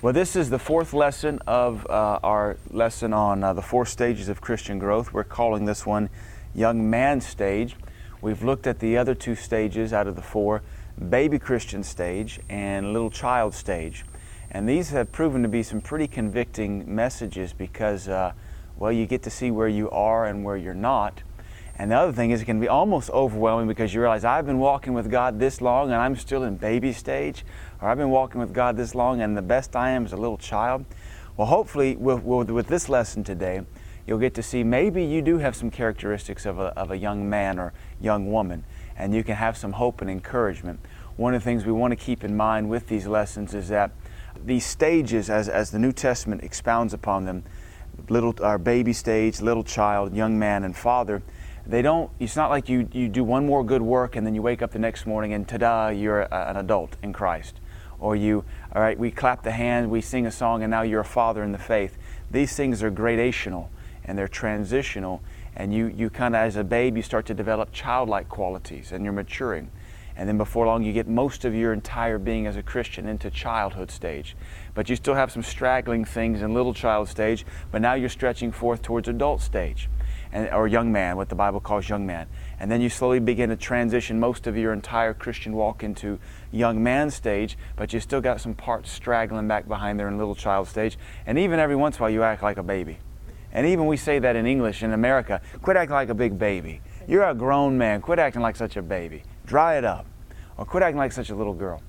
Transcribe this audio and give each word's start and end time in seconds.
Well, 0.00 0.12
this 0.12 0.36
is 0.36 0.48
the 0.48 0.60
fourth 0.60 0.94
lesson 0.94 1.40
of 1.44 1.84
uh, 1.90 2.20
our 2.22 2.56
lesson 2.70 3.12
on 3.12 3.42
uh, 3.42 3.52
the 3.52 3.62
four 3.62 3.84
stages 3.84 4.28
of 4.28 4.40
Christian 4.40 4.78
growth. 4.78 5.12
We're 5.12 5.24
calling 5.24 5.64
this 5.64 5.84
one 5.84 6.08
Young 6.54 6.88
Man 6.88 7.20
Stage. 7.20 7.74
We've 8.22 8.44
looked 8.44 8.68
at 8.68 8.78
the 8.78 8.96
other 8.96 9.16
two 9.16 9.34
stages 9.34 9.92
out 9.92 10.06
of 10.06 10.14
the 10.14 10.22
four 10.22 10.62
Baby 11.08 11.40
Christian 11.40 11.82
Stage 11.82 12.38
and 12.48 12.92
Little 12.92 13.10
Child 13.10 13.54
Stage. 13.54 14.04
And 14.52 14.68
these 14.68 14.90
have 14.90 15.10
proven 15.10 15.42
to 15.42 15.48
be 15.48 15.64
some 15.64 15.80
pretty 15.80 16.06
convicting 16.06 16.94
messages 16.94 17.52
because, 17.52 18.06
uh, 18.06 18.34
well, 18.76 18.92
you 18.92 19.04
get 19.04 19.24
to 19.24 19.30
see 19.30 19.50
where 19.50 19.66
you 19.66 19.90
are 19.90 20.26
and 20.26 20.44
where 20.44 20.56
you're 20.56 20.74
not. 20.74 21.22
And 21.78 21.92
the 21.92 21.96
other 21.96 22.12
thing 22.12 22.32
is, 22.32 22.42
it 22.42 22.44
can 22.44 22.58
be 22.58 22.66
almost 22.66 23.08
overwhelming 23.10 23.68
because 23.68 23.94
you 23.94 24.00
realize 24.00 24.24
I've 24.24 24.46
been 24.46 24.58
walking 24.58 24.94
with 24.94 25.10
God 25.10 25.38
this 25.38 25.60
long 25.60 25.92
and 25.92 26.00
I'm 26.00 26.16
still 26.16 26.42
in 26.42 26.56
baby 26.56 26.92
stage, 26.92 27.44
or 27.80 27.88
I've 27.88 27.98
been 27.98 28.10
walking 28.10 28.40
with 28.40 28.52
God 28.52 28.76
this 28.76 28.96
long 28.96 29.20
and 29.20 29.36
the 29.36 29.42
best 29.42 29.76
I 29.76 29.90
am 29.90 30.04
is 30.04 30.12
a 30.12 30.16
little 30.16 30.38
child. 30.38 30.84
Well, 31.36 31.46
hopefully, 31.46 31.94
with, 31.94 32.24
with 32.24 32.66
this 32.66 32.88
lesson 32.88 33.22
today, 33.22 33.62
you'll 34.08 34.18
get 34.18 34.34
to 34.34 34.42
see 34.42 34.64
maybe 34.64 35.04
you 35.04 35.22
do 35.22 35.38
have 35.38 35.54
some 35.54 35.70
characteristics 35.70 36.46
of 36.46 36.58
a, 36.58 36.76
of 36.76 36.90
a 36.90 36.98
young 36.98 37.30
man 37.30 37.60
or 37.60 37.72
young 38.00 38.32
woman, 38.32 38.64
and 38.96 39.14
you 39.14 39.22
can 39.22 39.36
have 39.36 39.56
some 39.56 39.72
hope 39.72 40.00
and 40.00 40.10
encouragement. 40.10 40.80
One 41.16 41.32
of 41.34 41.42
the 41.42 41.44
things 41.44 41.64
we 41.64 41.70
want 41.70 41.92
to 41.92 41.96
keep 41.96 42.24
in 42.24 42.36
mind 42.36 42.68
with 42.68 42.88
these 42.88 43.06
lessons 43.06 43.54
is 43.54 43.68
that 43.68 43.92
these 44.44 44.66
stages, 44.66 45.30
as, 45.30 45.48
as 45.48 45.70
the 45.70 45.78
New 45.78 45.92
Testament 45.92 46.42
expounds 46.42 46.92
upon 46.92 47.24
them, 47.24 47.44
little 48.08 48.34
our 48.42 48.58
baby 48.58 48.92
stage, 48.92 49.40
little 49.40 49.64
child, 49.64 50.14
young 50.14 50.38
man, 50.38 50.64
and 50.64 50.76
father, 50.76 51.22
they 51.68 51.82
don't 51.82 52.10
it's 52.18 52.34
not 52.34 52.48
like 52.48 52.68
you, 52.68 52.88
you 52.92 53.08
do 53.08 53.22
one 53.22 53.44
more 53.44 53.62
good 53.62 53.82
work 53.82 54.16
and 54.16 54.26
then 54.26 54.34
you 54.34 54.40
wake 54.40 54.62
up 54.62 54.72
the 54.72 54.78
next 54.78 55.06
morning 55.06 55.34
and 55.34 55.46
ta-da 55.46 55.88
you're 55.88 56.22
a, 56.22 56.46
an 56.48 56.56
adult 56.56 56.96
in 57.02 57.12
christ. 57.12 57.60
Or 58.00 58.16
you 58.16 58.44
all 58.74 58.80
right 58.80 58.98
we 58.98 59.10
clap 59.10 59.42
the 59.42 59.52
hand 59.52 59.90
we 59.90 60.00
sing 60.00 60.26
a 60.26 60.30
song 60.30 60.62
and 60.62 60.70
now 60.70 60.82
you're 60.82 61.02
a 61.02 61.04
father 61.04 61.44
in 61.44 61.52
the 61.52 61.58
faith. 61.58 61.98
These 62.30 62.56
things 62.56 62.82
are 62.82 62.90
gradational 62.90 63.68
and 64.04 64.16
they're 64.16 64.28
transitional 64.28 65.22
and 65.54 65.74
you, 65.74 65.88
you 65.88 66.08
kind 66.08 66.34
of 66.34 66.40
as 66.40 66.56
a 66.56 66.64
babe 66.64 66.96
you 66.96 67.02
start 67.02 67.26
to 67.26 67.34
develop 67.34 67.70
childlike 67.70 68.28
qualities 68.30 68.90
and 68.90 69.04
you're 69.04 69.12
maturing. 69.12 69.70
And 70.16 70.28
then 70.28 70.38
before 70.38 70.66
long 70.66 70.82
you 70.82 70.92
get 70.94 71.06
most 71.06 71.44
of 71.44 71.54
your 71.54 71.74
entire 71.74 72.18
being 72.18 72.46
as 72.46 72.56
a 72.56 72.62
christian 72.62 73.06
into 73.06 73.30
childhood 73.30 73.90
stage. 73.90 74.36
But 74.74 74.88
you 74.88 74.96
still 74.96 75.14
have 75.14 75.30
some 75.30 75.42
straggling 75.42 76.06
things 76.06 76.40
in 76.40 76.54
little 76.54 76.72
child 76.72 77.10
stage 77.10 77.44
but 77.70 77.82
now 77.82 77.92
you're 77.92 78.08
stretching 78.08 78.52
forth 78.52 78.80
towards 78.80 79.06
adult 79.06 79.42
stage 79.42 79.90
and, 80.32 80.48
or 80.50 80.68
young 80.68 80.92
man, 80.92 81.16
what 81.16 81.28
the 81.28 81.34
Bible 81.34 81.60
calls 81.60 81.88
young 81.88 82.06
man. 82.06 82.26
And 82.60 82.70
then 82.70 82.80
you 82.80 82.88
slowly 82.88 83.20
begin 83.20 83.50
to 83.50 83.56
transition 83.56 84.18
most 84.20 84.46
of 84.46 84.56
your 84.56 84.72
entire 84.72 85.14
Christian 85.14 85.52
walk 85.52 85.82
into 85.82 86.18
young 86.50 86.82
man 86.82 87.10
stage, 87.10 87.56
but 87.76 87.92
you 87.92 88.00
still 88.00 88.20
got 88.20 88.40
some 88.40 88.54
parts 88.54 88.90
straggling 88.90 89.48
back 89.48 89.68
behind 89.68 89.98
there 89.98 90.08
in 90.08 90.18
little 90.18 90.34
child 90.34 90.68
stage. 90.68 90.98
And 91.26 91.38
even 91.38 91.58
every 91.58 91.76
once 91.76 91.96
in 91.96 92.00
a 92.00 92.02
while, 92.02 92.10
you 92.10 92.22
act 92.22 92.42
like 92.42 92.58
a 92.58 92.62
baby. 92.62 92.98
And 93.52 93.66
even 93.66 93.86
we 93.86 93.96
say 93.96 94.18
that 94.18 94.36
in 94.36 94.46
English 94.46 94.82
in 94.82 94.92
America 94.92 95.40
quit 95.62 95.76
acting 95.76 95.94
like 95.94 96.10
a 96.10 96.14
big 96.14 96.38
baby. 96.38 96.80
You're 97.06 97.24
a 97.24 97.34
grown 97.34 97.78
man. 97.78 98.02
Quit 98.02 98.18
acting 98.18 98.42
like 98.42 98.56
such 98.56 98.76
a 98.76 98.82
baby. 98.82 99.22
Dry 99.46 99.78
it 99.78 99.84
up. 99.84 100.06
Or 100.58 100.66
quit 100.66 100.82
acting 100.82 100.98
like 100.98 101.12
such 101.12 101.30
a 101.30 101.34
little 101.34 101.54
girl. 101.54 101.80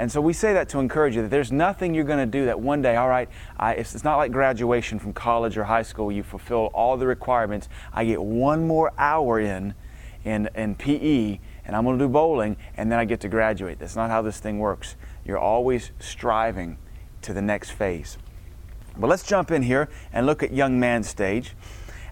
And 0.00 0.10
so 0.10 0.18
we 0.22 0.32
say 0.32 0.54
that 0.54 0.70
to 0.70 0.78
encourage 0.78 1.14
you 1.14 1.20
that 1.20 1.28
there's 1.28 1.52
nothing 1.52 1.92
you're 1.92 2.04
going 2.04 2.20
to 2.20 2.38
do 2.38 2.46
that 2.46 2.58
one 2.58 2.80
day, 2.80 2.96
all 2.96 3.10
right, 3.10 3.28
I, 3.58 3.74
it's, 3.74 3.94
it's 3.94 4.02
not 4.02 4.16
like 4.16 4.32
graduation 4.32 4.98
from 4.98 5.12
college 5.12 5.58
or 5.58 5.64
high 5.64 5.82
school. 5.82 6.10
You 6.10 6.22
fulfill 6.22 6.70
all 6.72 6.96
the 6.96 7.06
requirements. 7.06 7.68
I 7.92 8.06
get 8.06 8.22
one 8.22 8.66
more 8.66 8.94
hour 8.96 9.38
in, 9.38 9.74
in, 10.24 10.48
in 10.54 10.74
PE, 10.76 11.38
and 11.66 11.76
I'm 11.76 11.84
going 11.84 11.98
to 11.98 12.04
do 12.06 12.08
bowling, 12.08 12.56
and 12.78 12.90
then 12.90 12.98
I 12.98 13.04
get 13.04 13.20
to 13.20 13.28
graduate. 13.28 13.78
That's 13.78 13.94
not 13.94 14.08
how 14.08 14.22
this 14.22 14.40
thing 14.40 14.58
works. 14.58 14.96
You're 15.22 15.36
always 15.36 15.90
striving 15.98 16.78
to 17.20 17.34
the 17.34 17.42
next 17.42 17.72
phase. 17.72 18.16
But 18.96 19.08
let's 19.08 19.22
jump 19.22 19.50
in 19.50 19.64
here 19.64 19.90
and 20.14 20.24
look 20.24 20.42
at 20.42 20.50
young 20.50 20.80
man 20.80 21.02
stage. 21.02 21.54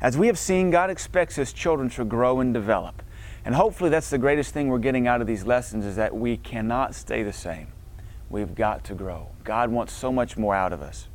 As 0.03 0.19
we 0.19 0.27
have 0.27 0.39
seen, 0.39 0.71
God 0.71 0.91
expects 0.91 1.37
His 1.37 1.55
children 1.55 1.89
to 1.89 2.05
grow 2.05 2.41
and 2.41 2.53
develop. 2.53 3.03
And 3.47 3.55
hopefully 3.55 3.89
that's 3.89 4.11
the 4.11 4.19
greatest 4.19 4.53
thing 4.53 4.69
we're 4.69 4.77
getting 4.77 5.07
out 5.07 5.23
of 5.23 5.27
these 5.27 5.47
lessons 5.47 5.87
is 5.87 5.97
that 5.97 6.15
we 6.15 6.37
cannot 6.37 6.95
stay 6.95 7.23
the 7.23 7.33
same. 7.33 7.69
We've 8.31 8.55
got 8.55 8.85
to 8.85 8.95
grow. 8.95 9.31
God 9.45 9.71
wants 9.71 9.93
so 9.93 10.13
much 10.13 10.37
more 10.37 10.55
out 10.55 10.73
of 10.73 10.83
us. 10.83 11.09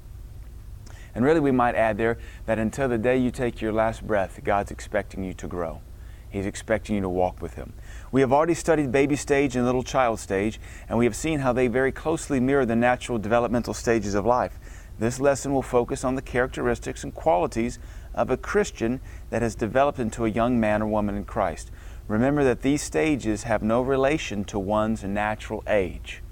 And 1.16 1.24
really, 1.24 1.40
we 1.40 1.52
might 1.52 1.76
add 1.76 1.98
there 1.98 2.18
that 2.48 2.58
until 2.58 2.90
the 2.90 2.98
day 2.98 3.18
you 3.18 3.30
take 3.30 3.62
your 3.62 3.72
last 3.72 4.06
breath, 4.06 4.40
God's 4.44 4.72
expecting 4.72 5.24
you 5.24 5.34
to 5.36 5.48
grow. 5.48 5.82
He's 6.28 6.48
expecting 6.48 6.96
you 6.96 7.02
to 7.02 7.10
walk 7.10 7.40
with 7.40 7.54
Him. 7.54 7.74
We 8.12 8.22
have 8.22 8.34
already 8.34 8.56
studied 8.56 8.92
baby 8.92 9.16
stage 9.16 9.56
and 9.56 9.64
little 9.64 9.84
child 9.84 10.20
stage, 10.20 10.60
and 10.90 10.98
we 10.98 11.06
have 11.06 11.16
seen 11.16 11.40
how 11.40 11.54
they 11.54 11.68
very 11.68 11.92
closely 11.92 12.40
mirror 12.40 12.66
the 12.66 12.76
natural 12.76 13.20
developmental 13.20 13.76
stages 13.76 14.16
of 14.16 14.26
life. 14.26 14.60
This 14.98 15.20
lesson 15.20 15.54
will 15.54 15.62
focus 15.62 16.04
on 16.04 16.16
the 16.16 16.24
characteristics 16.24 17.04
and 17.04 17.14
qualities 17.14 17.78
of 18.16 18.32
a 18.32 18.38
Christian 18.38 19.00
that 19.30 19.44
has 19.44 19.54
developed 19.54 20.00
into 20.00 20.26
a 20.26 20.30
young 20.30 20.60
man 20.60 20.82
or 20.82 20.88
woman 20.88 21.16
in 21.16 21.26
Christ. 21.26 21.70
Remember 22.08 22.44
that 22.44 22.64
these 22.64 22.82
stages 22.82 23.44
have 23.44 23.62
no 23.62 23.84
relation 23.84 24.44
to 24.46 24.58
one's 24.58 25.04
natural 25.04 25.64
age. 25.68 26.23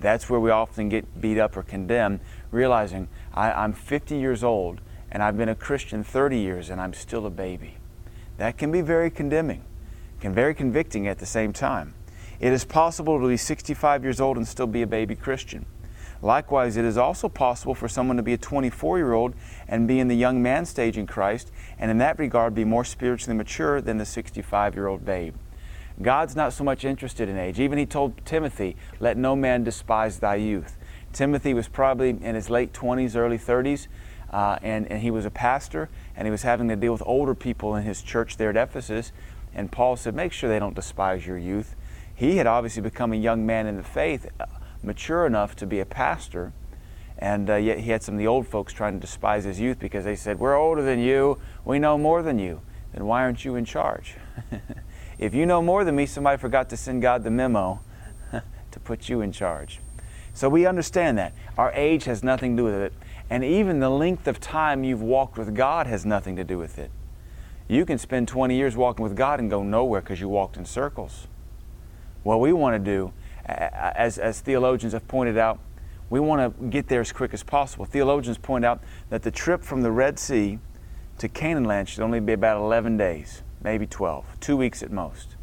That's 0.00 0.30
where 0.30 0.40
we 0.40 0.50
often 0.50 0.88
get 0.88 1.20
beat 1.20 1.38
up 1.38 1.56
or 1.56 1.62
condemned, 1.62 2.20
realizing 2.50 3.08
I, 3.34 3.64
am 3.64 3.72
50 3.72 4.16
years 4.16 4.44
old 4.44 4.80
and 5.10 5.22
I've 5.22 5.36
been 5.36 5.48
a 5.48 5.54
Christian 5.54 6.04
30 6.04 6.38
years 6.38 6.70
and 6.70 6.80
I'm 6.80 6.92
still 6.92 7.26
a 7.26 7.30
baby. 7.30 7.76
That 8.36 8.56
can 8.56 8.70
be 8.70 8.80
very 8.80 9.10
condemning, 9.10 9.64
can 10.20 10.32
very 10.32 10.54
convicting 10.54 11.08
at 11.08 11.18
the 11.18 11.26
same 11.26 11.52
time. 11.52 11.94
It 12.40 12.52
is 12.52 12.64
possible 12.64 13.20
to 13.20 13.26
be 13.26 13.36
65 13.36 14.04
years 14.04 14.20
old 14.20 14.36
and 14.36 14.46
still 14.46 14.68
be 14.68 14.82
a 14.82 14.86
baby 14.86 15.16
Christian. 15.16 15.66
Likewise, 16.22 16.76
it 16.76 16.84
is 16.84 16.96
also 16.96 17.28
possible 17.28 17.74
for 17.74 17.88
someone 17.88 18.16
to 18.16 18.22
be 18.22 18.32
a 18.32 18.38
24 18.38 18.98
year 18.98 19.12
old 19.12 19.34
and 19.66 19.86
be 19.86 20.00
in 20.00 20.08
the 20.08 20.16
young 20.16 20.42
man 20.42 20.64
stage 20.64 20.98
in 20.98 21.06
Christ, 21.06 21.52
and 21.78 21.90
in 21.90 21.98
that 21.98 22.18
regard 22.18 22.54
be 22.54 22.64
more 22.64 22.84
spiritually 22.84 23.36
mature 23.36 23.80
than 23.80 23.98
the 23.98 24.04
65 24.04 24.74
year 24.74 24.88
old 24.88 25.04
babe. 25.04 25.34
God's 26.00 26.36
not 26.36 26.52
so 26.52 26.62
much 26.62 26.84
interested 26.84 27.28
in 27.28 27.36
age. 27.36 27.58
Even 27.58 27.78
he 27.78 27.86
told 27.86 28.24
Timothy, 28.24 28.76
Let 29.00 29.16
no 29.16 29.34
man 29.34 29.64
despise 29.64 30.20
thy 30.20 30.36
youth. 30.36 30.76
Timothy 31.12 31.54
was 31.54 31.68
probably 31.68 32.10
in 32.10 32.34
his 32.34 32.50
late 32.50 32.72
20s, 32.72 33.16
early 33.16 33.38
30s, 33.38 33.88
uh, 34.30 34.58
and, 34.62 34.86
and 34.90 35.02
he 35.02 35.10
was 35.10 35.24
a 35.24 35.30
pastor, 35.30 35.88
and 36.14 36.26
he 36.26 36.30
was 36.30 36.42
having 36.42 36.68
to 36.68 36.76
deal 36.76 36.92
with 36.92 37.02
older 37.04 37.34
people 37.34 37.74
in 37.74 37.84
his 37.84 38.02
church 38.02 38.36
there 38.36 38.50
at 38.50 38.56
Ephesus. 38.56 39.12
And 39.54 39.72
Paul 39.72 39.96
said, 39.96 40.14
Make 40.14 40.32
sure 40.32 40.48
they 40.48 40.58
don't 40.58 40.76
despise 40.76 41.26
your 41.26 41.38
youth. 41.38 41.74
He 42.14 42.36
had 42.36 42.46
obviously 42.46 42.82
become 42.82 43.12
a 43.12 43.16
young 43.16 43.46
man 43.46 43.66
in 43.66 43.76
the 43.76 43.82
faith, 43.82 44.26
uh, 44.38 44.46
mature 44.82 45.26
enough 45.26 45.56
to 45.56 45.66
be 45.66 45.80
a 45.80 45.86
pastor, 45.86 46.52
and 47.18 47.50
uh, 47.50 47.56
yet 47.56 47.80
he 47.80 47.90
had 47.90 48.02
some 48.02 48.14
of 48.14 48.18
the 48.18 48.26
old 48.26 48.46
folks 48.46 48.72
trying 48.72 48.94
to 48.94 49.00
despise 49.00 49.44
his 49.44 49.58
youth 49.58 49.78
because 49.78 50.04
they 50.04 50.16
said, 50.16 50.38
We're 50.38 50.56
older 50.56 50.82
than 50.82 51.00
you, 51.00 51.40
we 51.64 51.78
know 51.78 51.98
more 51.98 52.22
than 52.22 52.38
you. 52.38 52.60
Then 52.92 53.06
why 53.06 53.22
aren't 53.22 53.44
you 53.44 53.56
in 53.56 53.64
charge? 53.64 54.14
If 55.18 55.34
you 55.34 55.46
know 55.46 55.60
more 55.60 55.82
than 55.82 55.96
me, 55.96 56.06
somebody 56.06 56.38
forgot 56.38 56.68
to 56.70 56.76
send 56.76 57.02
God 57.02 57.24
the 57.24 57.30
memo 57.30 57.80
to 58.32 58.80
put 58.80 59.08
you 59.08 59.20
in 59.20 59.32
charge. 59.32 59.80
So 60.32 60.48
we 60.48 60.64
understand 60.66 61.18
that. 61.18 61.32
Our 61.56 61.72
age 61.72 62.04
has 62.04 62.22
nothing 62.22 62.56
to 62.56 62.62
do 62.62 62.64
with 62.64 62.74
it. 62.74 62.92
And 63.28 63.42
even 63.42 63.80
the 63.80 63.90
length 63.90 64.28
of 64.28 64.38
time 64.38 64.84
you've 64.84 65.02
walked 65.02 65.36
with 65.36 65.54
God 65.56 65.88
has 65.88 66.06
nothing 66.06 66.36
to 66.36 66.44
do 66.44 66.56
with 66.56 66.78
it. 66.78 66.92
You 67.66 67.84
can 67.84 67.98
spend 67.98 68.28
20 68.28 68.54
years 68.54 68.76
walking 68.76 69.02
with 69.02 69.16
God 69.16 69.40
and 69.40 69.50
go 69.50 69.62
nowhere 69.62 70.00
because 70.00 70.20
you 70.20 70.28
walked 70.28 70.56
in 70.56 70.64
circles. 70.64 71.26
What 72.22 72.40
we 72.40 72.52
want 72.52 72.82
to 72.82 72.90
do, 72.90 73.12
as, 73.44 74.18
as 74.18 74.40
theologians 74.40 74.92
have 74.92 75.06
pointed 75.08 75.36
out, 75.36 75.58
we 76.08 76.20
want 76.20 76.58
to 76.58 76.66
get 76.68 76.88
there 76.88 77.00
as 77.00 77.12
quick 77.12 77.34
as 77.34 77.42
possible. 77.42 77.84
Theologians 77.84 78.38
point 78.38 78.64
out 78.64 78.80
that 79.10 79.24
the 79.24 79.30
trip 79.30 79.62
from 79.64 79.82
the 79.82 79.90
Red 79.90 80.18
Sea 80.18 80.58
to 81.18 81.28
Canaan 81.28 81.64
land 81.64 81.88
should 81.88 82.02
only 82.02 82.20
be 82.20 82.32
about 82.32 82.58
11 82.58 82.96
days 82.96 83.42
maybe 83.62 83.86
12, 83.86 84.38
two 84.40 84.56
weeks 84.56 84.82
at 84.82 84.90
most. 84.90 85.36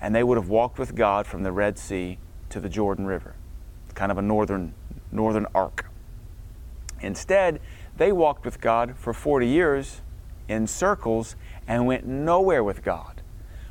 And 0.00 0.14
they 0.14 0.22
would 0.22 0.36
have 0.36 0.48
walked 0.48 0.78
with 0.78 0.94
God 0.94 1.26
from 1.26 1.42
the 1.42 1.52
Red 1.52 1.78
Sea 1.78 2.18
to 2.50 2.60
the 2.60 2.68
Jordan 2.68 3.06
River, 3.06 3.34
kind 3.94 4.12
of 4.12 4.18
a 4.18 4.22
northern, 4.22 4.74
northern 5.10 5.46
arc. 5.54 5.86
Instead, 7.00 7.60
they 7.96 8.12
walked 8.12 8.44
with 8.44 8.60
God 8.60 8.96
for 8.96 9.12
40 9.12 9.46
years 9.46 10.00
in 10.48 10.66
circles 10.66 11.36
and 11.66 11.86
went 11.86 12.06
nowhere 12.06 12.64
with 12.64 12.82
God. 12.82 13.22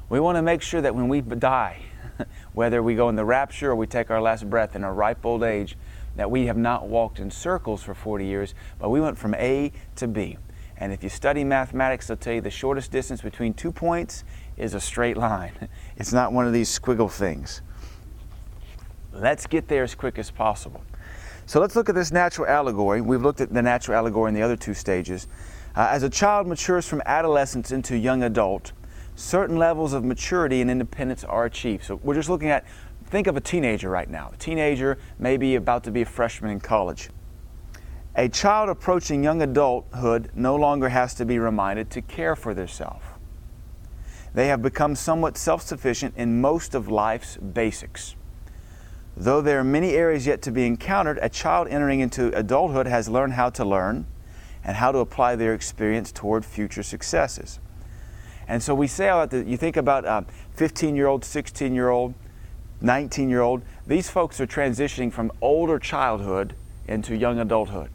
We 0.09 0.19
want 0.19 0.37
to 0.37 0.41
make 0.41 0.61
sure 0.61 0.81
that 0.81 0.95
when 0.95 1.07
we 1.07 1.21
die, 1.21 1.79
whether 2.53 2.83
we 2.83 2.95
go 2.95 3.09
in 3.09 3.15
the 3.15 3.25
rapture 3.25 3.71
or 3.71 3.75
we 3.75 3.87
take 3.87 4.09
our 4.09 4.21
last 4.21 4.49
breath 4.49 4.75
in 4.75 4.83
our 4.83 4.93
ripe 4.93 5.25
old 5.25 5.43
age, 5.43 5.77
that 6.15 6.29
we 6.29 6.47
have 6.47 6.57
not 6.57 6.87
walked 6.87 7.19
in 7.19 7.31
circles 7.31 7.81
for 7.83 7.93
40 7.93 8.25
years, 8.25 8.53
but 8.79 8.89
we 8.89 8.99
went 8.99 9.17
from 9.17 9.33
A 9.35 9.71
to 9.95 10.07
B. 10.07 10.37
And 10.81 10.91
if 10.91 11.03
you 11.03 11.09
study 11.09 11.43
mathematics, 11.43 12.07
they'll 12.07 12.17
tell 12.17 12.33
you 12.33 12.41
the 12.41 12.49
shortest 12.49 12.91
distance 12.91 13.21
between 13.21 13.53
two 13.53 13.71
points 13.71 14.23
is 14.57 14.73
a 14.73 14.81
straight 14.81 15.15
line. 15.15 15.51
It's 15.97 16.11
not 16.11 16.33
one 16.33 16.47
of 16.47 16.53
these 16.53 16.67
squiggle 16.67 17.11
things. 17.11 17.61
Let's 19.13 19.45
get 19.45 19.67
there 19.67 19.83
as 19.83 19.93
quick 19.93 20.17
as 20.17 20.31
possible. 20.31 20.83
So 21.45 21.59
let's 21.59 21.75
look 21.75 21.87
at 21.87 21.93
this 21.93 22.11
natural 22.11 22.47
allegory. 22.47 22.99
We've 22.99 23.21
looked 23.21 23.41
at 23.41 23.53
the 23.53 23.61
natural 23.61 23.95
allegory 23.95 24.29
in 24.29 24.33
the 24.33 24.41
other 24.41 24.55
two 24.55 24.73
stages. 24.73 25.27
Uh, 25.75 25.89
as 25.91 26.01
a 26.01 26.09
child 26.09 26.47
matures 26.47 26.87
from 26.87 27.03
adolescence 27.05 27.71
into 27.71 27.95
young 27.95 28.23
adult, 28.23 28.71
certain 29.15 29.57
levels 29.57 29.93
of 29.93 30.03
maturity 30.03 30.61
and 30.61 30.71
independence 30.71 31.23
are 31.23 31.45
achieved. 31.45 31.83
So 31.83 31.99
we're 32.01 32.15
just 32.15 32.29
looking 32.29 32.49
at, 32.49 32.65
think 33.05 33.27
of 33.27 33.37
a 33.37 33.41
teenager 33.41 33.91
right 33.91 34.09
now. 34.09 34.31
A 34.33 34.37
teenager 34.37 34.97
may 35.19 35.37
be 35.37 35.53
about 35.55 35.83
to 35.83 35.91
be 35.91 36.01
a 36.01 36.05
freshman 36.05 36.49
in 36.49 36.59
college. 36.59 37.11
A 38.15 38.27
child 38.27 38.67
approaching 38.67 39.23
young 39.23 39.41
adulthood 39.41 40.31
no 40.35 40.55
longer 40.57 40.89
has 40.89 41.13
to 41.13 41.25
be 41.25 41.39
reminded 41.39 41.89
to 41.91 42.01
care 42.01 42.35
for 42.35 42.53
themselves. 42.53 43.05
They 44.33 44.47
have 44.47 44.61
become 44.61 44.95
somewhat 44.95 45.37
self 45.37 45.61
sufficient 45.61 46.15
in 46.17 46.41
most 46.41 46.75
of 46.75 46.89
life's 46.89 47.37
basics. 47.37 48.15
Though 49.15 49.41
there 49.41 49.59
are 49.59 49.63
many 49.63 49.91
areas 49.91 50.27
yet 50.27 50.41
to 50.43 50.51
be 50.51 50.65
encountered, 50.65 51.19
a 51.21 51.29
child 51.29 51.69
entering 51.69 52.01
into 52.01 52.37
adulthood 52.37 52.87
has 52.87 53.07
learned 53.07 53.33
how 53.33 53.49
to 53.51 53.63
learn 53.63 54.05
and 54.63 54.75
how 54.75 54.91
to 54.91 54.99
apply 54.99 55.37
their 55.37 55.53
experience 55.53 56.11
toward 56.11 56.43
future 56.43 56.83
successes. 56.83 57.59
And 58.47 58.61
so 58.61 58.75
we 58.75 58.87
say 58.87 59.07
that 59.07 59.47
you 59.47 59.55
think 59.55 59.77
about 59.77 60.05
um, 60.05 60.25
a 60.53 60.57
15 60.57 60.97
year 60.97 61.07
old, 61.07 61.23
16 61.23 61.73
year 61.73 61.89
old, 61.89 62.13
19 62.81 63.29
year 63.29 63.41
old, 63.41 63.61
these 63.87 64.09
folks 64.09 64.41
are 64.41 64.47
transitioning 64.47 65.13
from 65.13 65.31
older 65.39 65.79
childhood 65.79 66.55
into 66.87 67.15
young 67.15 67.39
adulthood. 67.39 67.89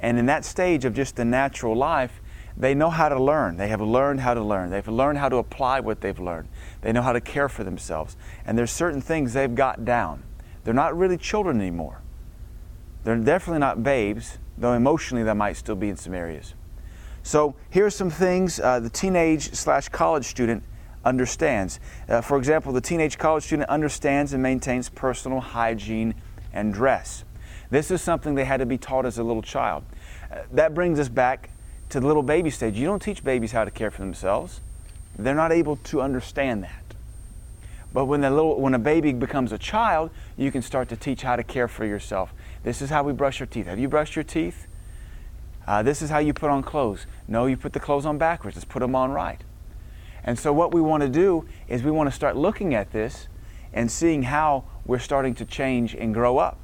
And 0.00 0.18
in 0.18 0.26
that 0.26 0.44
stage 0.44 0.84
of 0.84 0.94
just 0.94 1.16
the 1.16 1.24
natural 1.24 1.76
life, 1.76 2.20
they 2.56 2.74
know 2.74 2.90
how 2.90 3.08
to 3.08 3.20
learn. 3.20 3.56
They 3.56 3.68
have 3.68 3.80
learned 3.80 4.20
how 4.20 4.34
to 4.34 4.42
learn. 4.42 4.70
They've 4.70 4.86
learned 4.86 5.18
how 5.18 5.28
to 5.28 5.36
apply 5.36 5.80
what 5.80 6.00
they've 6.00 6.18
learned. 6.18 6.48
They 6.80 6.92
know 6.92 7.02
how 7.02 7.12
to 7.12 7.20
care 7.20 7.48
for 7.48 7.62
themselves. 7.62 8.16
And 8.44 8.58
there's 8.58 8.72
certain 8.72 9.00
things 9.00 9.32
they've 9.32 9.54
got 9.54 9.84
down. 9.84 10.24
They're 10.64 10.74
not 10.74 10.96
really 10.96 11.16
children 11.16 11.60
anymore. 11.60 12.02
They're 13.04 13.16
definitely 13.16 13.60
not 13.60 13.82
babes, 13.82 14.38
though 14.56 14.72
emotionally 14.72 15.22
they 15.22 15.32
might 15.34 15.56
still 15.56 15.76
be 15.76 15.88
in 15.88 15.96
some 15.96 16.14
areas. 16.14 16.54
So 17.22 17.54
here's 17.70 17.94
some 17.94 18.10
things 18.10 18.58
uh, 18.58 18.80
the 18.80 18.90
teenage 18.90 19.52
slash 19.54 19.88
college 19.88 20.24
student 20.24 20.64
understands. 21.04 21.78
Uh, 22.08 22.20
for 22.20 22.36
example, 22.38 22.72
the 22.72 22.80
teenage 22.80 23.18
college 23.18 23.44
student 23.44 23.68
understands 23.68 24.32
and 24.32 24.42
maintains 24.42 24.88
personal 24.88 25.40
hygiene 25.40 26.14
and 26.52 26.74
dress. 26.74 27.24
This 27.70 27.90
is 27.90 28.00
something 28.00 28.34
they 28.34 28.44
had 28.44 28.58
to 28.58 28.66
be 28.66 28.78
taught 28.78 29.04
as 29.04 29.18
a 29.18 29.22
little 29.22 29.42
child. 29.42 29.84
That 30.52 30.74
brings 30.74 30.98
us 30.98 31.08
back 31.08 31.50
to 31.90 32.00
the 32.00 32.06
little 32.06 32.22
baby 32.22 32.50
stage. 32.50 32.76
You 32.76 32.86
don't 32.86 33.02
teach 33.02 33.24
babies 33.24 33.52
how 33.52 33.64
to 33.64 33.70
care 33.70 33.90
for 33.90 34.00
themselves. 34.00 34.60
They're 35.18 35.34
not 35.34 35.52
able 35.52 35.76
to 35.76 36.00
understand 36.00 36.62
that. 36.64 36.82
But 37.92 38.04
when, 38.04 38.20
the 38.20 38.30
little, 38.30 38.60
when 38.60 38.74
a 38.74 38.78
baby 38.78 39.12
becomes 39.12 39.52
a 39.52 39.58
child, 39.58 40.10
you 40.36 40.50
can 40.50 40.62
start 40.62 40.88
to 40.90 40.96
teach 40.96 41.22
how 41.22 41.36
to 41.36 41.42
care 41.42 41.68
for 41.68 41.84
yourself. 41.84 42.32
This 42.62 42.82
is 42.82 42.90
how 42.90 43.02
we 43.02 43.12
brush 43.12 43.40
your 43.40 43.46
teeth. 43.46 43.66
Have 43.66 43.78
you 43.78 43.88
brushed 43.88 44.14
your 44.14 44.24
teeth? 44.24 44.66
Uh, 45.66 45.82
this 45.82 46.02
is 46.02 46.10
how 46.10 46.18
you 46.18 46.32
put 46.32 46.50
on 46.50 46.62
clothes. 46.62 47.06
No, 47.26 47.46
you 47.46 47.56
put 47.56 47.72
the 47.72 47.80
clothes 47.80 48.06
on 48.06 48.18
backwards. 48.18 48.56
Let's 48.56 48.64
put 48.64 48.80
them 48.80 48.94
on 48.94 49.12
right. 49.12 49.40
And 50.24 50.38
so, 50.38 50.52
what 50.52 50.72
we 50.72 50.80
want 50.80 51.02
to 51.02 51.08
do 51.08 51.46
is 51.68 51.82
we 51.82 51.90
want 51.90 52.08
to 52.08 52.14
start 52.14 52.36
looking 52.36 52.74
at 52.74 52.92
this 52.92 53.28
and 53.72 53.90
seeing 53.90 54.24
how 54.24 54.64
we're 54.84 54.98
starting 54.98 55.34
to 55.36 55.44
change 55.44 55.94
and 55.94 56.12
grow 56.12 56.38
up. 56.38 56.58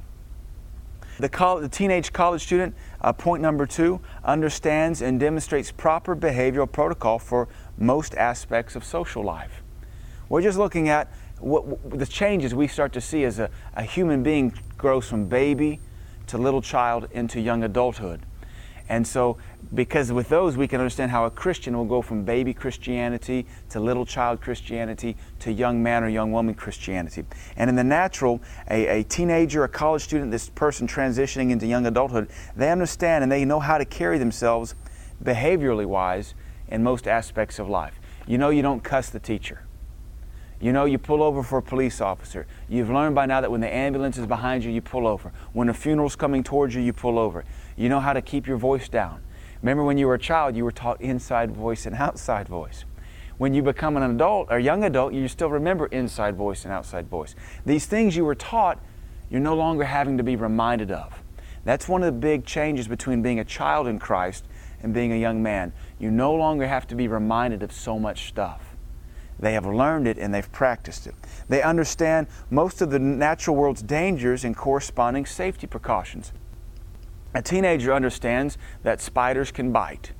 The, 1.19 1.29
college, 1.29 1.63
the 1.63 1.69
teenage 1.69 2.11
college 2.11 2.43
student, 2.43 2.75
uh, 3.01 3.13
point 3.13 3.41
number 3.41 3.65
two, 3.65 4.01
understands 4.23 5.01
and 5.01 5.19
demonstrates 5.19 5.71
proper 5.71 6.15
behavioral 6.15 6.69
protocol 6.69 7.19
for 7.19 7.47
most 7.77 8.15
aspects 8.15 8.75
of 8.75 8.83
social 8.83 9.23
life. 9.23 9.61
We're 10.27 10.41
just 10.41 10.57
looking 10.57 10.89
at 10.89 11.11
what, 11.39 11.65
what 11.65 11.99
the 11.99 12.05
changes 12.05 12.53
we 12.55 12.67
start 12.67 12.93
to 12.93 13.01
see 13.01 13.23
as 13.23 13.39
a, 13.39 13.49
a 13.75 13.83
human 13.83 14.23
being 14.23 14.53
grows 14.77 15.07
from 15.07 15.27
baby 15.27 15.79
to 16.27 16.37
little 16.37 16.61
child 16.61 17.07
into 17.11 17.39
young 17.39 17.63
adulthood. 17.63 18.21
And 18.89 19.05
so, 19.07 19.37
because 19.73 20.11
with 20.11 20.29
those, 20.29 20.57
we 20.57 20.67
can 20.67 20.79
understand 20.79 21.11
how 21.11 21.25
a 21.25 21.31
Christian 21.31 21.75
will 21.75 21.85
go 21.85 22.01
from 22.01 22.23
baby 22.23 22.53
Christianity 22.53 23.45
to 23.69 23.79
little 23.79 24.05
child 24.05 24.41
Christianity 24.41 25.15
to 25.39 25.51
young 25.51 25.81
man 25.81 26.03
or 26.03 26.09
young 26.09 26.31
woman 26.31 26.53
Christianity. 26.53 27.25
And 27.57 27.69
in 27.69 27.75
the 27.75 27.83
natural, 27.83 28.41
a, 28.69 28.99
a 28.99 29.03
teenager, 29.03 29.63
a 29.63 29.69
college 29.69 30.03
student, 30.03 30.31
this 30.31 30.49
person 30.49 30.87
transitioning 30.87 31.51
into 31.51 31.65
young 31.65 31.85
adulthood, 31.85 32.29
they 32.55 32.71
understand 32.71 33.23
and 33.23 33.31
they 33.31 33.45
know 33.45 33.59
how 33.59 33.77
to 33.77 33.85
carry 33.85 34.17
themselves 34.17 34.75
behaviorally 35.23 35.85
wise 35.85 36.35
in 36.67 36.83
most 36.83 37.07
aspects 37.07 37.59
of 37.59 37.67
life. 37.69 37.99
You 38.27 38.37
know, 38.37 38.49
you 38.49 38.61
don't 38.61 38.83
cuss 38.83 39.09
the 39.09 39.19
teacher. 39.19 39.61
You 40.59 40.71
know, 40.71 40.85
you 40.85 40.97
pull 40.97 41.21
over 41.21 41.43
for 41.43 41.57
a 41.57 41.61
police 41.61 42.01
officer. 42.01 42.47
You've 42.69 42.89
learned 42.89 43.13
by 43.13 43.25
now 43.25 43.41
that 43.41 43.51
when 43.51 43.61
the 43.61 43.73
ambulance 43.73 44.17
is 44.17 44.25
behind 44.25 44.63
you, 44.63 44.71
you 44.71 44.81
pull 44.81 45.05
over. 45.05 45.31
When 45.53 45.69
a 45.69 45.73
funeral's 45.73 46.15
coming 46.15 46.43
towards 46.43 46.73
you, 46.73 46.81
you 46.81 46.93
pull 46.93 47.19
over. 47.19 47.43
You 47.75 47.89
know 47.89 47.99
how 47.99 48.13
to 48.13 48.21
keep 48.21 48.47
your 48.47 48.57
voice 48.57 48.87
down. 48.87 49.21
Remember 49.65 49.83
when 49.83 49.97
you 49.97 50.05
were 50.05 50.13
a 50.13 50.19
child, 50.19 50.55
you 50.55 50.63
were 50.63 50.71
taught 50.71 51.01
inside 51.01 51.49
voice 51.49 51.87
and 51.87 51.95
outside 51.95 52.47
voice. 52.47 52.85
When 53.39 53.55
you 53.55 53.63
become 53.63 53.97
an 53.97 54.03
adult 54.03 54.49
or 54.51 54.59
young 54.59 54.83
adult, 54.83 55.11
you 55.11 55.27
still 55.27 55.49
remember 55.49 55.87
inside 55.87 56.35
voice 56.35 56.65
and 56.65 56.71
outside 56.71 57.07
voice. 57.07 57.33
These 57.65 57.87
things 57.87 58.15
you 58.15 58.25
were 58.25 58.35
taught, 58.35 58.79
you're 59.27 59.41
no 59.41 59.55
longer 59.55 59.83
having 59.83 60.17
to 60.17 60.23
be 60.23 60.35
reminded 60.35 60.91
of. 60.91 61.23
That's 61.63 61.89
one 61.89 62.03
of 62.03 62.13
the 62.13 62.19
big 62.19 62.45
changes 62.45 62.87
between 62.87 63.23
being 63.23 63.39
a 63.39 63.43
child 63.43 63.87
in 63.87 63.97
Christ 63.97 64.45
and 64.83 64.93
being 64.93 65.11
a 65.11 65.17
young 65.17 65.41
man. 65.41 65.73
You 65.97 66.11
no 66.11 66.35
longer 66.35 66.67
have 66.67 66.85
to 66.89 66.95
be 66.95 67.07
reminded 67.07 67.63
of 67.63 67.71
so 67.71 67.97
much 67.97 68.27
stuff. 68.27 68.75
They 69.39 69.53
have 69.53 69.65
learned 69.65 70.07
it 70.07 70.19
and 70.19 70.31
they've 70.31 70.51
practiced 70.51 71.07
it. 71.07 71.15
They 71.49 71.63
understand 71.63 72.27
most 72.51 72.83
of 72.83 72.91
the 72.91 72.99
natural 72.99 73.55
world's 73.55 73.81
dangers 73.81 74.45
and 74.45 74.55
corresponding 74.55 75.25
safety 75.25 75.65
precautions. 75.65 76.33
A 77.35 77.41
teenager 77.41 77.93
understands 77.93 78.57
that 78.83 79.01
spiders 79.01 79.51
can 79.51 79.73
bite. 79.73 80.13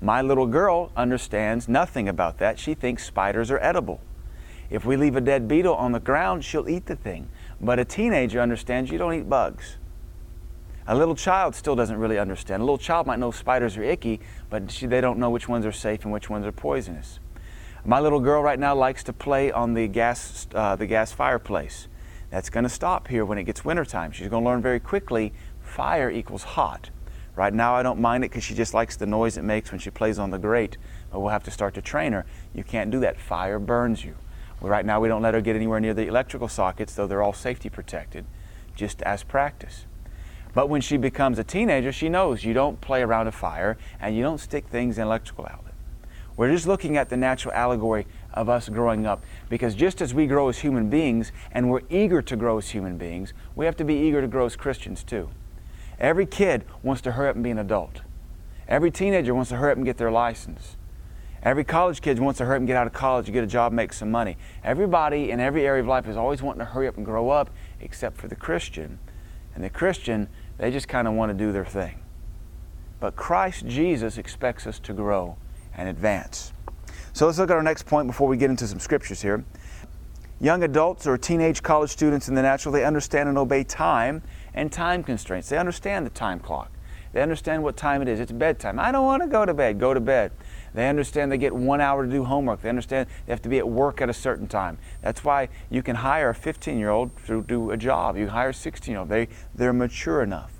My 0.00 0.22
little 0.22 0.46
girl 0.46 0.90
understands 0.96 1.68
nothing 1.68 2.08
about 2.08 2.38
that. 2.38 2.58
She 2.58 2.72
thinks 2.72 3.04
spiders 3.04 3.50
are 3.50 3.58
edible. 3.58 4.00
If 4.70 4.86
we 4.86 4.96
leave 4.96 5.14
a 5.14 5.20
dead 5.20 5.46
beetle 5.46 5.74
on 5.74 5.92
the 5.92 6.00
ground, 6.00 6.46
she'll 6.46 6.70
eat 6.70 6.86
the 6.86 6.96
thing. 6.96 7.28
But 7.60 7.78
a 7.78 7.84
teenager 7.84 8.40
understands 8.40 8.90
you 8.90 8.96
don't 8.96 9.12
eat 9.12 9.28
bugs. 9.28 9.76
A 10.86 10.96
little 10.96 11.14
child 11.14 11.54
still 11.54 11.76
doesn't 11.76 11.98
really 11.98 12.18
understand. 12.18 12.62
A 12.62 12.64
little 12.64 12.78
child 12.78 13.06
might 13.06 13.18
know 13.18 13.30
spiders 13.32 13.76
are 13.76 13.82
icky, 13.82 14.20
but 14.48 14.70
she, 14.70 14.86
they 14.86 15.02
don't 15.02 15.18
know 15.18 15.28
which 15.28 15.50
ones 15.50 15.66
are 15.66 15.72
safe 15.72 16.04
and 16.04 16.12
which 16.12 16.30
ones 16.30 16.46
are 16.46 16.52
poisonous. 16.52 17.20
My 17.84 18.00
little 18.00 18.18
girl 18.18 18.42
right 18.42 18.58
now 18.58 18.74
likes 18.74 19.04
to 19.04 19.12
play 19.12 19.52
on 19.52 19.74
the 19.74 19.88
gas, 19.88 20.46
uh, 20.54 20.74
the 20.74 20.86
gas 20.86 21.12
fireplace. 21.12 21.88
That's 22.30 22.48
going 22.48 22.64
to 22.64 22.70
stop 22.70 23.08
here 23.08 23.26
when 23.26 23.36
it 23.36 23.44
gets 23.44 23.62
wintertime. 23.62 24.10
She's 24.10 24.28
going 24.28 24.42
to 24.42 24.48
learn 24.48 24.62
very 24.62 24.80
quickly 24.80 25.34
fire 25.72 26.10
equals 26.10 26.42
hot. 26.42 26.90
Right 27.34 27.54
now, 27.54 27.74
I 27.74 27.82
don't 27.82 27.98
mind 27.98 28.24
it 28.24 28.30
because 28.30 28.44
she 28.44 28.54
just 28.54 28.74
likes 28.74 28.96
the 28.96 29.06
noise 29.06 29.38
it 29.38 29.42
makes 29.42 29.70
when 29.70 29.80
she 29.80 29.90
plays 29.90 30.18
on 30.18 30.30
the 30.30 30.38
grate, 30.38 30.76
but 31.10 31.20
we'll 31.20 31.30
have 31.30 31.44
to 31.44 31.50
start 31.50 31.72
to 31.74 31.82
train 31.82 32.12
her. 32.12 32.26
You 32.54 32.62
can't 32.62 32.90
do 32.90 33.00
that. 33.00 33.18
Fire 33.18 33.58
burns 33.58 34.04
you. 34.04 34.14
Well, 34.60 34.70
right 34.70 34.84
now, 34.84 35.00
we 35.00 35.08
don't 35.08 35.22
let 35.22 35.32
her 35.32 35.40
get 35.40 35.56
anywhere 35.56 35.80
near 35.80 35.94
the 35.94 36.06
electrical 36.06 36.48
sockets, 36.48 36.94
though 36.94 37.06
they're 37.06 37.22
all 37.22 37.32
safety 37.32 37.70
protected, 37.70 38.26
just 38.76 39.00
as 39.02 39.22
practice. 39.22 39.86
But 40.54 40.68
when 40.68 40.82
she 40.82 40.98
becomes 40.98 41.38
a 41.38 41.44
teenager, 41.44 41.90
she 41.90 42.10
knows 42.10 42.44
you 42.44 42.52
don't 42.52 42.80
play 42.82 43.00
around 43.00 43.26
a 43.26 43.32
fire 43.32 43.78
and 43.98 44.14
you 44.14 44.22
don't 44.22 44.38
stick 44.38 44.68
things 44.68 44.98
in 44.98 45.04
electrical 45.04 45.46
outlets. 45.46 45.72
We're 46.36 46.50
just 46.50 46.66
looking 46.66 46.96
at 46.96 47.08
the 47.08 47.16
natural 47.16 47.54
allegory 47.54 48.06
of 48.34 48.48
us 48.48 48.68
growing 48.68 49.06
up. 49.06 49.24
Because 49.48 49.74
just 49.74 50.02
as 50.02 50.12
we 50.12 50.26
grow 50.26 50.48
as 50.48 50.58
human 50.58 50.90
beings 50.90 51.32
and 51.50 51.70
we're 51.70 51.82
eager 51.88 52.20
to 52.22 52.36
grow 52.36 52.58
as 52.58 52.70
human 52.70 52.98
beings, 52.98 53.32
we 53.54 53.64
have 53.64 53.76
to 53.76 53.84
be 53.84 53.94
eager 53.94 54.20
to 54.20 54.28
grow 54.28 54.46
as 54.46 54.56
Christians 54.56 55.02
too. 55.02 55.30
Every 56.02 56.26
kid 56.26 56.64
wants 56.82 57.00
to 57.02 57.12
hurry 57.12 57.28
up 57.28 57.36
and 57.36 57.44
be 57.44 57.50
an 57.52 57.58
adult. 57.58 58.02
Every 58.66 58.90
teenager 58.90 59.34
wants 59.34 59.50
to 59.50 59.56
hurry 59.56 59.70
up 59.70 59.76
and 59.76 59.86
get 59.86 59.98
their 59.98 60.10
license. 60.10 60.76
Every 61.44 61.62
college 61.62 62.02
kid 62.02 62.18
wants 62.18 62.38
to 62.38 62.44
hurry 62.44 62.56
up 62.56 62.60
and 62.60 62.66
get 62.66 62.76
out 62.76 62.88
of 62.88 62.92
college, 62.92 63.32
get 63.32 63.44
a 63.44 63.46
job, 63.46 63.72
make 63.72 63.92
some 63.92 64.10
money. 64.10 64.36
Everybody 64.64 65.30
in 65.30 65.38
every 65.38 65.64
area 65.64 65.80
of 65.80 65.88
life 65.88 66.08
is 66.08 66.16
always 66.16 66.42
wanting 66.42 66.58
to 66.58 66.64
hurry 66.64 66.88
up 66.88 66.96
and 66.96 67.06
grow 67.06 67.30
up, 67.30 67.50
except 67.80 68.16
for 68.16 68.26
the 68.26 68.34
Christian. 68.34 68.98
And 69.54 69.62
the 69.62 69.70
Christian, 69.70 70.28
they 70.58 70.72
just 70.72 70.88
kind 70.88 71.06
of 71.06 71.14
want 71.14 71.30
to 71.30 71.34
do 71.34 71.52
their 71.52 71.64
thing. 71.64 72.00
But 72.98 73.14
Christ 73.14 73.66
Jesus 73.66 74.18
expects 74.18 74.66
us 74.66 74.80
to 74.80 74.92
grow 74.92 75.36
and 75.74 75.88
advance. 75.88 76.52
So 77.12 77.26
let's 77.26 77.38
look 77.38 77.50
at 77.50 77.56
our 77.56 77.62
next 77.62 77.86
point 77.86 78.08
before 78.08 78.26
we 78.26 78.36
get 78.36 78.50
into 78.50 78.66
some 78.66 78.80
scriptures 78.80 79.22
here. 79.22 79.44
Young 80.42 80.64
adults 80.64 81.06
or 81.06 81.16
teenage 81.16 81.62
college 81.62 81.90
students 81.90 82.28
in 82.28 82.34
the 82.34 82.42
natural, 82.42 82.72
they 82.72 82.84
understand 82.84 83.28
and 83.28 83.38
obey 83.38 83.62
time 83.62 84.22
and 84.54 84.72
time 84.72 85.04
constraints. 85.04 85.48
They 85.48 85.56
understand 85.56 86.04
the 86.04 86.10
time 86.10 86.40
clock. 86.40 86.72
They 87.12 87.22
understand 87.22 87.62
what 87.62 87.76
time 87.76 88.02
it 88.02 88.08
is. 88.08 88.18
It's 88.18 88.32
bedtime. 88.32 88.80
I 88.80 88.90
don't 88.90 89.04
want 89.04 89.22
to 89.22 89.28
go 89.28 89.46
to 89.46 89.54
bed. 89.54 89.78
Go 89.78 89.94
to 89.94 90.00
bed. 90.00 90.32
They 90.74 90.88
understand 90.88 91.30
they 91.30 91.38
get 91.38 91.54
one 91.54 91.80
hour 91.80 92.04
to 92.04 92.10
do 92.10 92.24
homework. 92.24 92.60
They 92.60 92.70
understand 92.70 93.08
they 93.24 93.32
have 93.32 93.42
to 93.42 93.48
be 93.48 93.58
at 93.58 93.68
work 93.68 94.00
at 94.00 94.10
a 94.10 94.12
certain 94.12 94.48
time. 94.48 94.78
That's 95.00 95.22
why 95.22 95.48
you 95.70 95.80
can 95.80 95.94
hire 95.94 96.30
a 96.30 96.34
15 96.34 96.76
year 96.76 96.90
old 96.90 97.12
to 97.28 97.44
do 97.44 97.70
a 97.70 97.76
job. 97.76 98.16
You 98.16 98.26
hire 98.26 98.48
a 98.48 98.54
16 98.54 98.90
year 98.90 98.98
old. 98.98 99.10
They, 99.10 99.28
they're 99.54 99.72
mature 99.72 100.24
enough. 100.24 100.50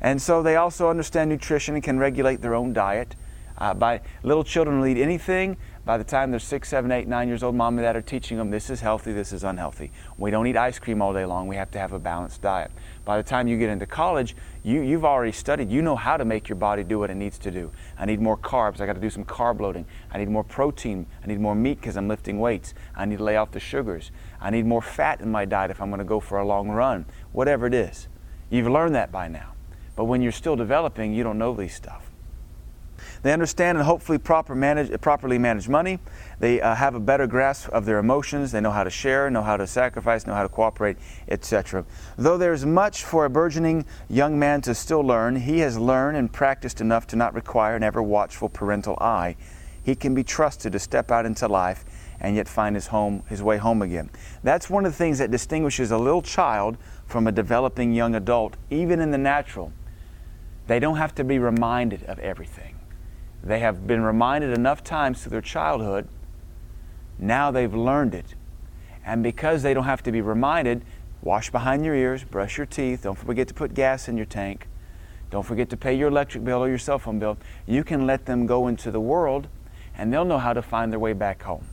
And 0.00 0.22
so 0.22 0.44
they 0.44 0.54
also 0.54 0.88
understand 0.88 1.28
nutrition 1.28 1.74
and 1.74 1.82
can 1.82 1.98
regulate 1.98 2.40
their 2.40 2.54
own 2.54 2.72
diet. 2.72 3.16
Uh, 3.58 3.74
by 3.74 4.00
little 4.22 4.44
children 4.44 4.80
will 4.80 4.86
eat 4.86 5.00
anything. 5.00 5.56
By 5.84 5.98
the 5.98 6.04
time 6.04 6.30
they're 6.30 6.38
six, 6.38 6.68
seven, 6.68 6.92
eight, 6.92 7.08
nine 7.08 7.26
years 7.26 7.42
old, 7.42 7.56
mom 7.56 7.76
and 7.76 7.84
dad 7.84 7.96
are 7.96 8.02
teaching 8.02 8.36
them 8.38 8.50
this 8.50 8.70
is 8.70 8.80
healthy, 8.80 9.12
this 9.12 9.32
is 9.32 9.42
unhealthy. 9.42 9.90
We 10.16 10.30
don't 10.30 10.46
eat 10.46 10.56
ice 10.56 10.78
cream 10.78 11.02
all 11.02 11.12
day 11.12 11.24
long. 11.24 11.48
We 11.48 11.56
have 11.56 11.72
to 11.72 11.78
have 11.80 11.92
a 11.92 11.98
balanced 11.98 12.40
diet. 12.40 12.70
By 13.04 13.16
the 13.16 13.24
time 13.24 13.48
you 13.48 13.58
get 13.58 13.68
into 13.68 13.86
college, 13.86 14.36
you, 14.62 14.82
you've 14.82 15.04
already 15.04 15.32
studied. 15.32 15.72
You 15.72 15.82
know 15.82 15.96
how 15.96 16.16
to 16.16 16.24
make 16.24 16.48
your 16.48 16.54
body 16.54 16.84
do 16.84 17.00
what 17.00 17.10
it 17.10 17.16
needs 17.16 17.36
to 17.38 17.50
do. 17.50 17.72
I 17.98 18.06
need 18.06 18.20
more 18.20 18.36
carbs. 18.36 18.80
I 18.80 18.86
got 18.86 18.92
to 18.92 19.00
do 19.00 19.10
some 19.10 19.24
carb 19.24 19.60
loading. 19.60 19.84
I 20.12 20.18
need 20.18 20.28
more 20.28 20.44
protein. 20.44 21.04
I 21.24 21.26
need 21.26 21.40
more 21.40 21.56
meat 21.56 21.80
because 21.80 21.96
I'm 21.96 22.06
lifting 22.06 22.38
weights. 22.38 22.74
I 22.94 23.04
need 23.04 23.18
to 23.18 23.24
lay 23.24 23.36
off 23.36 23.50
the 23.50 23.58
sugars. 23.58 24.12
I 24.40 24.50
need 24.50 24.66
more 24.66 24.82
fat 24.82 25.20
in 25.20 25.32
my 25.32 25.44
diet 25.44 25.72
if 25.72 25.82
I'm 25.82 25.90
going 25.90 25.98
to 25.98 26.04
go 26.04 26.20
for 26.20 26.38
a 26.38 26.46
long 26.46 26.68
run. 26.68 27.06
Whatever 27.32 27.66
it 27.66 27.74
is. 27.74 28.06
You've 28.50 28.68
learned 28.68 28.94
that 28.94 29.10
by 29.10 29.26
now. 29.26 29.54
But 29.96 30.04
when 30.04 30.22
you're 30.22 30.30
still 30.30 30.54
developing, 30.54 31.12
you 31.12 31.24
don't 31.24 31.38
know 31.38 31.54
these 31.54 31.74
stuff. 31.74 32.11
They 33.22 33.32
understand 33.32 33.78
and 33.78 33.86
hopefully 33.86 34.18
proper 34.18 34.54
manage, 34.54 35.00
properly 35.00 35.38
manage 35.38 35.68
money. 35.68 35.98
They 36.38 36.60
uh, 36.60 36.74
have 36.74 36.94
a 36.94 37.00
better 37.00 37.26
grasp 37.26 37.68
of 37.70 37.84
their 37.84 37.98
emotions. 37.98 38.52
They 38.52 38.60
know 38.60 38.70
how 38.70 38.84
to 38.84 38.90
share, 38.90 39.30
know 39.30 39.42
how 39.42 39.56
to 39.56 39.66
sacrifice, 39.66 40.26
know 40.26 40.34
how 40.34 40.42
to 40.42 40.48
cooperate, 40.48 40.96
etc. 41.28 41.84
Though 42.16 42.38
there 42.38 42.52
is 42.52 42.66
much 42.66 43.04
for 43.04 43.24
a 43.24 43.30
burgeoning 43.30 43.84
young 44.08 44.38
man 44.38 44.60
to 44.62 44.74
still 44.74 45.02
learn, 45.02 45.36
he 45.36 45.60
has 45.60 45.78
learned 45.78 46.16
and 46.16 46.32
practiced 46.32 46.80
enough 46.80 47.06
to 47.08 47.16
not 47.16 47.34
require 47.34 47.76
an 47.76 47.82
ever 47.82 48.02
watchful 48.02 48.48
parental 48.48 48.96
eye. 49.00 49.36
He 49.82 49.94
can 49.94 50.14
be 50.14 50.22
trusted 50.24 50.72
to 50.72 50.78
step 50.78 51.10
out 51.10 51.26
into 51.26 51.48
life 51.48 51.84
and 52.20 52.36
yet 52.36 52.48
find 52.48 52.76
his 52.76 52.86
home 52.86 53.24
his 53.28 53.42
way 53.42 53.58
home 53.58 53.82
again. 53.82 54.08
That's 54.42 54.70
one 54.70 54.86
of 54.86 54.92
the 54.92 54.96
things 54.96 55.18
that 55.18 55.30
distinguishes 55.30 55.90
a 55.90 55.98
little 55.98 56.22
child 56.22 56.78
from 57.06 57.26
a 57.26 57.32
developing 57.32 57.92
young 57.92 58.14
adult, 58.14 58.56
even 58.70 59.00
in 59.00 59.10
the 59.10 59.18
natural. 59.18 59.72
They 60.68 60.78
don't 60.78 60.96
have 60.96 61.14
to 61.16 61.24
be 61.24 61.38
reminded 61.38 62.04
of 62.04 62.18
everything. 62.20 62.71
They 63.42 63.58
have 63.58 63.86
been 63.86 64.02
reminded 64.02 64.56
enough 64.56 64.84
times 64.84 65.22
through 65.22 65.30
their 65.30 65.40
childhood 65.40 66.08
now 67.22 67.52
they've 67.52 67.72
learned 67.72 68.14
it. 68.14 68.34
And 69.06 69.22
because 69.22 69.62
they 69.62 69.74
don't 69.74 69.84
have 69.84 70.02
to 70.02 70.12
be 70.12 70.20
reminded, 70.20 70.82
wash 71.22 71.50
behind 71.50 71.84
your 71.84 71.94
ears, 71.94 72.24
brush 72.24 72.56
your 72.56 72.66
teeth, 72.66 73.02
don't 73.02 73.16
forget 73.16 73.48
to 73.48 73.54
put 73.54 73.74
gas 73.74 74.08
in 74.08 74.16
your 74.16 74.26
tank, 74.26 74.66
don't 75.30 75.46
forget 75.46 75.70
to 75.70 75.76
pay 75.76 75.94
your 75.94 76.08
electric 76.08 76.44
bill 76.44 76.62
or 76.62 76.68
your 76.68 76.78
cell 76.78 76.98
phone 76.98 77.18
bill. 77.18 77.38
You 77.66 77.84
can 77.84 78.06
let 78.06 78.26
them 78.26 78.46
go 78.46 78.66
into 78.66 78.90
the 78.90 79.00
world 79.00 79.48
and 79.96 80.12
they'll 80.12 80.24
know 80.24 80.38
how 80.38 80.52
to 80.52 80.62
find 80.62 80.92
their 80.92 80.98
way 80.98 81.12
back 81.12 81.42
home. 81.42 81.66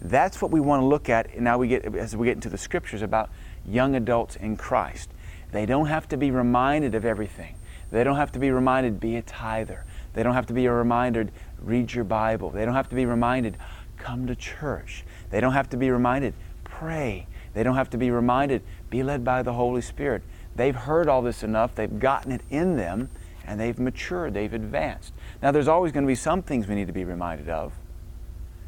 That's 0.00 0.42
what 0.42 0.50
we 0.50 0.58
want 0.58 0.82
to 0.82 0.86
look 0.86 1.08
at 1.08 1.38
now 1.38 1.58
we 1.58 1.68
get 1.68 1.84
as 1.94 2.16
we 2.16 2.26
get 2.26 2.36
into 2.36 2.48
the 2.48 2.58
scriptures 2.58 3.02
about 3.02 3.30
young 3.64 3.94
adults 3.94 4.34
in 4.36 4.56
Christ. 4.56 5.10
They 5.52 5.64
don't 5.64 5.86
have 5.86 6.08
to 6.08 6.16
be 6.16 6.30
reminded 6.30 6.94
of 6.94 7.04
everything. 7.04 7.54
They 7.92 8.02
don't 8.02 8.16
have 8.16 8.32
to 8.32 8.38
be 8.38 8.50
reminded 8.50 8.98
be 8.98 9.16
a 9.16 9.22
tither. 9.22 9.84
They 10.14 10.22
don't 10.22 10.34
have 10.34 10.46
to 10.46 10.52
be 10.52 10.68
reminded 10.68 11.32
read 11.60 11.92
your 11.92 12.04
Bible. 12.04 12.50
They 12.50 12.64
don't 12.64 12.74
have 12.74 12.88
to 12.88 12.94
be 12.94 13.06
reminded 13.06 13.56
come 13.96 14.26
to 14.26 14.34
church. 14.34 15.04
They 15.30 15.40
don't 15.40 15.52
have 15.52 15.70
to 15.70 15.76
be 15.76 15.90
reminded, 15.90 16.34
pray. 16.64 17.26
They 17.54 17.62
don't 17.62 17.76
have 17.76 17.90
to 17.90 17.98
be 17.98 18.10
reminded, 18.10 18.62
be 18.90 19.02
led 19.02 19.24
by 19.24 19.42
the 19.42 19.52
Holy 19.52 19.80
Spirit. 19.80 20.22
They've 20.56 20.74
heard 20.74 21.08
all 21.08 21.22
this 21.22 21.42
enough, 21.42 21.74
they've 21.74 21.98
gotten 21.98 22.32
it 22.32 22.42
in 22.50 22.76
them, 22.76 23.10
and 23.46 23.60
they've 23.60 23.78
matured, 23.78 24.34
they've 24.34 24.52
advanced. 24.52 25.12
Now, 25.42 25.52
there's 25.52 25.68
always 25.68 25.92
going 25.92 26.04
to 26.04 26.08
be 26.08 26.14
some 26.14 26.42
things 26.42 26.66
we 26.66 26.74
need 26.74 26.86
to 26.86 26.92
be 26.92 27.04
reminded 27.04 27.48
of. 27.48 27.72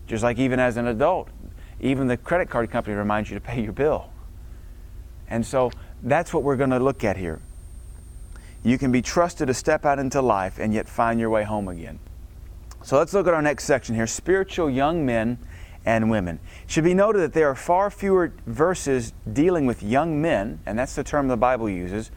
Just 0.06 0.22
like 0.22 0.38
even 0.38 0.60
as 0.60 0.76
an 0.76 0.86
adult, 0.86 1.28
even 1.80 2.06
the 2.06 2.16
credit 2.16 2.48
card 2.50 2.70
company 2.70 2.94
reminds 2.94 3.30
you 3.30 3.34
to 3.34 3.40
pay 3.40 3.60
your 3.62 3.72
bill. 3.72 4.10
And 5.28 5.44
so 5.44 5.70
that's 6.02 6.32
what 6.32 6.42
we're 6.42 6.56
going 6.56 6.70
to 6.70 6.78
look 6.78 7.04
at 7.04 7.16
here. 7.16 7.40
You 8.64 8.78
can 8.78 8.90
be 8.90 9.02
trusted 9.02 9.47
to 9.47 9.54
step 9.54 9.85
out 9.85 9.99
into 9.99 10.21
life 10.23 10.59
and 10.59 10.73
yet 10.75 10.88
find 10.88 11.21
your 11.21 11.30
way 11.30 11.44
home 11.44 11.68
again. 11.68 12.00
So 12.83 12.99
let's 12.99 13.12
look 13.12 13.28
at 13.28 13.35
our 13.35 13.42
next 13.42 13.64
section 13.64 13.94
here 13.94 14.06
spiritual 14.06 14.68
young 14.68 15.06
men 15.06 15.38
and 15.85 16.11
women. 16.11 16.40
It 16.64 16.71
should 16.71 16.85
be 16.85 16.94
noted 16.94 17.21
that 17.21 17.35
there 17.35 17.49
are 17.49 17.54
far 17.54 17.90
fewer 17.90 18.33
verses 18.47 19.12
dealing 19.30 19.66
with 19.66 19.83
young 19.83 20.21
men, 20.21 20.61
and 20.64 20.78
that's 20.78 20.94
the 20.94 21.04
term 21.04 21.28
the 21.28 21.37
Bible 21.37 21.68
uses. 21.68 22.11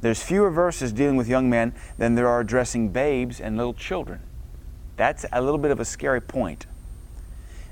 There's 0.00 0.20
fewer 0.20 0.50
verses 0.50 0.92
dealing 0.92 1.16
with 1.16 1.28
young 1.28 1.48
men 1.48 1.72
than 1.98 2.16
there 2.16 2.26
are 2.26 2.40
addressing 2.40 2.88
babes 2.88 3.40
and 3.40 3.56
little 3.56 3.74
children. 3.74 4.20
That's 4.96 5.24
a 5.32 5.40
little 5.40 5.58
bit 5.58 5.70
of 5.70 5.78
a 5.78 5.84
scary 5.84 6.20
point. 6.20 6.66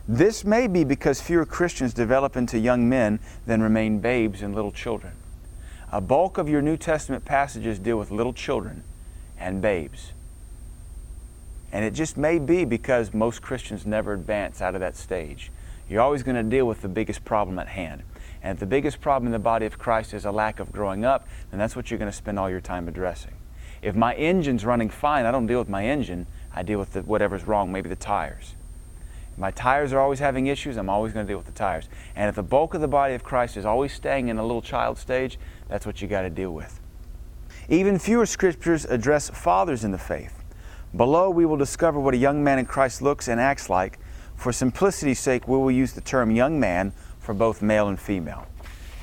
This 0.06 0.44
may 0.44 0.68
be 0.68 0.84
because 0.84 1.20
fewer 1.20 1.44
Christians 1.44 1.92
develop 1.92 2.36
into 2.36 2.58
young 2.58 2.88
men 2.88 3.18
than 3.46 3.60
remain 3.62 3.98
babes 3.98 4.42
and 4.42 4.54
little 4.54 4.72
children. 4.72 5.12
A 5.92 6.00
bulk 6.00 6.38
of 6.38 6.48
your 6.48 6.62
New 6.62 6.76
Testament 6.76 7.24
passages 7.24 7.78
deal 7.80 7.98
with 7.98 8.12
little 8.12 8.32
children 8.32 8.84
and 9.38 9.60
babes. 9.60 10.12
And 11.72 11.84
it 11.84 11.94
just 11.94 12.16
may 12.16 12.38
be 12.38 12.64
because 12.64 13.12
most 13.12 13.42
Christians 13.42 13.84
never 13.84 14.12
advance 14.12 14.60
out 14.60 14.74
of 14.74 14.80
that 14.80 14.96
stage. 14.96 15.50
You're 15.88 16.00
always 16.00 16.22
going 16.22 16.36
to 16.36 16.44
deal 16.44 16.66
with 16.66 16.82
the 16.82 16.88
biggest 16.88 17.24
problem 17.24 17.58
at 17.58 17.68
hand. 17.68 18.02
And 18.42 18.54
if 18.54 18.60
the 18.60 18.66
biggest 18.66 19.00
problem 19.00 19.26
in 19.26 19.32
the 19.32 19.40
body 19.40 19.66
of 19.66 19.78
Christ 19.78 20.14
is 20.14 20.24
a 20.24 20.30
lack 20.30 20.60
of 20.60 20.70
growing 20.70 21.04
up, 21.04 21.26
then 21.50 21.58
that's 21.58 21.74
what 21.74 21.90
you're 21.90 21.98
going 21.98 22.10
to 22.10 22.16
spend 22.16 22.38
all 22.38 22.48
your 22.48 22.60
time 22.60 22.86
addressing. 22.86 23.34
If 23.82 23.96
my 23.96 24.14
engine's 24.14 24.64
running 24.64 24.90
fine, 24.90 25.26
I 25.26 25.32
don't 25.32 25.46
deal 25.46 25.58
with 25.58 25.68
my 25.68 25.84
engine, 25.84 26.26
I 26.54 26.62
deal 26.62 26.78
with 26.78 26.92
the, 26.92 27.02
whatever's 27.02 27.46
wrong, 27.46 27.72
maybe 27.72 27.88
the 27.88 27.96
tires. 27.96 28.54
My 29.40 29.50
tires 29.50 29.94
are 29.94 29.98
always 29.98 30.18
having 30.18 30.48
issues, 30.48 30.76
I'm 30.76 30.90
always 30.90 31.14
going 31.14 31.26
to 31.26 31.30
deal 31.30 31.38
with 31.38 31.46
the 31.46 31.52
tires. 31.52 31.88
And 32.14 32.28
if 32.28 32.34
the 32.34 32.42
bulk 32.42 32.74
of 32.74 32.82
the 32.82 32.88
body 32.88 33.14
of 33.14 33.24
Christ 33.24 33.56
is 33.56 33.64
always 33.64 33.90
staying 33.90 34.28
in 34.28 34.36
a 34.36 34.42
little 34.42 34.60
child 34.60 34.98
stage, 34.98 35.38
that's 35.66 35.86
what 35.86 36.02
you 36.02 36.08
got 36.08 36.22
to 36.22 36.30
deal 36.30 36.50
with. 36.50 36.78
Even 37.70 37.98
fewer 37.98 38.26
scriptures 38.26 38.84
address 38.84 39.30
fathers 39.30 39.82
in 39.82 39.92
the 39.92 39.98
faith. 39.98 40.44
Below, 40.94 41.30
we 41.30 41.46
will 41.46 41.56
discover 41.56 41.98
what 41.98 42.12
a 42.12 42.18
young 42.18 42.44
man 42.44 42.58
in 42.58 42.66
Christ 42.66 43.00
looks 43.00 43.28
and 43.28 43.40
acts 43.40 43.70
like. 43.70 43.98
For 44.36 44.52
simplicity's 44.52 45.20
sake, 45.20 45.48
we 45.48 45.56
will 45.56 45.70
use 45.70 45.94
the 45.94 46.02
term 46.02 46.30
young 46.30 46.60
man 46.60 46.92
for 47.18 47.32
both 47.32 47.62
male 47.62 47.88
and 47.88 47.98
female. 47.98 48.46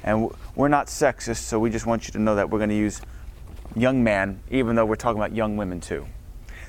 And 0.03 0.29
we're 0.53 0.67
not 0.67 0.85
sexist, 0.85 1.37
so 1.37 1.57
we 1.57 1.71
just 1.71 1.87
want 1.87 2.05
you 2.05 2.11
to 2.11 2.19
know 2.19 2.35
that 2.35 2.51
we're 2.51 2.59
going 2.59 2.69
to 2.69 2.75
use 2.75 3.01
young 3.75 4.03
man, 4.03 4.39
even 4.51 4.75
though 4.75 4.85
we're 4.85 4.97
talking 4.97 5.19
about 5.19 5.33
young 5.33 5.57
women 5.57 5.81
too. 5.81 6.05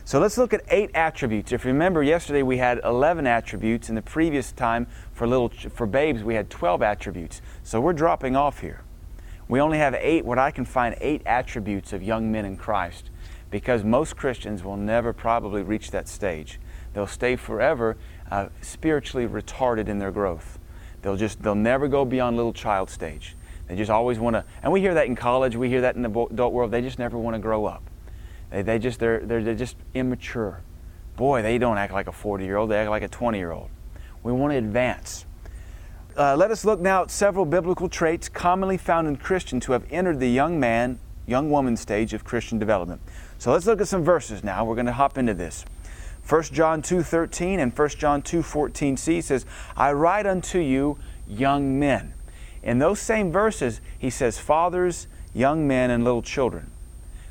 So 0.09 0.19
let's 0.19 0.38
look 0.38 0.55
at 0.55 0.65
eight 0.71 0.91
attributes. 0.95 1.53
If 1.53 1.67
you 1.67 1.71
remember, 1.71 2.03
yesterday 2.03 2.43
we 2.43 2.57
had 2.57 2.81
11 2.83 3.27
attributes. 3.27 3.91
In 3.91 3.95
the 3.95 4.00
previous 4.00 4.53
time, 4.53 4.87
for 5.12 5.27
little 5.27 5.50
for 5.50 5.87
babes, 5.87 6.25
we 6.25 6.33
had 6.35 6.49
12 6.49 6.81
attributes. 6.81 7.43
So 7.62 7.79
we're 7.79 7.93
dropping 7.93 8.35
off 8.35 8.61
here. 8.61 8.81
We 9.49 9.61
only 9.61 9.77
have 9.77 9.93
eight, 9.93 10.25
what 10.25 10.38
I 10.38 10.50
can 10.50 10.65
find, 10.65 10.97
eight 11.03 11.21
attributes 11.27 11.93
of 11.93 12.03
young 12.03 12.33
men 12.33 12.47
in 12.47 12.57
Christ 12.57 13.11
because 13.50 13.85
most 13.85 14.17
Christians 14.17 14.65
will 14.65 14.79
never 14.79 15.12
probably 15.12 15.61
reach 15.61 15.91
that 15.91 16.09
stage. 16.09 16.59
They'll 16.95 17.07
stay 17.07 17.37
forever 17.37 17.99
uh, 18.31 18.49
spiritually 18.62 19.29
retarded 19.29 19.88
in 19.88 19.99
their 19.99 20.11
growth. 20.11 20.59
They'll 21.03 21.17
just 21.17 21.43
they'll 21.43 21.55
never 21.55 21.87
go 21.87 22.07
beyond 22.07 22.35
little 22.35 22.55
child 22.55 22.88
stage. 22.88 23.37
They 23.67 23.77
just 23.77 23.91
always 23.91 24.19
want 24.19 24.37
to, 24.37 24.47
and 24.62 24.73
we 24.73 24.81
hear 24.81 24.95
that 24.95 25.07
in 25.07 25.17
college. 25.17 25.55
We 25.55 25.69
hear 25.69 25.83
that 25.83 25.97
in 25.97 26.00
the 26.00 26.09
adult 26.09 26.55
world. 26.55 26.71
They 26.71 26.81
just 26.81 26.99
never 26.99 27.19
want 27.19 27.35
to 27.35 27.41
grow 27.41 27.67
up. 27.67 27.83
They, 28.50 28.62
they 28.62 28.78
just 28.78 28.99
they're, 28.99 29.21
they're 29.21 29.43
they're 29.43 29.55
just 29.55 29.76
immature. 29.95 30.61
Boy, 31.17 31.43
they 31.43 31.59
don't 31.59 31.78
act 31.78 31.93
like 31.93 32.07
a 32.07 32.12
40 32.12 32.45
year 32.45 32.57
old. 32.57 32.71
They 32.71 32.78
act 32.78 32.90
like 32.90 33.02
a 33.02 33.09
20 33.09 33.38
year 33.38 33.50
old. 33.50 33.71
We 34.23 34.33
want 34.33 34.52
to 34.52 34.57
advance. 34.57 35.25
Uh, 36.17 36.37
let 36.37 36.50
us 36.50 36.64
look 36.64 36.81
now 36.81 37.02
at 37.02 37.11
several 37.11 37.45
biblical 37.45 37.88
traits 37.88 38.28
commonly 38.28 38.76
found 38.76 39.07
in 39.07 39.17
Christians 39.17 39.67
who 39.67 39.73
have 39.73 39.85
entered 39.90 40.19
the 40.19 40.28
young 40.28 40.59
man, 40.59 40.99
young 41.26 41.50
woman 41.50 41.76
stage 41.76 42.12
of 42.12 42.25
Christian 42.25 42.59
development. 42.59 43.00
So 43.38 43.52
let's 43.52 43.67
look 43.67 43.81
at 43.81 43.87
some 43.87 44.02
verses 44.02 44.43
now. 44.43 44.64
We're 44.64 44.75
going 44.75 44.87
to 44.87 44.93
hop 44.93 45.17
into 45.17 45.35
this. 45.35 45.64
1 46.28 46.43
John 46.45 46.83
2:13 46.83 47.59
and 47.59 47.76
1 47.76 47.88
John 47.90 48.23
2:14c 48.23 49.23
says, 49.23 49.47
"I 49.76 49.93
write 49.93 50.26
unto 50.26 50.59
you 50.59 50.99
young 51.26 51.78
men." 51.78 52.14
In 52.62 52.78
those 52.81 53.00
same 53.00 53.31
verses, 53.33 53.81
he 53.99 54.11
says 54.11 54.38
fathers, 54.38 55.07
young 55.33 55.67
men, 55.67 55.90
and 55.90 56.05
little 56.05 56.23
children. 56.23 56.71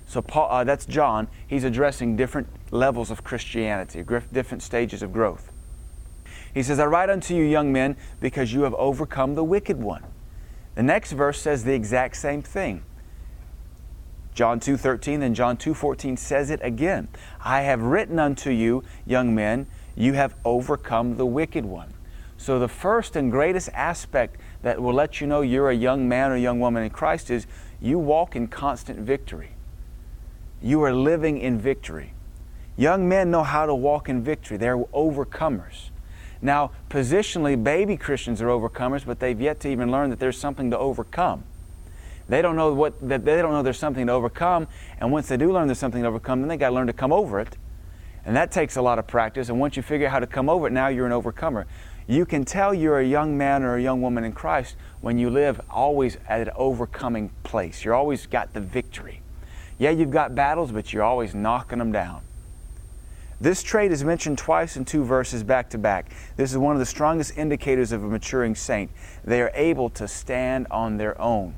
So 0.07 0.21
Paul, 0.21 0.47
uh, 0.49 0.63
that's 0.63 0.85
John. 0.85 1.27
He's 1.45 1.65
addressing 1.65 2.15
different 2.15 2.47
levels 2.71 3.11
of 3.11 3.23
Christianity, 3.23 4.03
different 4.31 4.63
stages 4.63 5.03
of 5.03 5.11
growth. 5.11 5.51
He 6.53 6.63
says, 6.63 6.79
"I 6.79 6.85
write 6.85 7.09
unto 7.09 7.35
you 7.35 7.43
young 7.43 7.71
men 7.71 7.97
because 8.19 8.53
you 8.53 8.61
have 8.61 8.73
overcome 8.75 9.35
the 9.35 9.43
wicked 9.43 9.81
one." 9.81 10.03
The 10.75 10.83
next 10.83 11.11
verse 11.11 11.41
says 11.41 11.65
the 11.65 11.73
exact 11.73 12.15
same 12.15 12.41
thing. 12.41 12.83
John 14.33 14.59
2:13 14.59 15.21
and 15.21 15.35
John 15.35 15.57
2:14 15.57 16.15
says 16.15 16.49
it 16.51 16.61
again. 16.63 17.09
I 17.43 17.61
have 17.61 17.81
written 17.81 18.17
unto 18.17 18.49
you, 18.49 18.83
young 19.05 19.35
men, 19.35 19.67
you 19.95 20.13
have 20.13 20.35
overcome 20.45 21.17
the 21.17 21.25
wicked 21.25 21.65
one. 21.65 21.93
So 22.37 22.59
the 22.59 22.67
first 22.67 23.15
and 23.15 23.31
greatest 23.31 23.69
aspect 23.73 24.37
that 24.61 24.81
will 24.81 24.93
let 24.93 25.19
you 25.19 25.27
know 25.27 25.41
you're 25.41 25.69
a 25.69 25.75
young 25.75 26.07
man 26.07 26.31
or 26.31 26.37
young 26.37 26.59
woman 26.59 26.83
in 26.83 26.91
Christ 26.91 27.29
is 27.29 27.47
you 27.81 27.99
walk 27.99 28.35
in 28.35 28.47
constant 28.47 28.99
victory. 28.99 29.56
You 30.61 30.83
are 30.83 30.93
living 30.93 31.37
in 31.37 31.59
victory. 31.59 32.13
Young 32.75 33.07
men 33.09 33.31
know 33.31 33.43
how 33.43 33.65
to 33.65 33.73
walk 33.75 34.09
in 34.09 34.23
victory. 34.23 34.57
They're 34.57 34.77
overcomers. 34.77 35.89
Now, 36.41 36.71
positionally, 36.89 37.61
baby 37.61 37.97
Christians 37.97 38.41
are 38.41 38.47
overcomers, 38.47 39.05
but 39.05 39.19
they've 39.19 39.39
yet 39.39 39.59
to 39.61 39.69
even 39.69 39.91
learn 39.91 40.09
that 40.11 40.19
there's 40.19 40.37
something 40.37 40.69
to 40.71 40.77
overcome. 40.77 41.43
They 42.29 42.41
don't 42.41 42.55
know 42.55 42.73
what 42.73 43.07
that 43.07 43.23
they 43.25 43.37
don't 43.37 43.51
know 43.51 43.63
there's 43.63 43.79
something 43.79 44.05
to 44.07 44.13
overcome, 44.13 44.67
and 44.99 45.11
once 45.11 45.29
they 45.29 45.37
do 45.37 45.51
learn 45.51 45.67
there's 45.67 45.79
something 45.79 46.01
to 46.01 46.07
overcome, 46.07 46.41
then 46.41 46.49
they 46.49 46.57
got 46.57 46.69
to 46.69 46.75
learn 46.75 46.87
to 46.87 46.93
come 46.93 47.13
over 47.13 47.39
it. 47.39 47.55
And 48.25 48.35
that 48.35 48.51
takes 48.51 48.75
a 48.75 48.81
lot 48.81 48.99
of 48.99 49.07
practice. 49.07 49.47
And 49.47 49.59
once 49.59 49.77
you 49.77 49.81
figure 49.81 50.07
out 50.07 50.11
how 50.11 50.19
to 50.19 50.27
come 50.27 50.49
over 50.49 50.67
it, 50.67 50.73
now 50.73 50.89
you're 50.89 51.05
an 51.05 51.13
overcomer. 51.13 51.65
You 52.07 52.25
can 52.25 52.43
tell 52.43 52.73
you're 52.73 52.99
a 52.99 53.05
young 53.05 53.37
man 53.37 53.63
or 53.63 53.77
a 53.77 53.81
young 53.81 54.01
woman 54.01 54.25
in 54.25 54.33
Christ 54.33 54.75
when 54.99 55.17
you 55.17 55.29
live 55.29 55.61
always 55.69 56.17
at 56.27 56.41
an 56.41 56.53
overcoming 56.55 57.31
place. 57.43 57.85
You're 57.85 57.95
always 57.95 58.25
got 58.25 58.53
the 58.53 58.59
victory. 58.59 59.21
Yeah, 59.77 59.91
you've 59.91 60.11
got 60.11 60.33
battles, 60.33 60.71
but 60.71 60.91
you're 60.91 61.03
always 61.03 61.35
knocking 61.35 61.79
them 61.79 61.91
down. 61.91 62.21
This 63.39 63.61
trait 63.61 63.91
is 63.91 64.03
mentioned 64.03 64.39
twice 64.39 64.77
in 64.77 64.85
two 64.85 65.03
verses 65.03 65.43
back 65.43 65.69
to 65.69 65.77
back. 65.77 66.11
This 66.37 66.51
is 66.51 66.57
one 66.57 66.75
of 66.75 66.79
the 66.79 66.85
strongest 66.87 67.37
indicators 67.37 67.91
of 67.91 68.03
a 68.03 68.07
maturing 68.07 68.55
saint. 68.55 68.89
They 69.23 69.41
are 69.41 69.51
able 69.53 69.91
to 69.91 70.07
stand 70.07 70.65
on 70.71 70.97
their 70.97 71.19
own. 71.21 71.55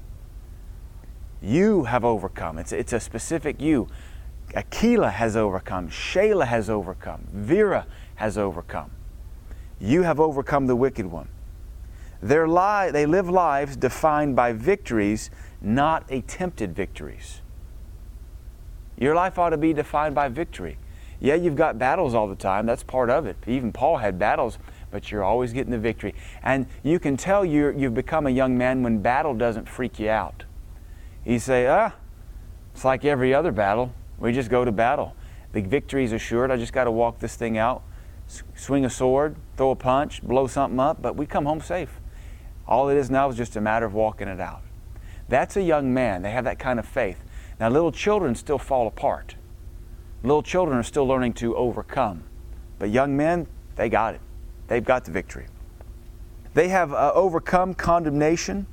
You 1.42 1.86
have 1.86 2.04
overcome. 2.04 2.58
It's, 2.58 2.74
it's 2.74 2.92
a 2.92 3.00
specific 3.00 3.62
you. 3.62 3.88
Aquila 4.54 5.10
has 5.10 5.38
overcome. 5.38 5.90
Shayla 5.90 6.48
has 6.48 6.70
overcome. 6.70 7.28
Vera 7.32 7.88
has 8.16 8.38
overcome. 8.38 8.92
You 9.80 10.02
have 10.02 10.20
overcome 10.20 10.68
the 10.68 10.76
wicked 10.76 11.06
one. 11.06 11.30
Li- 12.22 12.92
they 12.92 13.06
live 13.06 13.30
lives 13.30 13.78
defined 13.78 14.36
by 14.36 14.52
victories, 14.52 15.30
not 15.62 16.12
attempted 16.12 16.76
victories. 16.76 17.40
Your 19.00 19.16
life 19.16 19.40
ought 19.40 19.50
to 19.50 19.58
be 19.58 19.74
defined 19.74 20.14
by 20.14 20.28
victory. 20.28 20.78
Yeah, 21.22 21.36
you've 21.36 21.56
got 21.56 21.80
battles 21.80 22.14
all 22.14 22.28
the 22.28 22.36
time. 22.36 22.66
That's 22.66 22.84
part 22.84 23.10
of 23.10 23.26
it. 23.26 23.38
Even 23.48 23.72
Paul 23.72 23.98
had 23.98 24.20
battles, 24.20 24.58
but 24.92 25.12
you're 25.12 25.24
always 25.24 25.54
getting 25.54 25.72
the 25.72 25.80
victory. 25.80 26.14
And 26.44 26.68
you 26.84 27.00
can 27.00 27.18
tell 27.18 27.44
you 27.44 27.74
you've 27.76 27.94
become 27.94 28.28
a 28.28 28.30
young 28.30 28.58
man 28.58 28.84
when 28.84 29.02
battle 29.02 29.34
doesn't 29.34 29.68
freak 29.68 30.00
you 30.00 30.10
out. 30.10 30.44
You 31.26 31.40
say, 31.40 31.68
ah, 31.68 31.94
it's 32.74 32.86
like 32.86 33.04
every 33.04 33.34
other 33.34 33.52
battle. 33.52 33.94
We 34.18 34.34
just 34.34 34.50
go 34.50 34.64
to 34.64 34.72
battle. 34.72 35.16
The 35.54 35.62
victory 35.62 36.04
is 36.04 36.12
assured. 36.12 36.52
I 36.52 36.58
just 36.58 36.74
got 36.74 36.84
to 36.86 36.92
walk 36.92 37.20
this 37.20 37.36
thing 37.36 37.58
out, 37.58 37.84
swing 38.56 38.86
a 38.86 38.90
sword, 38.90 39.36
throw 39.58 39.72
a 39.72 39.76
punch, 39.76 40.22
blow 40.22 40.48
something 40.48 40.80
up, 40.80 41.02
but 41.02 41.16
we 41.16 41.26
come 41.26 41.46
home 41.46 41.62
safe. 41.62 42.00
All 42.68 42.90
it 42.90 42.98
is 42.98 43.10
now 43.10 43.30
is 43.30 43.36
just 43.36 43.56
a 43.56 43.62
matter 43.62 43.86
of 43.86 43.94
walking 43.94 44.28
it 44.28 44.40
out. 44.40 44.62
That's 45.28 45.58
a 45.58 45.62
young 45.62 45.94
man. 45.94 46.22
They 46.22 46.32
have 46.32 46.44
that 46.46 46.60
kind 46.60 46.80
of 46.80 46.86
faith. 46.86 47.24
Now, 47.60 47.70
little 47.70 47.92
children 47.92 48.36
still 48.36 48.58
fall 48.58 48.88
apart. 48.88 49.36
Little 50.24 50.44
children 50.44 50.78
are 50.78 50.84
still 50.84 51.06
learning 51.06 51.34
to 51.34 51.56
overcome. 51.56 52.24
But 52.78 52.90
young 52.90 53.18
men, 53.18 53.48
they 53.76 53.90
got 53.90 54.16
it. 54.16 54.22
They've 54.68 54.84
got 54.84 55.06
the 55.06 55.12
victory. 55.12 55.48
They 56.54 56.70
have 56.70 56.94
uh, 56.94 57.12
overcome 57.14 57.74
condemnation. 57.74 58.66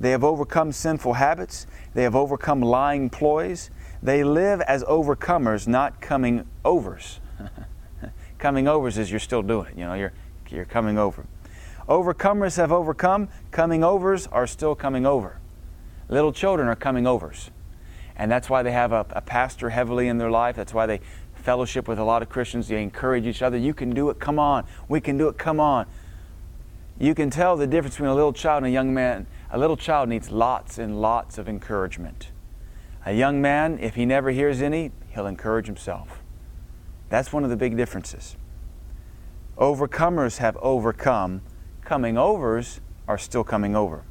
They 0.00 0.10
have 0.10 0.22
overcome 0.22 0.72
sinful 0.72 1.14
habits. 1.14 1.66
They 1.94 2.04
have 2.04 2.14
overcome 2.14 2.60
lying 2.60 3.10
ploys. 3.10 3.70
They 4.02 4.22
live 4.22 4.60
as 4.62 4.84
overcomers, 4.84 5.66
not 5.66 6.00
coming 6.00 6.46
overs. 6.64 7.20
coming 8.38 8.68
overs 8.68 8.98
is 8.98 9.10
you're 9.10 9.18
still 9.18 9.42
doing 9.42 9.72
it. 9.72 9.78
You 9.78 9.84
know, 9.84 9.94
you're, 9.94 10.12
you're 10.50 10.64
coming 10.64 10.98
over. 10.98 11.26
Overcomers 11.88 12.56
have 12.56 12.70
overcome. 12.70 13.28
Coming 13.50 13.82
overs 13.82 14.26
are 14.28 14.46
still 14.46 14.74
coming 14.74 15.06
over. 15.06 15.38
Little 16.08 16.32
children 16.32 16.68
are 16.68 16.76
coming 16.76 17.06
overs. 17.06 17.50
And 18.18 18.30
that's 18.30 18.50
why 18.50 18.62
they 18.62 18.72
have 18.72 18.92
a, 18.92 19.06
a 19.10 19.22
pastor 19.22 19.70
heavily 19.70 20.08
in 20.08 20.18
their 20.18 20.30
life. 20.30 20.56
That's 20.56 20.74
why 20.74 20.86
they 20.86 21.00
fellowship 21.34 21.86
with 21.86 21.98
a 21.98 22.04
lot 22.04 22.20
of 22.20 22.28
Christians. 22.28 22.68
They 22.68 22.82
encourage 22.82 23.24
each 23.26 23.42
other. 23.42 23.56
You 23.56 23.72
can 23.72 23.90
do 23.90 24.10
it. 24.10 24.18
Come 24.18 24.38
on. 24.38 24.66
We 24.88 25.00
can 25.00 25.16
do 25.16 25.28
it. 25.28 25.38
Come 25.38 25.60
on. 25.60 25.86
You 26.98 27.14
can 27.14 27.30
tell 27.30 27.56
the 27.56 27.66
difference 27.66 27.94
between 27.94 28.10
a 28.10 28.14
little 28.14 28.32
child 28.32 28.64
and 28.64 28.66
a 28.66 28.70
young 28.70 28.92
man. 28.92 29.26
A 29.52 29.58
little 29.58 29.76
child 29.76 30.08
needs 30.08 30.30
lots 30.30 30.78
and 30.78 31.00
lots 31.00 31.38
of 31.38 31.48
encouragement. 31.48 32.32
A 33.06 33.12
young 33.12 33.40
man, 33.40 33.78
if 33.80 33.94
he 33.94 34.04
never 34.04 34.30
hears 34.30 34.60
any, 34.60 34.90
he'll 35.14 35.26
encourage 35.26 35.66
himself. 35.66 36.22
That's 37.08 37.32
one 37.32 37.44
of 37.44 37.50
the 37.50 37.56
big 37.56 37.76
differences. 37.76 38.36
Overcomers 39.56 40.38
have 40.38 40.56
overcome. 40.60 41.42
Coming 41.84 42.18
overs 42.18 42.80
are 43.06 43.16
still 43.16 43.44
coming 43.44 43.74
over. 43.74 44.02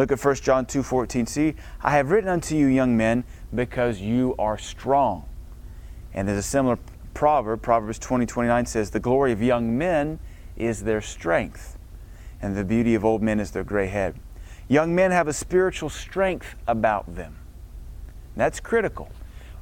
Look 0.00 0.12
at 0.12 0.18
1 0.18 0.36
John 0.36 0.64
2:14. 0.64 1.26
See, 1.26 1.56
I 1.82 1.90
have 1.90 2.10
written 2.10 2.30
unto 2.30 2.56
you 2.56 2.68
young 2.68 2.96
men 2.96 3.22
because 3.54 4.00
you 4.00 4.34
are 4.38 4.56
strong. 4.56 5.26
And 6.14 6.26
there's 6.26 6.38
a 6.38 6.42
similar 6.42 6.78
proverb, 7.12 7.60
Proverbs 7.60 7.98
20:29 7.98 8.64
says, 8.64 8.92
"The 8.92 8.98
glory 8.98 9.30
of 9.30 9.42
young 9.42 9.76
men 9.76 10.18
is 10.56 10.84
their 10.84 11.02
strength, 11.02 11.76
and 12.40 12.56
the 12.56 12.64
beauty 12.64 12.94
of 12.94 13.04
old 13.04 13.22
men 13.22 13.38
is 13.40 13.50
their 13.50 13.62
gray 13.62 13.88
head." 13.88 14.14
Young 14.68 14.94
men 14.94 15.10
have 15.10 15.28
a 15.28 15.34
spiritual 15.34 15.90
strength 15.90 16.54
about 16.66 17.14
them. 17.14 17.36
That's 18.34 18.58
critical. 18.58 19.10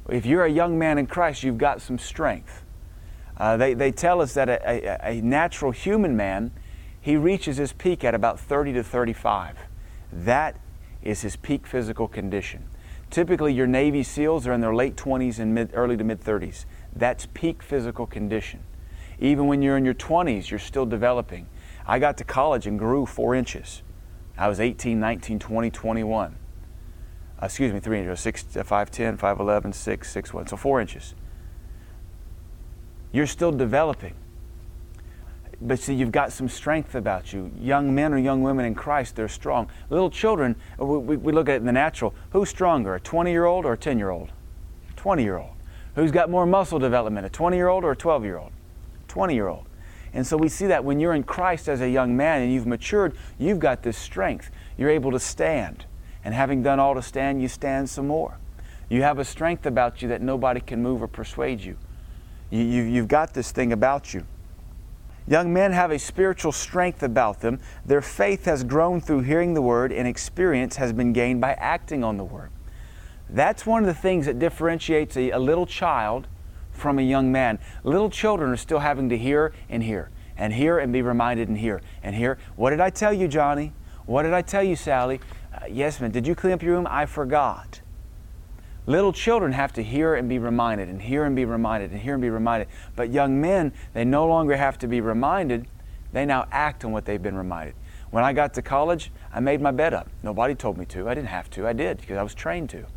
If 0.07 0.25
you're 0.25 0.45
a 0.45 0.49
young 0.49 0.79
man 0.79 0.97
in 0.97 1.07
Christ, 1.07 1.43
you've 1.43 1.57
got 1.57 1.81
some 1.81 1.99
strength. 1.99 2.63
Uh, 3.35 3.57
they, 3.57 3.73
they 3.73 3.91
tell 3.91 4.21
us 4.21 4.35
that 4.35 4.47
a, 4.47 4.61
a, 4.65 5.17
a 5.17 5.21
natural 5.21 5.71
human 5.71 6.15
man, 6.15 6.51
he 7.01 7.17
reaches 7.17 7.57
his 7.57 7.73
peak 7.73 8.05
at 8.05 8.15
about 8.15 8.39
30 8.39 8.71
to 8.71 8.83
35. 8.85 9.68
That 10.11 10.59
is 11.01 11.21
his 11.21 11.35
peak 11.35 11.67
physical 11.67 12.07
condition. 12.07 12.65
Typically, 13.09 13.53
your 13.53 13.67
Navy 13.67 14.03
SEALs 14.03 14.45
are 14.45 14.53
in 14.53 14.61
their 14.61 14.75
late 14.75 14.95
20s 14.95 15.39
and 15.39 15.53
mid, 15.53 15.71
early 15.73 15.97
to 15.97 16.03
mid 16.03 16.21
30s. 16.21 16.65
That's 16.95 17.27
peak 17.33 17.63
physical 17.63 18.05
condition. 18.05 18.63
Even 19.19 19.47
when 19.47 19.61
you're 19.61 19.77
in 19.77 19.85
your 19.85 19.93
20s, 19.93 20.49
you're 20.49 20.59
still 20.59 20.85
developing. 20.85 21.47
I 21.87 21.99
got 21.99 22.17
to 22.17 22.23
college 22.23 22.67
and 22.67 22.77
grew 22.77 23.05
four 23.05 23.35
inches. 23.35 23.81
I 24.37 24.47
was 24.47 24.59
18, 24.59 24.99
19, 24.99 25.39
20, 25.39 25.71
21. 25.71 26.35
Uh, 27.41 27.45
excuse 27.45 27.73
me, 27.73 27.79
three 27.79 27.99
inches, 27.99 28.19
6, 28.19 28.43
5'10, 28.43 29.17
5'11, 29.17 29.73
6, 29.73 30.13
6'1, 30.13 30.49
so 30.49 30.57
four 30.57 30.79
inches. 30.79 31.15
You're 33.11 33.27
still 33.27 33.51
developing 33.51 34.13
but 35.61 35.79
see, 35.79 35.93
you've 35.93 36.11
got 36.11 36.31
some 36.31 36.47
strength 36.47 36.95
about 36.95 37.33
you. 37.33 37.51
Young 37.59 37.93
men 37.93 38.13
or 38.13 38.17
young 38.17 38.41
women 38.43 38.65
in 38.65 38.75
Christ, 38.75 39.15
they're 39.15 39.27
strong. 39.27 39.69
Little 39.89 40.09
children, 40.09 40.55
uh, 40.79 40.85
we, 40.85 41.17
we 41.17 41.33
look 41.33 41.49
at 41.49 41.55
it 41.55 41.57
in 41.57 41.65
the 41.65 41.71
natural. 41.73 42.13
Who's 42.31 42.49
stronger, 42.49 42.95
a 42.95 42.99
20 42.99 43.31
year 43.31 43.45
old 43.45 43.65
or 43.65 43.73
a 43.73 43.77
10 43.77 43.97
year 43.97 44.09
old? 44.09 44.31
20 44.95 45.23
year 45.23 45.37
old. 45.37 45.51
Who's 45.95 46.11
got 46.11 46.29
more 46.29 46.45
muscle 46.45 46.79
development, 46.79 47.25
a 47.25 47.29
20 47.29 47.57
year 47.57 47.67
old 47.67 47.83
or 47.83 47.91
a 47.91 47.95
12 47.95 48.23
year 48.23 48.37
old? 48.37 48.51
20 49.09 49.33
year 49.33 49.47
old. 49.47 49.65
And 50.13 50.25
so 50.25 50.37
we 50.37 50.47
see 50.47 50.67
that 50.67 50.83
when 50.83 50.99
you're 50.99 51.13
in 51.13 51.23
Christ 51.23 51.67
as 51.67 51.81
a 51.81 51.89
young 51.89 52.15
man 52.15 52.41
and 52.41 52.51
you've 52.51 52.65
matured, 52.65 53.15
you've 53.37 53.59
got 53.59 53.83
this 53.83 53.97
strength. 53.97 54.49
You're 54.77 54.89
able 54.89 55.11
to 55.11 55.19
stand. 55.19 55.85
And 56.23 56.33
having 56.33 56.63
done 56.63 56.79
all 56.79 56.95
to 56.95 57.01
stand, 57.01 57.41
you 57.41 57.47
stand 57.47 57.89
some 57.89 58.07
more. 58.07 58.37
You 58.87 59.03
have 59.03 59.19
a 59.19 59.25
strength 59.25 59.65
about 59.65 60.01
you 60.01 60.07
that 60.07 60.21
nobody 60.21 60.61
can 60.61 60.81
move 60.81 61.03
or 61.03 61.07
persuade 61.07 61.61
you. 61.61 61.77
you, 62.49 62.63
you 62.63 62.83
you've 62.83 63.07
got 63.07 63.33
this 63.33 63.51
thing 63.51 63.71
about 63.71 64.13
you. 64.13 64.25
Young 65.27 65.53
men 65.53 65.71
have 65.71 65.91
a 65.91 65.99
spiritual 65.99 66.51
strength 66.51 67.03
about 67.03 67.41
them. 67.41 67.59
Their 67.85 68.01
faith 68.01 68.45
has 68.45 68.63
grown 68.63 68.99
through 69.01 69.21
hearing 69.21 69.53
the 69.53 69.61
word, 69.61 69.91
and 69.91 70.07
experience 70.07 70.77
has 70.77 70.91
been 70.93 71.13
gained 71.13 71.41
by 71.41 71.53
acting 71.53 72.03
on 72.03 72.17
the 72.17 72.23
word. 72.23 72.49
That's 73.29 73.65
one 73.65 73.83
of 73.83 73.87
the 73.87 73.99
things 73.99 74.25
that 74.25 74.39
differentiates 74.39 75.15
a, 75.15 75.29
a 75.31 75.39
little 75.39 75.67
child 75.67 76.27
from 76.71 76.97
a 76.97 77.03
young 77.03 77.31
man. 77.31 77.59
Little 77.83 78.09
children 78.09 78.51
are 78.51 78.57
still 78.57 78.79
having 78.79 79.09
to 79.09 79.17
hear 79.17 79.53
and 79.69 79.83
hear, 79.83 80.09
and 80.35 80.53
hear 80.53 80.79
and 80.79 80.91
be 80.91 81.01
reminded 81.01 81.47
and 81.47 81.57
hear 81.57 81.81
and 82.01 82.15
hear. 82.15 82.39
What 82.55 82.71
did 82.71 82.79
I 82.79 82.89
tell 82.89 83.13
you, 83.13 83.27
Johnny? 83.27 83.73
What 84.05 84.23
did 84.23 84.33
I 84.33 84.41
tell 84.41 84.63
you, 84.63 84.75
Sally? 84.75 85.19
Uh, 85.53 85.65
yes, 85.69 86.01
ma'am. 86.01 86.09
Did 86.09 86.25
you 86.25 86.33
clean 86.33 86.53
up 86.53 86.63
your 86.63 86.73
room? 86.73 86.87
I 86.89 87.05
forgot. 87.05 87.81
Little 88.89 89.13
children 89.13 89.51
have 89.51 89.71
to 89.73 89.83
hear 89.83 90.15
and 90.15 90.27
be 90.27 90.39
reminded, 90.39 90.89
and 90.89 90.99
hear 90.99 91.23
and 91.23 91.35
be 91.35 91.45
reminded, 91.45 91.91
and 91.91 91.99
hear 91.99 92.15
and 92.15 92.21
be 92.23 92.31
reminded. 92.31 92.69
But 92.95 93.11
young 93.11 93.39
men, 93.39 93.71
they 93.93 94.03
no 94.03 94.25
longer 94.25 94.57
have 94.57 94.79
to 94.79 94.87
be 94.87 94.99
reminded, 94.99 95.67
they 96.11 96.25
now 96.25 96.47
act 96.51 96.83
on 96.83 96.91
what 96.91 97.05
they've 97.05 97.21
been 97.21 97.37
reminded. 97.37 97.75
When 98.09 98.23
I 98.23 98.33
got 98.33 98.55
to 98.55 98.63
college, 98.63 99.11
I 99.31 99.41
made 99.41 99.61
my 99.61 99.69
bed 99.69 99.93
up. 99.93 100.09
Nobody 100.23 100.55
told 100.55 100.79
me 100.79 100.85
to. 100.85 101.07
I 101.07 101.13
didn't 101.13 101.27
have 101.27 101.51
to. 101.51 101.67
I 101.67 101.73
did 101.73 101.99
because 101.99 102.17
I 102.17 102.23
was 102.23 102.33
trained 102.33 102.71
to. 102.71 102.87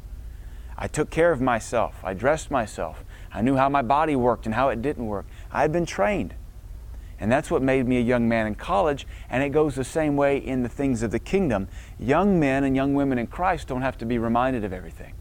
I 0.78 0.88
took 0.88 1.10
care 1.10 1.30
of 1.30 1.42
myself. 1.42 2.00
I 2.02 2.14
dressed 2.14 2.50
myself. 2.50 3.04
I 3.30 3.42
knew 3.42 3.56
how 3.56 3.68
my 3.68 3.82
body 3.82 4.16
worked 4.16 4.46
and 4.46 4.54
how 4.54 4.70
it 4.70 4.80
didn't 4.80 5.04
work. 5.04 5.26
I 5.50 5.60
had 5.60 5.72
been 5.72 5.84
trained. 5.84 6.32
And 7.20 7.30
that's 7.30 7.50
what 7.50 7.60
made 7.60 7.86
me 7.86 7.98
a 7.98 8.00
young 8.00 8.26
man 8.30 8.46
in 8.46 8.54
college, 8.54 9.06
and 9.28 9.42
it 9.42 9.50
goes 9.50 9.74
the 9.74 9.84
same 9.84 10.16
way 10.16 10.38
in 10.38 10.62
the 10.62 10.70
things 10.70 11.02
of 11.02 11.10
the 11.10 11.18
kingdom. 11.18 11.68
Young 11.98 12.40
men 12.40 12.64
and 12.64 12.74
young 12.74 12.94
women 12.94 13.18
in 13.18 13.26
Christ 13.26 13.68
don't 13.68 13.82
have 13.82 13.98
to 13.98 14.06
be 14.06 14.16
reminded 14.16 14.64
of 14.64 14.72
everything. 14.72 15.12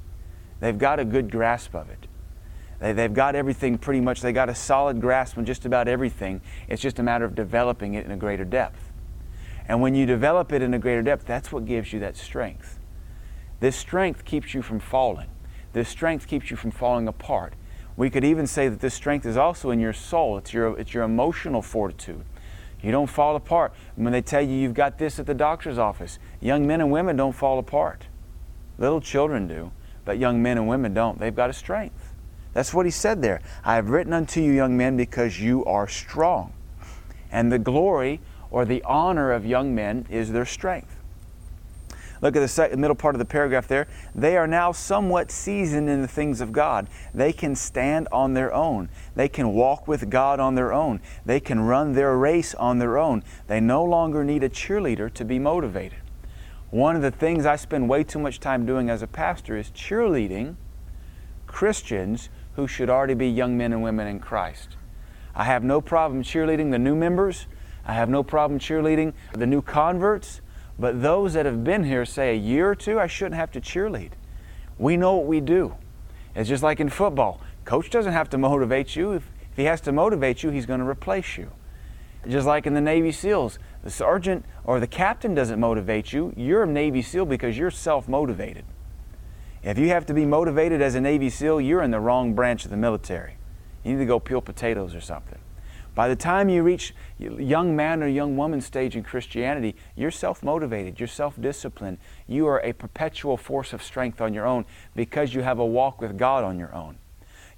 They've 0.62 0.78
got 0.78 1.00
a 1.00 1.06
good 1.06 1.30
grasp 1.30 1.76
of 1.76 1.89
it. 1.89 2.08
They, 2.80 2.93
they've 2.93 3.13
got 3.13 3.36
everything 3.36 3.78
pretty 3.78 4.00
much, 4.00 4.21
they 4.21 4.32
got 4.32 4.47
a 4.47 4.56
solid 4.56 5.02
grasp 5.02 5.38
on 5.38 5.45
just 5.45 5.65
about 5.65 5.89
everything. 5.89 6.39
It's 6.69 6.82
just 6.82 7.00
a 7.00 7.04
matter 7.04 7.26
of 7.26 7.36
developing 7.36 7.95
it 7.95 8.06
in 8.06 8.12
a 8.12 8.17
greater 8.17 8.45
depth. 8.45 8.91
And 9.67 9.82
when 9.82 9.95
you 9.95 10.06
develop 10.06 10.54
it 10.54 10.62
in 10.62 10.74
a 10.74 10.80
greater 10.80 11.02
depth, 11.02 11.26
that's 11.26 11.52
what 11.52 11.65
gives 11.65 11.91
you 11.91 12.00
that 12.00 12.15
strength. 12.15 12.80
This 13.60 13.76
strength 13.76 14.24
keeps 14.24 14.54
you 14.54 14.62
from 14.62 14.80
falling. 14.80 15.30
This 15.74 15.89
strength 15.89 16.28
keeps 16.28 16.50
you 16.50 16.58
from 16.58 16.71
falling 16.71 17.08
apart. 17.08 17.54
We 17.97 18.10
could 18.10 18.24
even 18.24 18.47
say 18.47 18.67
that 18.69 18.80
this 18.80 18.93
strength 18.93 19.26
is 19.26 19.38
also 19.38 19.69
in 19.69 19.80
your 19.80 19.93
soul. 19.93 20.38
It's 20.38 20.54
your, 20.54 20.78
it's 20.80 20.93
your 20.93 21.04
emotional 21.04 21.62
fortitude. 21.62 22.24
You 22.82 22.91
don't 22.91 23.08
fall 23.08 23.36
apart. 23.36 23.74
When 23.95 24.12
they 24.12 24.21
tell 24.21 24.41
you 24.41 24.56
you've 24.56 24.74
got 24.74 24.97
this 24.97 25.19
at 25.19 25.28
the 25.28 25.34
doctor's 25.34 25.78
office, 25.78 26.17
young 26.39 26.65
men 26.65 26.82
and 26.82 26.91
women 26.91 27.15
don't 27.15 27.34
fall 27.34 27.60
apart. 27.60 28.06
Little 28.78 29.02
children 29.02 29.47
do. 29.47 29.71
But 30.06 30.18
young 30.18 30.42
men 30.42 30.58
and 30.58 30.68
women 30.68 30.94
don't. 30.94 31.20
They've 31.20 31.36
got 31.36 31.50
a 31.50 31.54
strength. 31.54 32.14
That's 32.54 32.74
what 32.74 32.86
he 32.86 32.92
said 32.92 33.22
there. 33.22 33.42
I 33.64 33.76
have 33.76 33.90
written 33.90 34.14
unto 34.14 34.42
you, 34.42 34.52
young 34.52 34.76
men, 34.76 34.98
because 34.98 35.40
you 35.40 35.64
are 35.66 35.88
strong. 35.88 36.54
And 37.32 37.52
the 37.52 37.60
glory 37.60 38.20
or 38.50 38.66
the 38.66 38.84
honor 38.84 39.32
of 39.32 39.46
young 39.46 39.74
men 39.74 40.06
is 40.10 40.32
their 40.32 40.46
strength. 40.46 40.98
Look 42.22 42.36
at 42.36 42.48
the 42.48 42.78
middle 42.78 42.96
part 42.96 43.16
of 43.16 43.20
the 43.20 43.26
paragraph 43.26 43.68
there. 43.68 43.88
They 44.14 44.38
are 44.38 44.46
now 44.46 44.72
somewhat 44.74 45.32
seasoned 45.32 45.90
in 45.90 46.04
the 46.04 46.08
things 46.08 46.40
of 46.40 46.52
God. 46.52 46.88
They 47.16 47.34
can 47.34 47.56
stand 47.56 48.08
on 48.12 48.36
their 48.36 48.54
own. 48.54 48.90
They 49.16 49.28
can 49.28 49.54
walk 49.54 49.88
with 49.88 50.10
God 50.10 50.40
on 50.40 50.54
their 50.54 50.72
own. 50.72 51.00
They 51.26 51.40
can 51.40 51.62
run 51.62 51.94
their 51.94 52.16
race 52.16 52.54
on 52.54 52.78
their 52.78 53.00
own. 53.00 53.24
They 53.48 53.60
no 53.60 53.84
longer 53.84 54.24
need 54.24 54.44
a 54.44 54.50
cheerleader 54.50 55.12
to 55.14 55.26
be 55.26 55.40
motivated. 55.40 55.98
One 56.72 56.96
of 56.96 57.02
the 57.02 57.12
things 57.12 57.46
I 57.46 57.58
spend 57.58 57.90
way 57.90 58.06
too 58.06 58.18
much 58.18 58.40
time 58.40 58.66
doing 58.66 58.90
as 58.90 59.02
a 59.02 59.08
pastor 59.08 59.58
is 59.58 59.70
cheerleading 59.72 60.56
Christians 61.46 62.30
who 62.56 62.66
should 62.66 62.90
already 62.90 63.14
be 63.14 63.28
young 63.28 63.58
men 63.58 63.74
and 63.74 63.84
women 63.84 64.08
in 64.08 64.22
Christ. 64.22 64.78
I 65.36 65.44
have 65.44 65.66
no 65.66 65.82
problem 65.82 66.24
cheerleading 66.24 66.72
the 66.72 66.80
new 66.80 66.96
members. 66.96 67.46
I 67.86 67.94
have 67.94 68.08
no 68.08 68.24
problem 68.24 68.58
cheerleading 68.58 69.12
the 69.34 69.46
new 69.46 69.62
converts. 69.62 70.40
But 70.80 71.02
those 71.02 71.34
that 71.34 71.46
have 71.46 71.62
been 71.64 71.84
here, 71.84 72.06
say 72.06 72.32
a 72.32 72.40
year 72.40 72.70
or 72.70 72.76
two, 72.76 73.02
I 73.02 73.08
shouldn't 73.08 73.36
have 73.36 73.52
to 73.52 73.62
cheerlead. 73.62 74.12
We 74.78 74.96
know 74.96 75.18
what 75.18 75.26
we 75.26 75.42
do. 75.42 75.76
It's 76.36 76.48
just 76.48 76.64
like 76.64 76.80
in 76.80 76.90
football. 76.90 77.42
Coach 77.66 77.90
doesn't 77.90 78.14
have 78.14 78.30
to 78.30 78.38
motivate 78.38 78.96
you. 78.96 79.12
If, 79.12 79.24
if 79.52 79.58
he 79.58 79.66
has 79.66 79.82
to 79.82 79.92
motivate 79.92 80.42
you, 80.42 80.52
he's 80.52 80.66
going 80.66 80.80
to 80.80 80.88
replace 80.88 81.38
you. 81.38 81.52
Just 82.28 82.48
like 82.48 82.66
in 82.66 82.74
the 82.76 82.82
Navy 82.82 83.12
SEALs, 83.12 83.60
the 83.84 83.89
sergeant 83.89 84.46
or 84.63 84.80
the 84.80 84.88
captain 84.88 85.34
doesn't 85.34 85.60
motivate 85.60 86.13
you. 86.13 86.34
You're 86.36 86.63
a 86.63 86.67
Navy 86.67 87.02
SEAL 87.02 87.26
because 87.26 87.58
you're 87.58 87.72
self 87.72 88.08
motivated. 88.08 88.65
If 89.63 89.78
you 89.78 89.89
have 89.89 90.06
to 90.08 90.13
be 90.13 90.26
motivated 90.26 90.82
as 90.82 90.96
a 90.96 91.02
Navy 91.02 91.30
SEAL, 91.30 91.62
you're 91.62 91.84
in 91.84 91.91
the 91.91 92.00
wrong 92.00 92.34
branch 92.34 92.65
of 92.65 92.72
the 92.72 92.78
military. 92.78 93.38
You 93.84 93.94
need 93.94 94.00
to 94.00 94.06
go 94.06 94.20
peel 94.20 94.41
potatoes 94.41 94.96
or 94.96 95.02
something. 95.02 95.39
By 95.94 96.08
the 96.08 96.15
time 96.15 96.48
you 96.48 96.63
reach 96.63 96.96
young 97.20 97.76
man 97.76 98.02
or 98.02 98.08
young 98.08 98.38
woman 98.38 98.62
stage 98.62 98.96
in 98.96 99.04
Christianity, 99.04 99.76
you're 99.96 100.12
self 100.12 100.41
motivated, 100.41 101.00
you're 101.00 101.08
self 101.08 101.39
disciplined, 101.39 101.98
you 102.28 102.48
are 102.48 102.60
a 102.62 102.74
perpetual 102.74 103.36
force 103.36 103.74
of 103.74 103.84
strength 103.84 104.22
on 104.22 104.34
your 104.34 104.46
own 104.46 104.65
because 104.96 105.34
you 105.34 105.41
have 105.41 105.60
a 105.60 105.65
walk 105.65 106.00
with 106.00 106.17
God 106.17 106.44
on 106.44 106.58
your 106.58 106.74
own. 106.74 106.98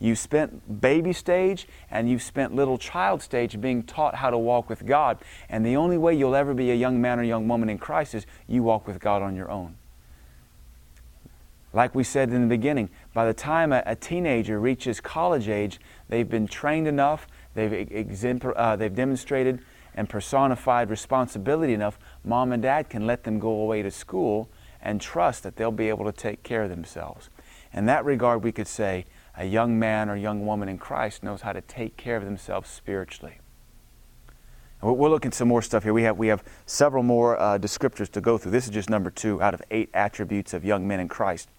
You've 0.03 0.19
spent 0.19 0.81
baby 0.81 1.13
stage 1.13 1.65
and 1.89 2.09
you've 2.09 2.21
spent 2.21 2.53
little 2.53 2.77
child 2.77 3.21
stage 3.21 3.61
being 3.61 3.83
taught 3.83 4.15
how 4.15 4.31
to 4.31 4.37
walk 4.37 4.67
with 4.67 4.85
God. 4.85 5.17
And 5.47 5.65
the 5.65 5.77
only 5.77 5.97
way 5.97 6.13
you'll 6.13 6.35
ever 6.35 6.53
be 6.53 6.71
a 6.71 6.75
young 6.75 6.99
man 6.99 7.21
or 7.21 7.23
young 7.23 7.47
woman 7.47 7.69
in 7.69 7.77
Christ 7.77 8.13
is 8.13 8.25
you 8.45 8.63
walk 8.63 8.85
with 8.85 8.99
God 8.99 9.21
on 9.21 9.33
your 9.33 9.49
own. 9.49 9.75
Like 11.71 11.95
we 11.95 12.03
said 12.03 12.31
in 12.31 12.41
the 12.41 12.47
beginning, 12.47 12.89
by 13.13 13.25
the 13.25 13.33
time 13.33 13.71
a, 13.71 13.81
a 13.85 13.95
teenager 13.95 14.59
reaches 14.59 14.99
college 14.99 15.47
age, 15.47 15.79
they've 16.09 16.29
been 16.29 16.47
trained 16.47 16.85
enough, 16.85 17.25
they've, 17.53 18.45
uh, 18.57 18.75
they've 18.75 18.93
demonstrated 18.93 19.61
and 19.95 20.09
personified 20.09 20.89
responsibility 20.89 21.73
enough, 21.73 21.97
mom 22.25 22.51
and 22.51 22.61
dad 22.61 22.89
can 22.89 23.07
let 23.07 23.23
them 23.23 23.39
go 23.39 23.51
away 23.51 23.81
to 23.81 23.89
school 23.89 24.49
and 24.81 24.99
trust 24.99 25.43
that 25.43 25.55
they'll 25.55 25.71
be 25.71 25.87
able 25.87 26.03
to 26.03 26.11
take 26.11 26.43
care 26.43 26.63
of 26.63 26.69
themselves. 26.69 27.29
In 27.71 27.85
that 27.85 28.03
regard, 28.03 28.43
we 28.43 28.51
could 28.51 28.67
say 28.67 29.05
a 29.37 29.45
young 29.45 29.79
man 29.79 30.09
or 30.09 30.15
young 30.15 30.45
woman 30.45 30.69
in 30.69 30.77
Christ 30.77 31.23
knows 31.23 31.41
how 31.41 31.53
to 31.53 31.61
take 31.61 31.97
care 31.97 32.17
of 32.17 32.25
themselves 32.25 32.69
spiritually. 32.69 33.39
we're 34.81 35.09
looking 35.09 35.29
at 35.29 35.33
some 35.33 35.47
more 35.47 35.61
stuff 35.61 35.83
here. 35.83 35.93
We 35.93 36.03
have, 36.03 36.17
we 36.17 36.27
have 36.27 36.43
several 36.65 37.03
more 37.03 37.39
uh, 37.39 37.57
descriptors 37.57 38.09
to 38.11 38.21
go 38.21 38.37
through. 38.37 38.51
This 38.51 38.65
is 38.65 38.71
just 38.71 38.89
number 38.89 39.09
two 39.09 39.41
out 39.41 39.53
of 39.53 39.61
eight 39.71 39.89
attributes 39.93 40.53
of 40.53 40.63
young 40.63 40.87
men 40.87 40.99
in 40.99 41.07
Christ. 41.07 41.49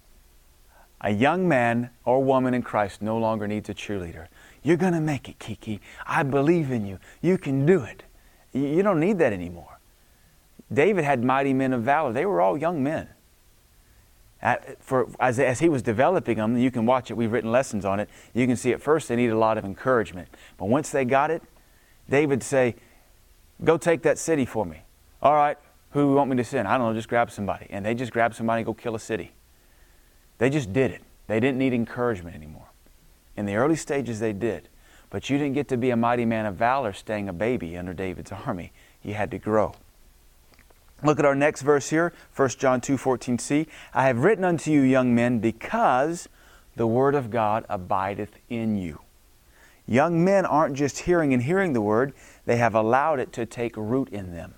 A 1.00 1.10
young 1.10 1.48
man 1.48 1.90
or 2.04 2.22
woman 2.22 2.54
in 2.54 2.62
Christ 2.62 3.02
no 3.02 3.18
longer 3.18 3.46
needs 3.46 3.68
a 3.68 3.74
cheerleader. 3.74 4.28
You're 4.62 4.78
going 4.78 4.94
to 4.94 5.00
make 5.00 5.28
it, 5.28 5.38
Kiki. 5.38 5.80
I 6.06 6.22
believe 6.22 6.70
in 6.70 6.86
you. 6.86 6.98
You 7.20 7.36
can 7.36 7.66
do 7.66 7.82
it. 7.82 8.04
You 8.52 8.82
don't 8.82 9.00
need 9.00 9.18
that 9.18 9.32
anymore. 9.32 9.78
David 10.72 11.04
had 11.04 11.22
mighty 11.22 11.52
men 11.52 11.72
of 11.72 11.82
valor. 11.82 12.12
They 12.12 12.24
were 12.24 12.40
all 12.40 12.56
young 12.56 12.82
men. 12.82 13.08
At, 14.44 14.80
for, 14.84 15.08
as, 15.18 15.40
as 15.40 15.58
he 15.60 15.70
was 15.70 15.80
developing 15.80 16.36
them, 16.36 16.58
you 16.58 16.70
can 16.70 16.84
watch 16.84 17.10
it. 17.10 17.14
We've 17.14 17.32
written 17.32 17.50
lessons 17.50 17.86
on 17.86 17.98
it. 17.98 18.10
You 18.34 18.46
can 18.46 18.56
see 18.56 18.72
at 18.72 18.82
first 18.82 19.08
they 19.08 19.16
needed 19.16 19.32
a 19.32 19.38
lot 19.38 19.56
of 19.56 19.64
encouragement. 19.64 20.28
But 20.58 20.66
once 20.66 20.90
they 20.90 21.06
got 21.06 21.30
it, 21.30 21.42
David 22.10 22.42
say, 22.42 22.76
Go 23.62 23.78
take 23.78 24.02
that 24.02 24.18
city 24.18 24.44
for 24.44 24.66
me. 24.66 24.82
All 25.22 25.34
right, 25.34 25.56
who 25.90 26.14
want 26.14 26.28
me 26.28 26.36
to 26.36 26.44
send? 26.44 26.68
I 26.68 26.76
don't 26.76 26.88
know, 26.88 26.94
just 26.94 27.08
grab 27.08 27.30
somebody. 27.30 27.66
And 27.70 27.86
they 27.86 27.94
just 27.94 28.12
grabbed 28.12 28.34
somebody 28.34 28.60
and 28.60 28.66
go 28.66 28.74
kill 28.74 28.94
a 28.94 29.00
city. 29.00 29.32
They 30.38 30.50
just 30.50 30.72
did 30.72 30.90
it. 30.90 31.02
They 31.26 31.40
didn't 31.40 31.58
need 31.58 31.72
encouragement 31.72 32.36
anymore. 32.36 32.68
In 33.36 33.46
the 33.46 33.54
early 33.54 33.76
stages, 33.76 34.20
they 34.20 34.32
did. 34.32 34.68
But 35.08 35.30
you 35.30 35.38
didn't 35.38 35.54
get 35.54 35.68
to 35.68 35.76
be 35.76 35.90
a 35.90 35.96
mighty 35.96 36.24
man 36.24 36.44
of 36.44 36.56
valor 36.56 36.92
staying 36.92 37.28
a 37.28 37.32
baby 37.32 37.76
under 37.76 37.94
David's 37.94 38.32
army. 38.32 38.72
You 39.02 39.14
had 39.14 39.30
to 39.30 39.38
grow. 39.38 39.74
Look 41.04 41.18
at 41.18 41.26
our 41.26 41.34
next 41.34 41.60
verse 41.60 41.90
here, 41.90 42.14
1 42.34 42.48
John 42.48 42.80
2 42.80 42.96
14c. 42.96 43.66
I 43.92 44.06
have 44.06 44.20
written 44.20 44.42
unto 44.42 44.70
you, 44.70 44.80
young 44.80 45.14
men, 45.14 45.38
because 45.38 46.30
the 46.76 46.86
word 46.86 47.14
of 47.14 47.30
God 47.30 47.66
abideth 47.68 48.38
in 48.48 48.76
you. 48.76 49.00
Young 49.86 50.24
men 50.24 50.46
aren't 50.46 50.76
just 50.76 51.00
hearing 51.00 51.34
and 51.34 51.42
hearing 51.42 51.74
the 51.74 51.82
word, 51.82 52.14
they 52.46 52.56
have 52.56 52.74
allowed 52.74 53.20
it 53.20 53.34
to 53.34 53.44
take 53.44 53.76
root 53.76 54.08
in 54.08 54.32
them. 54.32 54.54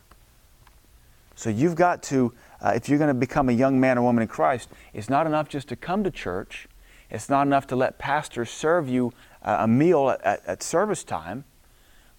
So 1.35 1.51
you've 1.51 1.75
got 1.75 2.05
to, 2.05 2.33
uh, 2.61 2.75
if 2.77 2.89
you're 2.89 2.99
going 2.99 3.09
to 3.09 3.15
become 3.15 3.49
a 3.49 3.53
young 3.53 3.81
man 3.81 3.99
or 3.99 4.03
woman 4.03 4.23
in 4.23 4.29
Christ, 4.29 4.69
it's 4.95 5.11
not 5.11 5.27
enough 5.27 5.49
just 5.49 5.67
to 5.71 5.77
come 5.77 6.05
to 6.05 6.13
church. 6.13 6.69
It's 7.11 7.29
not 7.29 7.45
enough 7.49 7.67
to 7.69 7.77
let 7.77 7.99
pastors 7.99 8.51
serve 8.51 8.89
you 8.89 9.13
uh, 9.43 9.57
a 9.61 9.67
meal 9.67 10.11
at, 10.11 10.23
at, 10.23 10.47
at 10.47 10.63
service 10.63 11.03
time, 11.03 11.45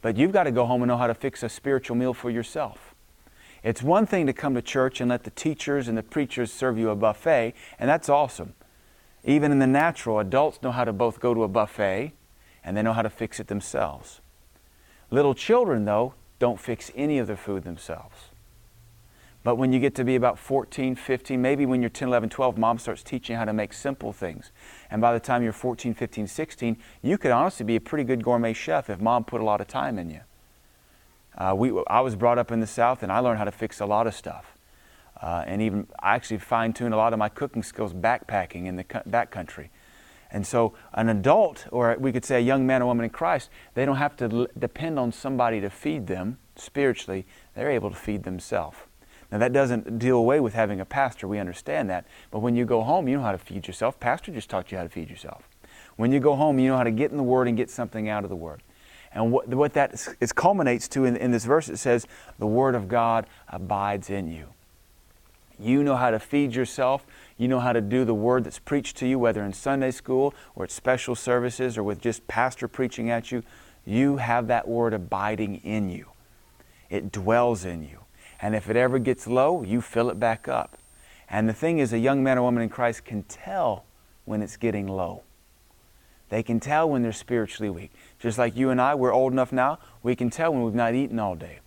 but 0.01 0.17
you've 0.17 0.33
got 0.33 0.43
to 0.43 0.51
go 0.51 0.65
home 0.65 0.81
and 0.81 0.89
know 0.89 0.97
how 0.97 1.07
to 1.07 1.15
fix 1.15 1.43
a 1.43 1.49
spiritual 1.49 1.95
meal 1.95 2.13
for 2.13 2.29
yourself. 2.29 2.93
It's 3.67 3.83
one 3.83 4.05
thing 4.05 4.25
to 4.27 4.31
come 4.31 4.55
to 4.55 4.61
church 4.61 5.01
and 5.01 5.09
let 5.09 5.25
the 5.25 5.29
teachers 5.29 5.89
and 5.89 5.97
the 5.97 6.01
preachers 6.01 6.53
serve 6.53 6.77
you 6.77 6.89
a 6.89 6.95
buffet, 6.95 7.53
and 7.77 7.89
that's 7.89 8.07
awesome. 8.07 8.53
Even 9.25 9.51
in 9.51 9.59
the 9.59 9.67
natural, 9.67 10.19
adults 10.19 10.63
know 10.63 10.71
how 10.71 10.85
to 10.85 10.93
both 10.93 11.19
go 11.19 11.33
to 11.33 11.43
a 11.43 11.49
buffet 11.49 12.13
and 12.63 12.77
they 12.77 12.81
know 12.81 12.93
how 12.93 13.01
to 13.01 13.09
fix 13.09 13.41
it 13.41 13.47
themselves. 13.47 14.21
Little 15.11 15.33
children, 15.33 15.83
though, 15.83 16.13
don't 16.39 16.61
fix 16.61 16.93
any 16.95 17.17
of 17.17 17.27
their 17.27 17.35
food 17.35 17.65
themselves. 17.65 18.29
But 19.43 19.57
when 19.57 19.73
you 19.73 19.81
get 19.81 19.95
to 19.95 20.05
be 20.05 20.15
about 20.15 20.39
14, 20.39 20.95
15, 20.95 21.41
maybe 21.41 21.65
when 21.65 21.81
you're 21.81 21.89
10, 21.89 22.07
11, 22.07 22.29
12, 22.29 22.57
mom 22.57 22.79
starts 22.79 23.03
teaching 23.03 23.35
how 23.35 23.43
to 23.43 23.51
make 23.51 23.73
simple 23.73 24.13
things. 24.13 24.53
And 24.89 25.01
by 25.01 25.11
the 25.11 25.19
time 25.19 25.43
you're 25.43 25.51
14, 25.51 25.93
15, 25.93 26.25
16, 26.25 26.77
you 27.01 27.17
could 27.17 27.31
honestly 27.31 27.65
be 27.65 27.75
a 27.75 27.81
pretty 27.81 28.05
good 28.05 28.23
gourmet 28.23 28.53
chef 28.53 28.89
if 28.89 29.01
mom 29.01 29.25
put 29.25 29.41
a 29.41 29.43
lot 29.43 29.59
of 29.59 29.67
time 29.67 29.99
in 29.99 30.09
you. 30.09 30.21
Uh, 31.37 31.53
we, 31.55 31.71
I 31.87 32.01
was 32.01 32.15
brought 32.15 32.37
up 32.37 32.51
in 32.51 32.59
the 32.59 32.67
South 32.67 33.03
and 33.03 33.11
I 33.11 33.19
learned 33.19 33.37
how 33.37 33.45
to 33.45 33.51
fix 33.51 33.79
a 33.79 33.85
lot 33.85 34.07
of 34.07 34.15
stuff. 34.15 34.55
Uh, 35.21 35.43
and 35.47 35.61
even 35.61 35.87
I 35.99 36.15
actually 36.15 36.39
fine 36.39 36.73
tuned 36.73 36.93
a 36.93 36.97
lot 36.97 37.13
of 37.13 37.19
my 37.19 37.29
cooking 37.29 37.63
skills 37.63 37.93
backpacking 37.93 38.65
in 38.65 38.75
the 38.75 38.85
back 39.05 39.31
country. 39.31 39.69
And 40.29 40.45
so, 40.45 40.73
an 40.93 41.07
adult, 41.07 41.67
or 41.71 41.95
we 41.99 42.11
could 42.11 42.25
say 42.25 42.35
a 42.35 42.41
young 42.41 42.67
man 42.67 42.81
or 42.81 42.85
woman 42.85 43.05
in 43.05 43.09
Christ, 43.09 43.49
they 43.75 43.85
don't 43.85 43.95
have 43.95 44.17
to 44.17 44.25
l- 44.25 44.47
depend 44.59 44.99
on 44.99 45.11
somebody 45.13 45.61
to 45.61 45.69
feed 45.69 46.07
them 46.07 46.37
spiritually. 46.57 47.25
They're 47.55 47.71
able 47.71 47.89
to 47.89 47.95
feed 47.95 48.23
themselves. 48.23 48.77
Now, 49.31 49.37
that 49.37 49.53
doesn't 49.53 49.99
deal 49.99 50.17
away 50.17 50.39
with 50.39 50.53
having 50.53 50.81
a 50.81 50.85
pastor. 50.85 51.27
We 51.27 51.39
understand 51.39 51.89
that. 51.89 52.05
But 52.29 52.39
when 52.39 52.55
you 52.55 52.65
go 52.65 52.83
home, 52.83 53.07
you 53.07 53.17
know 53.17 53.23
how 53.23 53.31
to 53.31 53.37
feed 53.37 53.67
yourself. 53.67 53.99
Pastor 53.99 54.31
just 54.31 54.49
taught 54.49 54.71
you 54.71 54.77
how 54.77 54.83
to 54.83 54.89
feed 54.89 55.09
yourself. 55.09 55.47
When 55.95 56.11
you 56.11 56.19
go 56.19 56.35
home, 56.35 56.59
you 56.59 56.69
know 56.69 56.77
how 56.77 56.83
to 56.83 56.91
get 56.91 57.11
in 57.11 57.17
the 57.17 57.23
Word 57.23 57.47
and 57.47 57.57
get 57.57 57.69
something 57.69 58.09
out 58.09 58.23
of 58.23 58.29
the 58.29 58.35
Word. 58.35 58.63
And 59.13 59.31
what, 59.31 59.47
what 59.47 59.73
that 59.73 59.93
is, 59.93 60.09
is 60.19 60.31
culminates 60.31 60.87
to 60.89 61.05
in, 61.05 61.15
in 61.15 61.31
this 61.31 61.45
verse, 61.45 61.69
it 61.69 61.77
says, 61.77 62.05
The 62.39 62.47
Word 62.47 62.75
of 62.75 62.87
God 62.87 63.25
abides 63.49 64.09
in 64.09 64.31
you. 64.31 64.47
You 65.59 65.83
know 65.83 65.95
how 65.95 66.11
to 66.11 66.19
feed 66.19 66.53
yourself. 66.53 67.05
You 67.37 67.47
know 67.47 67.59
how 67.59 67.73
to 67.73 67.81
do 67.81 68.05
the 68.05 68.13
word 68.13 68.43
that's 68.43 68.59
preached 68.59 68.97
to 68.97 69.07
you, 69.07 69.17
whether 69.17 69.43
in 69.43 69.53
Sunday 69.53 69.91
school 69.91 70.33
or 70.55 70.65
at 70.65 70.71
special 70.71 71.15
services 71.15 71.77
or 71.77 71.83
with 71.83 71.99
just 72.01 72.27
pastor 72.27 72.67
preaching 72.67 73.09
at 73.09 73.31
you. 73.31 73.43
You 73.85 74.17
have 74.17 74.47
that 74.47 74.67
word 74.67 74.93
abiding 74.93 75.57
in 75.57 75.89
you. 75.89 76.07
It 76.89 77.11
dwells 77.11 77.65
in 77.65 77.83
you. 77.83 77.99
And 78.39 78.55
if 78.55 78.69
it 78.69 78.75
ever 78.75 78.99
gets 78.99 79.25
low, 79.25 79.63
you 79.63 79.81
fill 79.81 80.09
it 80.09 80.19
back 80.19 80.47
up. 80.47 80.77
And 81.29 81.49
the 81.49 81.53
thing 81.53 81.79
is, 81.79 81.91
a 81.91 81.99
young 81.99 82.23
man 82.23 82.37
or 82.37 82.43
woman 82.43 82.63
in 82.63 82.69
Christ 82.69 83.03
can 83.03 83.23
tell 83.23 83.85
when 84.25 84.41
it's 84.41 84.57
getting 84.57 84.87
low. 84.87 85.23
They 86.29 86.43
can 86.43 86.59
tell 86.59 86.89
when 86.89 87.03
they're 87.03 87.13
spiritually 87.13 87.69
weak. 87.69 87.91
Just 88.19 88.37
like 88.37 88.55
you 88.55 88.69
and 88.69 88.81
I, 88.81 88.95
we're 88.95 89.13
old 89.13 89.31
enough 89.31 89.51
now, 89.51 89.79
we 90.01 90.15
can 90.15 90.29
tell 90.29 90.51
when 90.51 90.63
we've 90.63 90.73
not 90.73 90.95
eaten 90.95 91.19
all 91.19 91.35
day. 91.35 91.59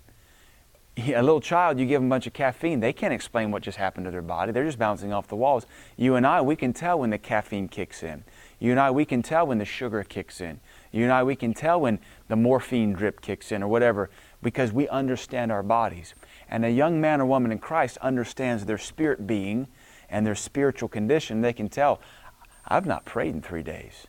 A 0.97 1.23
little 1.23 1.41
child, 1.41 1.79
you 1.79 1.87
give 1.87 2.01
them 2.01 2.09
a 2.09 2.11
bunch 2.11 2.27
of 2.27 2.33
caffeine, 2.33 2.81
they 2.81 2.93
can't 2.93 3.15
explain 3.15 3.51
what 3.51 3.63
just 3.63 3.79
happened 3.79 4.05
to 4.07 4.11
their 4.11 4.21
body. 4.21 4.53
They're 4.53 4.65
just 4.65 4.79
bouncing 4.79 5.13
off 5.13 5.29
the 5.29 5.37
walls. 5.37 5.65
You 5.97 6.17
and 6.17 6.27
I, 6.27 6.41
we 6.41 6.57
can 6.57 6.73
tell 6.73 6.99
when 6.99 7.11
the 7.11 7.19
caffeine 7.19 7.69
kicks 7.69 8.03
in. 8.03 8.25
You 8.59 8.73
and 8.73 8.81
I, 8.81 8.91
we 8.91 9.05
can 9.05 9.23
tell 9.23 9.47
when 9.47 9.59
the 9.59 9.65
sugar 9.65 10.03
kicks 10.03 10.41
in. 10.41 10.61
You 10.93 11.05
and 11.05 11.13
I, 11.13 11.23
we 11.23 11.37
can 11.37 11.55
tell 11.55 11.81
when 11.81 12.01
the 12.29 12.37
morphine 12.37 12.93
drip 12.93 13.21
kicks 13.21 13.53
in 13.53 13.63
or 13.63 13.69
whatever 13.69 14.11
because 14.43 14.73
we 14.73 14.89
understand 14.89 15.53
our 15.53 15.63
bodies. 15.63 16.15
And 16.49 16.65
a 16.65 16.71
young 16.71 17.01
man 17.01 17.21
or 17.21 17.27
woman 17.27 17.53
in 17.53 17.61
Christ 17.61 17.97
understands 17.99 18.67
their 18.67 18.79
spirit 18.79 19.27
being 19.27 19.69
and 20.11 20.27
their 20.27 20.35
spiritual 20.35 20.89
condition. 20.89 21.41
They 21.41 21.53
can 21.53 21.69
tell, 21.69 22.01
I've 22.67 22.87
not 22.87 23.05
prayed 23.05 23.35
in 23.35 23.41
three 23.41 23.63
days. 23.63 24.09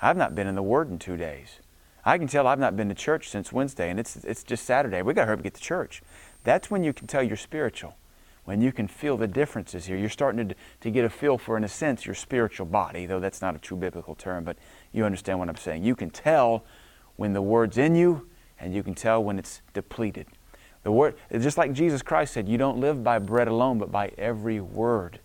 I've 0.00 0.16
not 0.16 0.34
been 0.34 0.46
in 0.46 0.56
the 0.56 0.62
Word 0.62 0.90
in 0.90 0.98
two 0.98 1.16
days. 1.16 1.60
I 2.04 2.18
can 2.18 2.26
tell 2.26 2.46
I've 2.46 2.58
not 2.58 2.76
been 2.76 2.88
to 2.88 2.94
church 2.94 3.28
since 3.28 3.52
Wednesday, 3.52 3.90
and 3.90 3.98
it's, 4.00 4.16
it's 4.16 4.42
just 4.42 4.64
Saturday. 4.64 5.02
we 5.02 5.14
got 5.14 5.22
to 5.22 5.26
hurry 5.26 5.34
up 5.34 5.38
and 5.38 5.44
get 5.44 5.54
to 5.54 5.60
church. 5.60 6.02
That's 6.44 6.70
when 6.70 6.84
you 6.84 6.92
can 6.92 7.06
tell 7.06 7.22
you're 7.22 7.36
spiritual, 7.36 7.96
when 8.44 8.60
you 8.60 8.72
can 8.72 8.88
feel 8.88 9.16
the 9.16 9.26
differences 9.26 9.86
here. 9.86 9.96
You're 9.96 10.08
starting 10.08 10.48
to, 10.48 10.54
to 10.80 10.90
get 10.90 11.04
a 11.04 11.10
feel 11.10 11.36
for, 11.38 11.56
in 11.56 11.64
a 11.64 11.68
sense, 11.68 12.06
your 12.06 12.14
spiritual 12.14 12.66
body, 12.66 13.06
though 13.06 13.20
that's 13.20 13.42
not 13.42 13.54
a 13.54 13.58
true 13.58 13.76
biblical 13.76 14.14
term, 14.14 14.44
but 14.44 14.56
you 14.92 15.04
understand 15.04 15.38
what 15.38 15.48
I'm 15.48 15.56
saying. 15.56 15.84
You 15.84 15.96
can 15.96 16.10
tell 16.10 16.64
when 17.16 17.32
the 17.32 17.42
Word's 17.42 17.76
in 17.76 17.94
you, 17.94 18.28
and 18.60 18.74
you 18.74 18.82
can 18.82 18.94
tell 18.94 19.22
when 19.22 19.38
it's 19.38 19.60
depleted. 19.72 20.26
The 20.82 20.92
word, 20.92 21.16
just 21.32 21.58
like 21.58 21.72
Jesus 21.72 22.02
Christ 22.02 22.32
said, 22.32 22.48
you 22.48 22.56
don't 22.56 22.78
live 22.78 23.02
by 23.02 23.18
bread 23.18 23.48
alone, 23.48 23.78
but 23.78 23.90
by 23.90 24.12
every 24.16 24.60
word. 24.60 25.20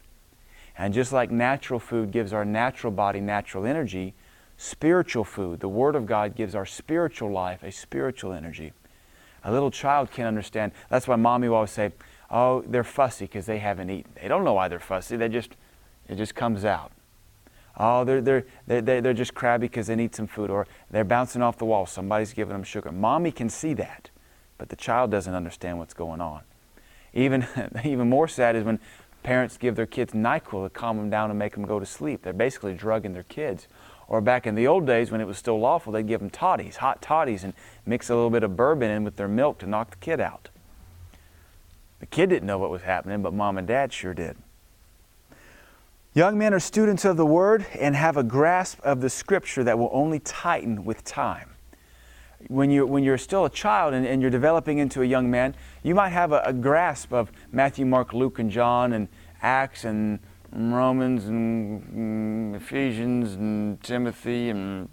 And 0.77 0.93
just 0.93 1.13
like 1.13 1.31
natural 1.31 1.79
food 1.79 2.11
gives 2.11 2.33
our 2.33 2.43
natural 2.43 2.91
body 2.91 3.21
natural 3.21 3.65
energy, 3.65 4.13
spiritual 4.63 5.25
food, 5.25 5.59
the 5.59 5.67
Word 5.67 5.95
of 5.95 6.05
God, 6.05 6.35
gives 6.35 6.55
our 6.55 6.65
spiritual 6.65 7.29
life 7.29 7.63
a 7.63 7.71
spiritual 7.71 8.31
energy. 8.31 8.71
A 9.43 9.51
little 9.51 9.69
child 9.69 10.09
can't 10.09 10.27
understand. 10.27 10.71
That's 10.89 11.05
why 11.05 11.17
mommy 11.17 11.49
will 11.49 11.57
always 11.57 11.71
say, 11.71 11.91
"Oh, 12.31 12.61
they're 12.61 12.85
fussy 12.85 13.25
because 13.25 13.45
they 13.45 13.59
haven't 13.59 13.89
eaten." 13.89 14.13
They 14.21 14.29
don't 14.29 14.45
know 14.45 14.53
why 14.53 14.69
they're 14.69 14.79
fussy. 14.79 15.17
They 15.17 15.27
just, 15.27 15.57
it 16.07 16.15
just 16.15 16.33
comes 16.33 16.63
out. 16.63 16.93
Oh, 17.75 18.05
they're, 18.05 18.21
they're, 18.21 18.45
they're, 18.65 19.01
they're 19.01 19.13
just 19.13 19.33
crabby 19.33 19.67
because 19.67 19.87
they 19.87 19.95
need 19.95 20.15
some 20.15 20.27
food, 20.27 20.49
or 20.49 20.65
they're 20.89 21.03
bouncing 21.03 21.41
off 21.41 21.57
the 21.57 21.65
wall. 21.65 21.85
Somebody's 21.85 22.31
giving 22.31 22.53
them 22.53 22.63
sugar. 22.63 22.91
Mommy 22.91 23.31
can 23.31 23.49
see 23.49 23.73
that, 23.73 24.11
but 24.57 24.69
the 24.69 24.75
child 24.77 25.11
doesn't 25.11 25.33
understand 25.33 25.77
what's 25.79 25.93
going 25.93 26.21
on. 26.21 26.41
Even, 27.13 27.47
even 27.83 28.09
more 28.09 28.27
sad 28.29 28.55
is 28.55 28.63
when 28.63 28.79
parents 29.23 29.57
give 29.57 29.75
their 29.75 29.85
kids 29.87 30.13
NyQuil 30.13 30.65
to 30.65 30.69
calm 30.69 30.97
them 30.97 31.09
down 31.09 31.31
and 31.31 31.39
make 31.39 31.53
them 31.53 31.65
go 31.65 31.79
to 31.79 31.85
sleep. 31.85 32.21
They're 32.21 32.31
basically 32.31 32.75
drugging 32.75 33.13
their 33.13 33.23
kids. 33.23 33.67
Or 34.13 34.21
back 34.21 34.45
in 34.45 34.53
the 34.53 34.67
old 34.67 34.85
days 34.85 35.09
when 35.09 35.21
it 35.21 35.25
was 35.25 35.39
still 35.39 35.59
lawful, 35.59 35.91
they'd 35.91 36.05
give 36.05 36.19
them 36.19 36.29
toddies, 36.29 36.75
hot 36.75 37.01
toddies, 37.01 37.43
and 37.43 37.51
mix 37.83 38.11
a 38.11 38.13
little 38.13 38.29
bit 38.29 38.43
of 38.43 38.55
bourbon 38.55 38.91
in 38.91 39.03
with 39.03 39.15
their 39.15 39.27
milk 39.27 39.57
to 39.57 39.65
knock 39.65 39.89
the 39.89 39.95
kid 39.95 40.21
out. 40.21 40.49
The 41.99 42.05
kid 42.05 42.29
didn't 42.29 42.45
know 42.45 42.59
what 42.59 42.69
was 42.69 42.83
happening, 42.83 43.23
but 43.23 43.33
mom 43.33 43.57
and 43.57 43.67
dad 43.67 43.91
sure 43.91 44.13
did. 44.13 44.37
Young 46.13 46.37
men 46.37 46.53
are 46.53 46.59
students 46.59 47.05
of 47.05 47.17
the 47.17 47.25
Word 47.25 47.65
and 47.73 47.95
have 47.95 48.15
a 48.15 48.21
grasp 48.21 48.79
of 48.83 49.01
the 49.01 49.09
Scripture 49.09 49.63
that 49.63 49.79
will 49.79 49.89
only 49.91 50.19
tighten 50.19 50.85
with 50.85 51.03
time. 51.03 51.49
When 52.49 52.69
you're, 52.69 52.85
when 52.85 53.03
you're 53.03 53.17
still 53.17 53.45
a 53.45 53.49
child 53.49 53.95
and, 53.95 54.05
and 54.05 54.21
you're 54.21 54.29
developing 54.29 54.77
into 54.77 55.01
a 55.01 55.05
young 55.05 55.31
man, 55.31 55.55
you 55.81 55.95
might 55.95 56.09
have 56.09 56.31
a, 56.31 56.43
a 56.45 56.53
grasp 56.53 57.11
of 57.13 57.31
Matthew, 57.51 57.87
Mark, 57.87 58.13
Luke, 58.13 58.37
and 58.37 58.51
John, 58.51 58.93
and 58.93 59.07
Acts, 59.41 59.85
and 59.85 60.19
Romans, 60.55 61.25
and, 61.25 61.83
and 61.93 62.55
Ephesians, 62.55 63.33
and 63.33 63.81
Timothy, 63.81 64.49
and 64.49 64.89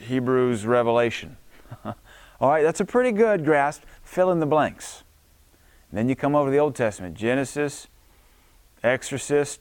Hebrews, 0.00 0.66
Revelation. 0.66 1.36
All 1.84 2.50
right, 2.50 2.62
that's 2.62 2.80
a 2.80 2.84
pretty 2.84 3.12
good 3.12 3.44
grasp. 3.44 3.82
Fill 4.02 4.30
in 4.30 4.40
the 4.40 4.46
blanks. 4.46 5.04
And 5.90 5.98
then 5.98 6.08
you 6.08 6.16
come 6.16 6.34
over 6.34 6.48
to 6.48 6.52
the 6.52 6.58
Old 6.58 6.74
Testament 6.74 7.16
Genesis, 7.16 7.88
Exorcist, 8.82 9.60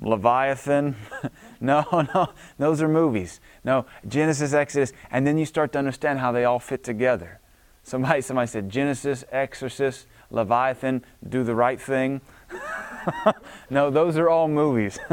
Leviathan. 0.00 0.96
no, 1.60 1.84
no, 2.14 2.32
those 2.58 2.82
are 2.82 2.88
movies. 2.88 3.40
No, 3.64 3.86
Genesis, 4.08 4.52
Exodus, 4.52 4.92
and 5.10 5.26
then 5.26 5.38
you 5.38 5.46
start 5.46 5.72
to 5.72 5.78
understand 5.78 6.18
how 6.18 6.32
they 6.32 6.44
all 6.44 6.58
fit 6.58 6.82
together. 6.82 7.40
Somebody, 7.82 8.20
somebody 8.20 8.46
said 8.46 8.68
Genesis, 8.68 9.24
Exorcist, 9.30 10.06
Leviathan, 10.30 11.04
do 11.28 11.42
the 11.44 11.54
right 11.54 11.80
thing. 11.80 12.20
no, 13.70 13.90
those 13.90 14.16
are 14.16 14.28
all 14.28 14.48
movies. 14.48 14.98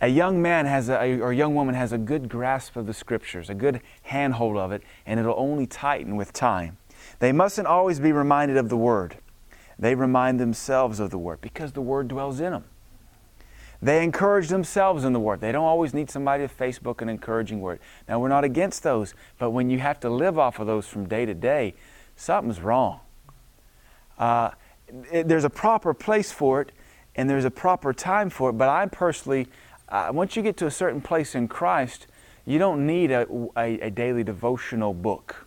a 0.00 0.08
young 0.08 0.40
man 0.42 0.66
has 0.66 0.88
a, 0.88 1.20
or 1.20 1.30
a 1.32 1.36
young 1.36 1.54
woman 1.54 1.74
has 1.74 1.92
a 1.92 1.98
good 1.98 2.28
grasp 2.28 2.76
of 2.76 2.86
the 2.86 2.94
scriptures, 2.94 3.50
a 3.50 3.54
good 3.54 3.80
handhold 4.02 4.56
of 4.56 4.72
it, 4.72 4.82
and 5.06 5.20
it'll 5.20 5.38
only 5.38 5.66
tighten 5.66 6.16
with 6.16 6.32
time. 6.32 6.78
They 7.18 7.32
mustn't 7.32 7.66
always 7.66 8.00
be 8.00 8.12
reminded 8.12 8.56
of 8.56 8.68
the 8.68 8.76
word. 8.76 9.18
They 9.78 9.94
remind 9.94 10.38
themselves 10.38 11.00
of 11.00 11.10
the 11.10 11.18
Word 11.18 11.40
because 11.40 11.72
the 11.72 11.80
Word 11.80 12.08
dwells 12.08 12.40
in 12.40 12.52
them. 12.52 12.64
They 13.82 14.02
encourage 14.02 14.48
themselves 14.48 15.04
in 15.04 15.12
the 15.12 15.20
Word. 15.20 15.40
They 15.40 15.52
don't 15.52 15.64
always 15.64 15.92
need 15.92 16.10
somebody 16.10 16.46
to 16.46 16.54
Facebook 16.54 17.02
an 17.02 17.08
encouraging 17.08 17.60
word. 17.60 17.80
Now, 18.08 18.18
we're 18.18 18.28
not 18.28 18.44
against 18.44 18.82
those, 18.82 19.14
but 19.38 19.50
when 19.50 19.68
you 19.68 19.80
have 19.80 20.00
to 20.00 20.10
live 20.10 20.38
off 20.38 20.58
of 20.58 20.66
those 20.66 20.86
from 20.86 21.06
day 21.06 21.26
to 21.26 21.34
day, 21.34 21.74
something's 22.16 22.60
wrong. 22.60 23.00
Uh, 24.18 24.50
it, 25.10 25.28
there's 25.28 25.44
a 25.44 25.50
proper 25.50 25.94
place 25.94 26.30
for 26.32 26.60
it, 26.60 26.72
and 27.16 27.28
there's 27.28 27.44
a 27.44 27.50
proper 27.50 27.92
time 27.92 28.30
for 28.30 28.50
it, 28.50 28.54
but 28.54 28.68
I 28.68 28.86
personally, 28.86 29.48
uh, 29.88 30.10
once 30.12 30.36
you 30.36 30.42
get 30.42 30.56
to 30.58 30.66
a 30.66 30.70
certain 30.70 31.00
place 31.00 31.34
in 31.34 31.48
Christ, 31.48 32.06
you 32.46 32.58
don't 32.58 32.86
need 32.86 33.10
a, 33.10 33.26
a, 33.56 33.80
a 33.80 33.90
daily 33.90 34.24
devotional 34.24 34.92
book. 34.92 35.46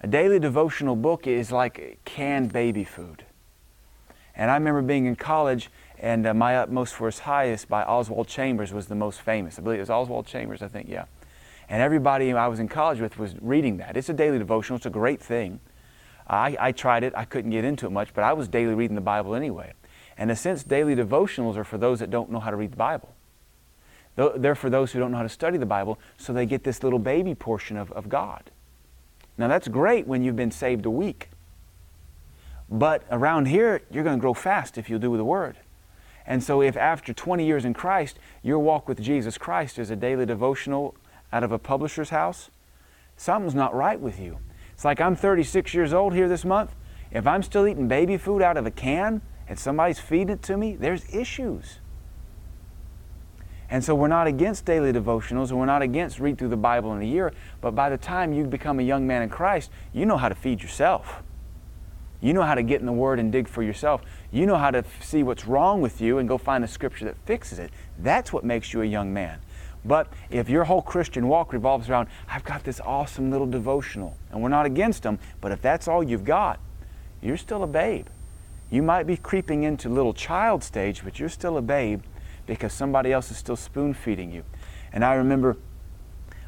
A 0.00 0.06
daily 0.06 0.38
devotional 0.38 0.96
book 0.96 1.26
is 1.26 1.52
like 1.52 1.98
canned 2.04 2.52
baby 2.52 2.84
food. 2.84 3.24
And 4.34 4.50
I 4.50 4.54
remember 4.54 4.82
being 4.82 5.06
in 5.06 5.16
college, 5.16 5.70
and 5.98 6.26
uh, 6.26 6.34
My 6.34 6.56
Utmost 6.56 6.94
for 6.94 7.06
His 7.06 7.20
Highest 7.20 7.68
by 7.68 7.82
Oswald 7.82 8.26
Chambers 8.26 8.72
was 8.72 8.86
the 8.86 8.94
most 8.94 9.20
famous. 9.20 9.58
I 9.58 9.62
believe 9.62 9.78
it 9.78 9.82
was 9.82 9.90
Oswald 9.90 10.26
Chambers, 10.26 10.62
I 10.62 10.68
think, 10.68 10.88
yeah. 10.88 11.04
And 11.68 11.80
everybody 11.80 12.32
I 12.32 12.48
was 12.48 12.58
in 12.58 12.68
college 12.68 13.00
with 13.00 13.18
was 13.18 13.34
reading 13.40 13.76
that. 13.76 13.96
It's 13.96 14.08
a 14.08 14.14
daily 14.14 14.38
devotional, 14.38 14.76
it's 14.76 14.86
a 14.86 14.90
great 14.90 15.20
thing. 15.20 15.60
I, 16.26 16.56
I 16.58 16.72
tried 16.72 17.04
it, 17.04 17.12
I 17.16 17.24
couldn't 17.24 17.50
get 17.50 17.64
into 17.64 17.86
it 17.86 17.90
much, 17.90 18.14
but 18.14 18.24
I 18.24 18.32
was 18.32 18.48
daily 18.48 18.74
reading 18.74 18.94
the 18.94 19.00
Bible 19.00 19.34
anyway. 19.34 19.72
And 20.16 20.30
in 20.30 20.34
a 20.34 20.36
sense, 20.36 20.62
daily 20.62 20.94
devotionals 20.94 21.56
are 21.56 21.64
for 21.64 21.78
those 21.78 22.00
that 22.00 22.10
don't 22.10 22.30
know 22.30 22.40
how 22.40 22.50
to 22.50 22.56
read 22.56 22.72
the 22.72 22.76
Bible. 22.76 23.14
They're 24.14 24.54
for 24.54 24.68
those 24.68 24.92
who 24.92 24.98
don't 24.98 25.10
know 25.10 25.16
how 25.16 25.22
to 25.22 25.28
study 25.28 25.56
the 25.56 25.66
Bible, 25.66 25.98
so 26.18 26.32
they 26.32 26.44
get 26.44 26.64
this 26.64 26.82
little 26.82 26.98
baby 26.98 27.34
portion 27.34 27.76
of, 27.76 27.90
of 27.92 28.08
God. 28.08 28.50
Now, 29.38 29.48
that's 29.48 29.68
great 29.68 30.06
when 30.06 30.22
you've 30.22 30.36
been 30.36 30.50
saved 30.50 30.84
a 30.84 30.90
week. 30.90 31.30
But 32.70 33.02
around 33.10 33.46
here, 33.46 33.82
you're 33.90 34.04
going 34.04 34.18
to 34.18 34.20
grow 34.20 34.34
fast 34.34 34.76
if 34.76 34.90
you'll 34.90 34.98
do 34.98 35.16
the 35.16 35.24
Word. 35.24 35.56
And 36.26 36.42
so, 36.42 36.62
if 36.62 36.76
after 36.76 37.12
20 37.12 37.44
years 37.44 37.64
in 37.64 37.74
Christ, 37.74 38.18
your 38.42 38.58
walk 38.58 38.86
with 38.86 39.00
Jesus 39.00 39.38
Christ 39.38 39.78
is 39.78 39.90
a 39.90 39.96
daily 39.96 40.26
devotional 40.26 40.94
out 41.32 41.42
of 41.42 41.52
a 41.52 41.58
publisher's 41.58 42.10
house, 42.10 42.50
something's 43.16 43.54
not 43.54 43.74
right 43.74 43.98
with 43.98 44.20
you. 44.20 44.38
It's 44.82 44.84
like 44.84 45.00
I'm 45.00 45.14
36 45.14 45.74
years 45.74 45.92
old 45.92 46.12
here 46.12 46.28
this 46.28 46.44
month. 46.44 46.74
If 47.12 47.24
I'm 47.24 47.44
still 47.44 47.68
eating 47.68 47.86
baby 47.86 48.16
food 48.16 48.42
out 48.42 48.56
of 48.56 48.66
a 48.66 48.70
can 48.72 49.22
and 49.46 49.56
somebody's 49.56 50.00
feeding 50.00 50.30
it 50.30 50.42
to 50.42 50.56
me, 50.56 50.74
there's 50.74 51.04
issues. 51.14 51.78
And 53.70 53.84
so 53.84 53.94
we're 53.94 54.08
not 54.08 54.26
against 54.26 54.64
daily 54.64 54.92
devotionals 54.92 55.50
and 55.50 55.60
we're 55.60 55.66
not 55.66 55.82
against 55.82 56.18
read 56.18 56.36
through 56.36 56.48
the 56.48 56.56
Bible 56.56 56.92
in 56.94 57.00
a 57.00 57.04
year, 57.04 57.32
but 57.60 57.76
by 57.76 57.90
the 57.90 57.96
time 57.96 58.32
you 58.32 58.42
become 58.42 58.80
a 58.80 58.82
young 58.82 59.06
man 59.06 59.22
in 59.22 59.28
Christ, 59.28 59.70
you 59.92 60.04
know 60.04 60.16
how 60.16 60.28
to 60.28 60.34
feed 60.34 60.62
yourself. 60.62 61.22
You 62.20 62.32
know 62.32 62.42
how 62.42 62.56
to 62.56 62.64
get 62.64 62.80
in 62.80 62.86
the 62.86 62.92
Word 62.92 63.20
and 63.20 63.30
dig 63.30 63.46
for 63.46 63.62
yourself. 63.62 64.02
You 64.32 64.46
know 64.46 64.56
how 64.56 64.72
to 64.72 64.84
see 65.00 65.22
what's 65.22 65.46
wrong 65.46 65.80
with 65.80 66.00
you 66.00 66.18
and 66.18 66.28
go 66.28 66.38
find 66.38 66.64
a 66.64 66.68
scripture 66.68 67.04
that 67.04 67.18
fixes 67.24 67.60
it. 67.60 67.70
That's 68.00 68.32
what 68.32 68.42
makes 68.42 68.72
you 68.72 68.82
a 68.82 68.86
young 68.86 69.14
man. 69.14 69.42
But 69.84 70.12
if 70.30 70.48
your 70.48 70.64
whole 70.64 70.82
Christian 70.82 71.28
walk 71.28 71.52
revolves 71.52 71.90
around, 71.90 72.08
I've 72.28 72.44
got 72.44 72.64
this 72.64 72.80
awesome 72.80 73.30
little 73.30 73.46
devotional, 73.46 74.16
and 74.30 74.42
we're 74.42 74.48
not 74.48 74.66
against 74.66 75.02
them, 75.02 75.18
but 75.40 75.50
if 75.50 75.60
that's 75.60 75.88
all 75.88 76.02
you've 76.02 76.24
got, 76.24 76.60
you're 77.20 77.36
still 77.36 77.62
a 77.62 77.66
babe. 77.66 78.06
You 78.70 78.82
might 78.82 79.06
be 79.06 79.16
creeping 79.16 79.64
into 79.64 79.88
little 79.88 80.14
child 80.14 80.62
stage, 80.64 81.02
but 81.04 81.18
you're 81.18 81.28
still 81.28 81.56
a 81.56 81.62
babe 81.62 82.02
because 82.46 82.72
somebody 82.72 83.12
else 83.12 83.30
is 83.30 83.36
still 83.36 83.56
spoon 83.56 83.92
feeding 83.92 84.32
you. 84.32 84.44
And 84.92 85.04
I 85.04 85.14
remember, 85.14 85.56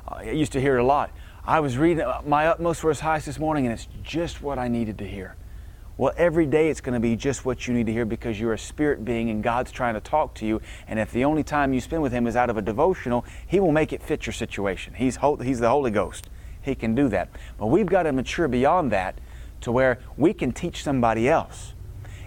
I 0.07 0.31
used 0.31 0.53
to 0.53 0.61
hear 0.61 0.79
it 0.79 0.81
a 0.81 0.85
lot. 0.85 1.11
I 1.45 1.61
was 1.61 1.77
reading 1.77 2.05
uh, 2.05 2.23
My 2.27 2.47
Utmost 2.47 2.83
His 2.83 3.01
Highest 3.01 3.27
this 3.27 3.39
morning, 3.39 3.67
and 3.67 3.73
it's 3.73 3.89
just 4.03 4.43
what 4.43 4.59
I 4.59 4.69
needed 4.69 4.97
to 4.99 5.07
hear. 5.07 5.37
Well, 5.97 6.13
every 6.17 6.47
day 6.47 6.71
it's 6.71 6.81
going 6.81 6.95
to 6.95 7.01
be 7.01 7.15
just 7.15 7.45
what 7.45 7.69
you 7.69 7.75
need 7.75 7.87
to 7.87 7.93
hear 7.93 8.05
because 8.05 8.41
you're 8.41 8.53
a 8.53 8.59
spirit 8.59 9.05
being 9.05 9.31
and 9.31 9.45
God's 9.45 9.71
trying 9.71 9.95
to 9.95 10.01
talk 10.01 10.35
to 10.35 10.47
you. 10.47 10.61
And 10.89 10.99
if 10.99 11.13
the 11.13 11.25
only 11.25 11.45
time 11.45 11.73
you 11.73 11.81
spend 11.81 12.03
with 12.03 12.13
Him 12.13 12.27
is 12.27 12.35
out 12.35 12.51
of 12.51 12.57
a 12.57 12.63
devotional, 12.63 13.25
He 13.47 13.61
will 13.61 13.71
make 13.71 13.93
it 13.93 14.03
fit 14.03 14.27
your 14.27 14.33
situation. 14.33 14.95
He's, 14.95 15.19
he's 15.41 15.61
the 15.61 15.69
Holy 15.69 15.93
Ghost. 15.93 16.29
He 16.61 16.75
can 16.75 16.97
do 16.97 17.09
that. 17.11 17.29
But 17.59 17.67
we've 17.67 17.87
got 17.87 18.05
to 18.05 18.13
mature 18.13 18.49
beyond 18.49 18.91
that 18.91 19.21
to 19.61 19.71
where 19.71 20.01
we 20.17 20.33
can 20.35 20.51
teach 20.51 20.83
somebody 20.83 21.29
else. 21.29 21.75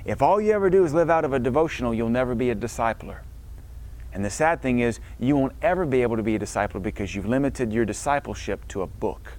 If 0.06 0.22
all 0.22 0.40
you 0.40 0.54
ever 0.54 0.70
do 0.70 0.86
is 0.86 0.94
live 0.94 1.10
out 1.10 1.26
of 1.26 1.34
a 1.34 1.40
devotional, 1.40 1.94
you'll 1.94 2.08
never 2.08 2.36
be 2.36 2.50
a 2.50 2.56
discipler. 2.56 3.20
And 4.14 4.24
the 4.24 4.30
sad 4.30 4.62
thing 4.62 4.80
is, 4.80 5.02
you 5.20 5.36
won't 5.36 5.54
ever 5.62 5.86
be 5.86 6.04
able 6.04 6.16
to 6.16 6.24
be 6.24 6.36
a 6.36 6.40
discipler 6.40 6.82
because 6.82 7.14
you've 7.14 7.26
limited 7.26 7.74
your 7.74 7.84
discipleship 7.84 8.66
to 8.70 8.82
a 8.82 8.88
book. 8.88 9.34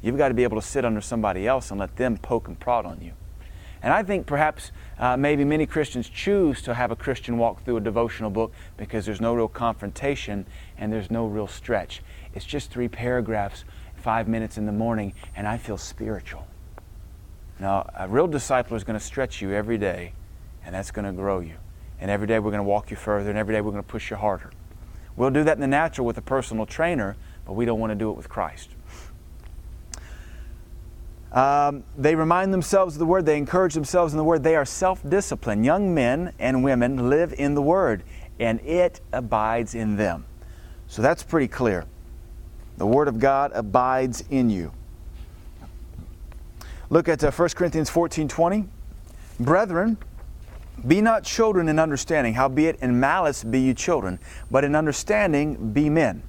You've 0.00 0.16
got 0.16 0.28
to 0.28 0.34
be 0.34 0.42
able 0.42 0.58
to 0.58 0.66
sit 0.66 0.86
under 0.86 1.02
somebody 1.02 1.46
else 1.46 1.70
and 1.70 1.78
let 1.78 1.96
them 1.96 2.16
poke 2.16 2.48
and 2.48 2.58
prod 2.58 2.86
on 2.86 3.02
you. 3.02 3.12
And 3.82 3.92
I 3.92 4.02
think 4.02 4.26
perhaps 4.26 4.70
uh, 4.98 5.16
maybe 5.16 5.44
many 5.44 5.66
Christians 5.66 6.08
choose 6.08 6.62
to 6.62 6.74
have 6.74 6.90
a 6.92 6.96
Christian 6.96 7.36
walk 7.36 7.64
through 7.64 7.78
a 7.78 7.80
devotional 7.80 8.30
book 8.30 8.52
because 8.76 9.04
there's 9.04 9.20
no 9.20 9.34
real 9.34 9.48
confrontation 9.48 10.46
and 10.78 10.92
there's 10.92 11.10
no 11.10 11.26
real 11.26 11.48
stretch. 11.48 12.00
It's 12.32 12.44
just 12.44 12.70
three 12.70 12.88
paragraphs, 12.88 13.64
five 13.96 14.28
minutes 14.28 14.56
in 14.56 14.66
the 14.66 14.72
morning, 14.72 15.14
and 15.34 15.48
I 15.48 15.58
feel 15.58 15.76
spiritual. 15.76 16.46
Now, 17.58 17.90
a 17.96 18.08
real 18.08 18.28
disciple 18.28 18.76
is 18.76 18.84
going 18.84 18.98
to 18.98 19.04
stretch 19.04 19.42
you 19.42 19.52
every 19.52 19.78
day, 19.78 20.12
and 20.64 20.74
that's 20.74 20.90
going 20.90 21.04
to 21.04 21.12
grow 21.12 21.40
you. 21.40 21.54
And 22.00 22.10
every 22.10 22.26
day 22.26 22.38
we're 22.38 22.50
going 22.50 22.58
to 22.58 22.68
walk 22.68 22.90
you 22.90 22.96
further, 22.96 23.30
and 23.30 23.38
every 23.38 23.54
day 23.54 23.60
we're 23.60 23.72
going 23.72 23.82
to 23.82 23.88
push 23.88 24.10
you 24.10 24.16
harder. 24.16 24.50
We'll 25.16 25.30
do 25.30 25.44
that 25.44 25.56
in 25.56 25.60
the 25.60 25.66
natural 25.66 26.06
with 26.06 26.18
a 26.18 26.22
personal 26.22 26.66
trainer, 26.66 27.16
but 27.44 27.52
we 27.52 27.64
don't 27.64 27.78
want 27.78 27.90
to 27.90 27.94
do 27.94 28.10
it 28.10 28.16
with 28.16 28.28
Christ. 28.28 28.70
Um, 31.32 31.82
they 31.96 32.14
remind 32.14 32.52
themselves 32.52 32.94
of 32.94 32.98
the 32.98 33.06
Word, 33.06 33.24
they 33.24 33.38
encourage 33.38 33.72
themselves 33.72 34.12
in 34.12 34.18
the 34.18 34.24
Word. 34.24 34.42
They 34.42 34.54
are 34.54 34.66
self 34.66 35.00
disciplined. 35.08 35.64
Young 35.64 35.94
men 35.94 36.34
and 36.38 36.62
women 36.62 37.08
live 37.08 37.32
in 37.36 37.54
the 37.54 37.62
Word, 37.62 38.02
and 38.38 38.60
it 38.60 39.00
abides 39.12 39.74
in 39.74 39.96
them. 39.96 40.26
So 40.88 41.00
that's 41.00 41.22
pretty 41.22 41.48
clear. 41.48 41.86
The 42.76 42.86
Word 42.86 43.08
of 43.08 43.18
God 43.18 43.52
abides 43.54 44.24
in 44.28 44.50
you. 44.50 44.72
Look 46.90 47.08
at 47.08 47.24
uh, 47.24 47.30
1 47.30 47.48
Corinthians 47.50 47.88
14 47.88 48.28
20. 48.28 48.68
Brethren, 49.40 49.96
be 50.86 51.00
not 51.00 51.24
children 51.24 51.68
in 51.70 51.78
understanding, 51.78 52.34
howbeit 52.34 52.76
in 52.82 53.00
malice 53.00 53.42
be 53.42 53.60
you 53.60 53.72
children, 53.72 54.18
but 54.50 54.64
in 54.64 54.74
understanding 54.74 55.72
be 55.72 55.88
men. 55.88 56.22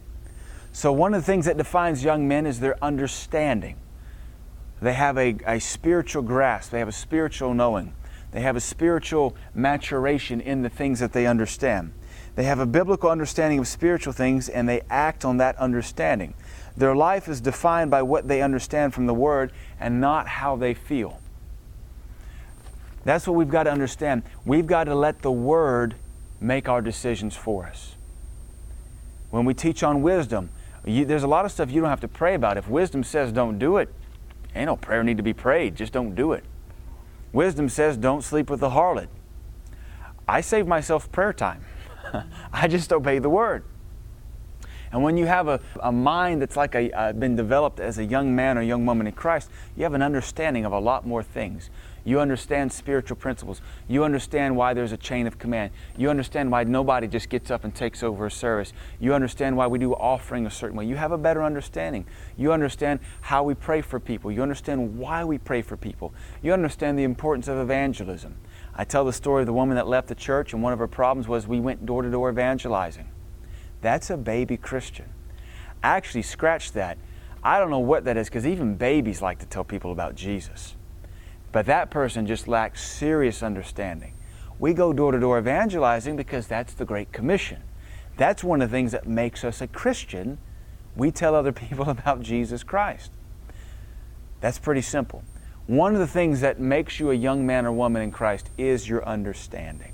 So, 0.72 0.94
one 0.94 1.14
of 1.14 1.22
the 1.22 1.26
things 1.26 1.46
that 1.46 1.58
defines 1.58 2.04
young 2.06 2.26
men 2.26 2.46
is 2.46 2.62
their 2.62 2.82
understanding. 2.82 3.76
They 4.84 4.94
have 4.94 5.18
a, 5.18 5.38
a 5.48 5.60
spiritual 5.60 6.24
grasp, 6.24 6.72
they 6.72 6.80
have 6.80 6.90
a 6.90 6.92
spiritual 6.92 7.54
knowing, 7.54 7.94
they 8.32 8.42
have 8.42 8.58
a 8.58 8.62
spiritual 8.62 9.34
maturation 9.56 10.42
in 10.42 10.62
the 10.62 10.68
things 10.68 11.00
that 11.00 11.14
they 11.14 11.26
understand. 11.26 11.94
They 12.36 12.44
have 12.44 12.60
a 12.60 12.66
biblical 12.66 13.10
understanding 13.10 13.60
of 13.60 13.68
spiritual 13.68 14.12
things 14.12 14.50
and 14.50 14.68
they 14.68 14.82
act 14.90 15.24
on 15.24 15.38
that 15.38 15.56
understanding. 15.56 16.34
Their 16.76 16.96
life 16.96 17.30
is 17.30 17.40
defined 17.40 17.92
by 17.92 18.02
what 18.02 18.28
they 18.28 18.42
understand 18.42 18.94
from 18.94 19.06
the 19.06 19.14
Word 19.14 19.54
and 19.80 20.02
not 20.02 20.28
how 20.28 20.58
they 20.58 20.74
feel. 20.74 21.22
That's 23.06 23.26
what 23.26 23.38
we've 23.38 23.50
got 23.50 23.64
to 23.64 23.72
understand. 23.72 24.24
We've 24.44 24.68
got 24.68 24.86
to 24.86 24.96
let 24.96 25.22
the 25.22 25.32
Word 25.32 25.96
make 26.42 26.68
our 26.68 26.82
decisions 26.82 27.38
for 27.38 27.66
us. 27.66 27.96
When 29.30 29.46
we 29.46 29.54
teach 29.54 29.82
on 29.82 30.02
wisdom, 30.02 30.50
you, 30.84 31.06
there's 31.06 31.24
a 31.24 31.28
lot 31.28 31.46
of 31.46 31.54
stuff 31.54 31.72
you 31.72 31.80
don't 31.80 31.90
have 31.90 32.02
to 32.02 32.10
pray 32.10 32.34
about. 32.34 32.58
If 32.58 32.68
wisdom 32.68 33.06
says 33.06 33.32
don't 33.32 33.58
do 33.58 33.78
it, 33.78 33.94
ain't 34.56 34.68
no 34.68 34.76
prayer 34.76 35.04
need 35.04 35.18
to 35.18 35.24
be 35.24 35.34
prayed. 35.34 35.76
Just 35.76 35.94
don't 35.94 36.16
do 36.16 36.34
it. 36.34 36.44
Wisdom 37.32 37.70
says 37.70 37.98
don't 37.98 38.24
sleep 38.24 38.50
with 38.50 38.60
the 38.60 38.70
harlot. 38.70 39.08
I 40.28 40.42
save 40.42 40.68
myself 40.68 41.12
prayer 41.12 41.34
time. 41.34 41.66
I 42.54 42.68
just 42.68 42.94
obey 42.94 43.20
the 43.20 43.30
word. 43.30 43.64
And 44.92 45.02
when 45.02 45.18
you 45.18 45.26
have 45.26 45.48
a, 45.48 45.60
a 45.80 45.92
mind 45.92 46.42
that's 46.42 46.56
like 46.56 46.76
a, 46.76 46.92
uh, 46.92 47.14
been 47.14 47.36
developed 47.36 47.80
as 47.80 47.98
a 47.98 48.06
young 48.06 48.36
man 48.36 48.60
or 48.60 48.62
young 48.62 48.86
woman 48.86 49.08
in 49.08 49.14
Christ, 49.14 49.50
you 49.76 49.84
have 49.84 49.96
an 49.96 50.04
understanding 50.04 50.66
of 50.66 50.72
a 50.72 50.80
lot 50.80 51.08
more 51.08 51.24
things. 51.24 51.72
You 52.06 52.20
understand 52.20 52.72
spiritual 52.72 53.16
principles. 53.16 53.62
You 53.88 54.04
understand 54.04 54.56
why 54.56 54.74
there's 54.74 54.92
a 54.92 54.98
chain 54.98 55.26
of 55.26 55.40
command. 55.40 55.72
You 55.98 56.10
understand 56.10 56.52
why 56.52 56.64
nobody 56.66 57.08
just 57.08 57.30
gets 57.30 57.50
up 57.50 57.64
and 57.64 57.74
takes 57.74 58.04
over 58.04 58.26
a 58.26 58.32
service. 58.32 58.74
You 59.00 59.14
understand 59.14 59.56
why 59.56 59.68
we 59.68 59.80
do 59.80 59.94
offering 59.94 60.46
a 60.46 60.52
certain 60.52 60.78
way. 60.78 60.86
You 60.86 60.96
have 60.96 61.14
a 61.14 61.18
better 61.18 61.44
understanding. 61.44 62.06
You 62.38 62.52
understand 62.52 63.00
how 63.22 63.44
we 63.44 63.54
pray 63.54 63.82
for 63.82 64.00
people. 64.00 64.32
You 64.32 64.44
understand 64.44 64.98
why 64.98 65.24
we 65.24 65.38
pray 65.38 65.62
for 65.62 65.78
people. 65.78 66.14
You 66.42 66.52
understand 66.54 67.00
the 67.00 67.04
importance 67.04 67.48
of 67.48 67.58
evangelism. 67.58 68.36
I 68.76 68.84
tell 68.84 69.06
the 69.06 69.14
story 69.14 69.44
of 69.44 69.48
the 69.48 69.54
woman 69.54 69.76
that 69.76 69.88
left 69.88 70.08
the 70.08 70.16
church, 70.16 70.54
and 70.54 70.62
one 70.62 70.74
of 70.74 70.80
her 70.80 70.88
problems 70.88 71.28
was 71.28 71.48
we 71.48 71.60
went 71.60 71.86
door 71.86 72.02
to 72.02 72.12
door 72.12 72.30
evangelizing. 72.30 73.08
That's 73.82 74.10
a 74.10 74.18
baby 74.18 74.58
Christian. 74.58 75.10
I 75.84 75.96
Actually, 75.96 76.24
scratch 76.24 76.72
that. 76.74 76.98
I 77.44 77.60
don't 77.60 77.70
know 77.70 77.80
what 77.80 78.06
that 78.06 78.18
is 78.18 78.30
because 78.30 78.48
even 78.48 78.76
babies 78.76 79.22
like 79.22 79.40
to 79.40 79.46
tell 79.46 79.64
people 79.64 79.92
about 79.92 80.16
Jesus. 80.16 80.76
But 81.54 81.68
that 81.68 81.92
person 81.92 82.26
just 82.26 82.48
lacks 82.48 82.84
serious 82.84 83.44
understanding. 83.44 84.14
We 84.60 84.74
go 84.74 84.92
door 84.92 85.12
to 85.12 85.20
door 85.20 85.38
evangelizing 85.38 86.18
because 86.18 86.48
that's 86.48 86.74
the 86.74 86.84
Great 86.84 87.14
Commission. 87.14 87.62
That's 88.18 88.44
one 88.44 88.62
of 88.62 88.70
the 88.70 88.76
things 88.76 88.92
that 88.92 89.08
makes 89.08 89.44
us 89.44 89.62
a 89.62 89.68
Christian. 89.68 90.40
We 90.96 91.12
tell 91.12 91.36
other 91.36 91.52
people 91.54 91.90
about 91.90 92.22
Jesus 92.22 92.64
Christ. 92.64 93.12
That's 94.42 94.60
pretty 94.60 94.82
simple. 94.82 95.24
One 95.68 95.94
of 95.94 96.00
the 96.00 96.08
things 96.08 96.42
that 96.42 96.60
makes 96.60 97.00
you 97.00 97.12
a 97.12 97.16
young 97.16 97.46
man 97.46 97.66
or 97.66 97.72
woman 97.72 98.02
in 98.02 98.12
Christ 98.12 98.50
is 98.58 98.90
your 98.90 99.06
understanding. 99.08 99.94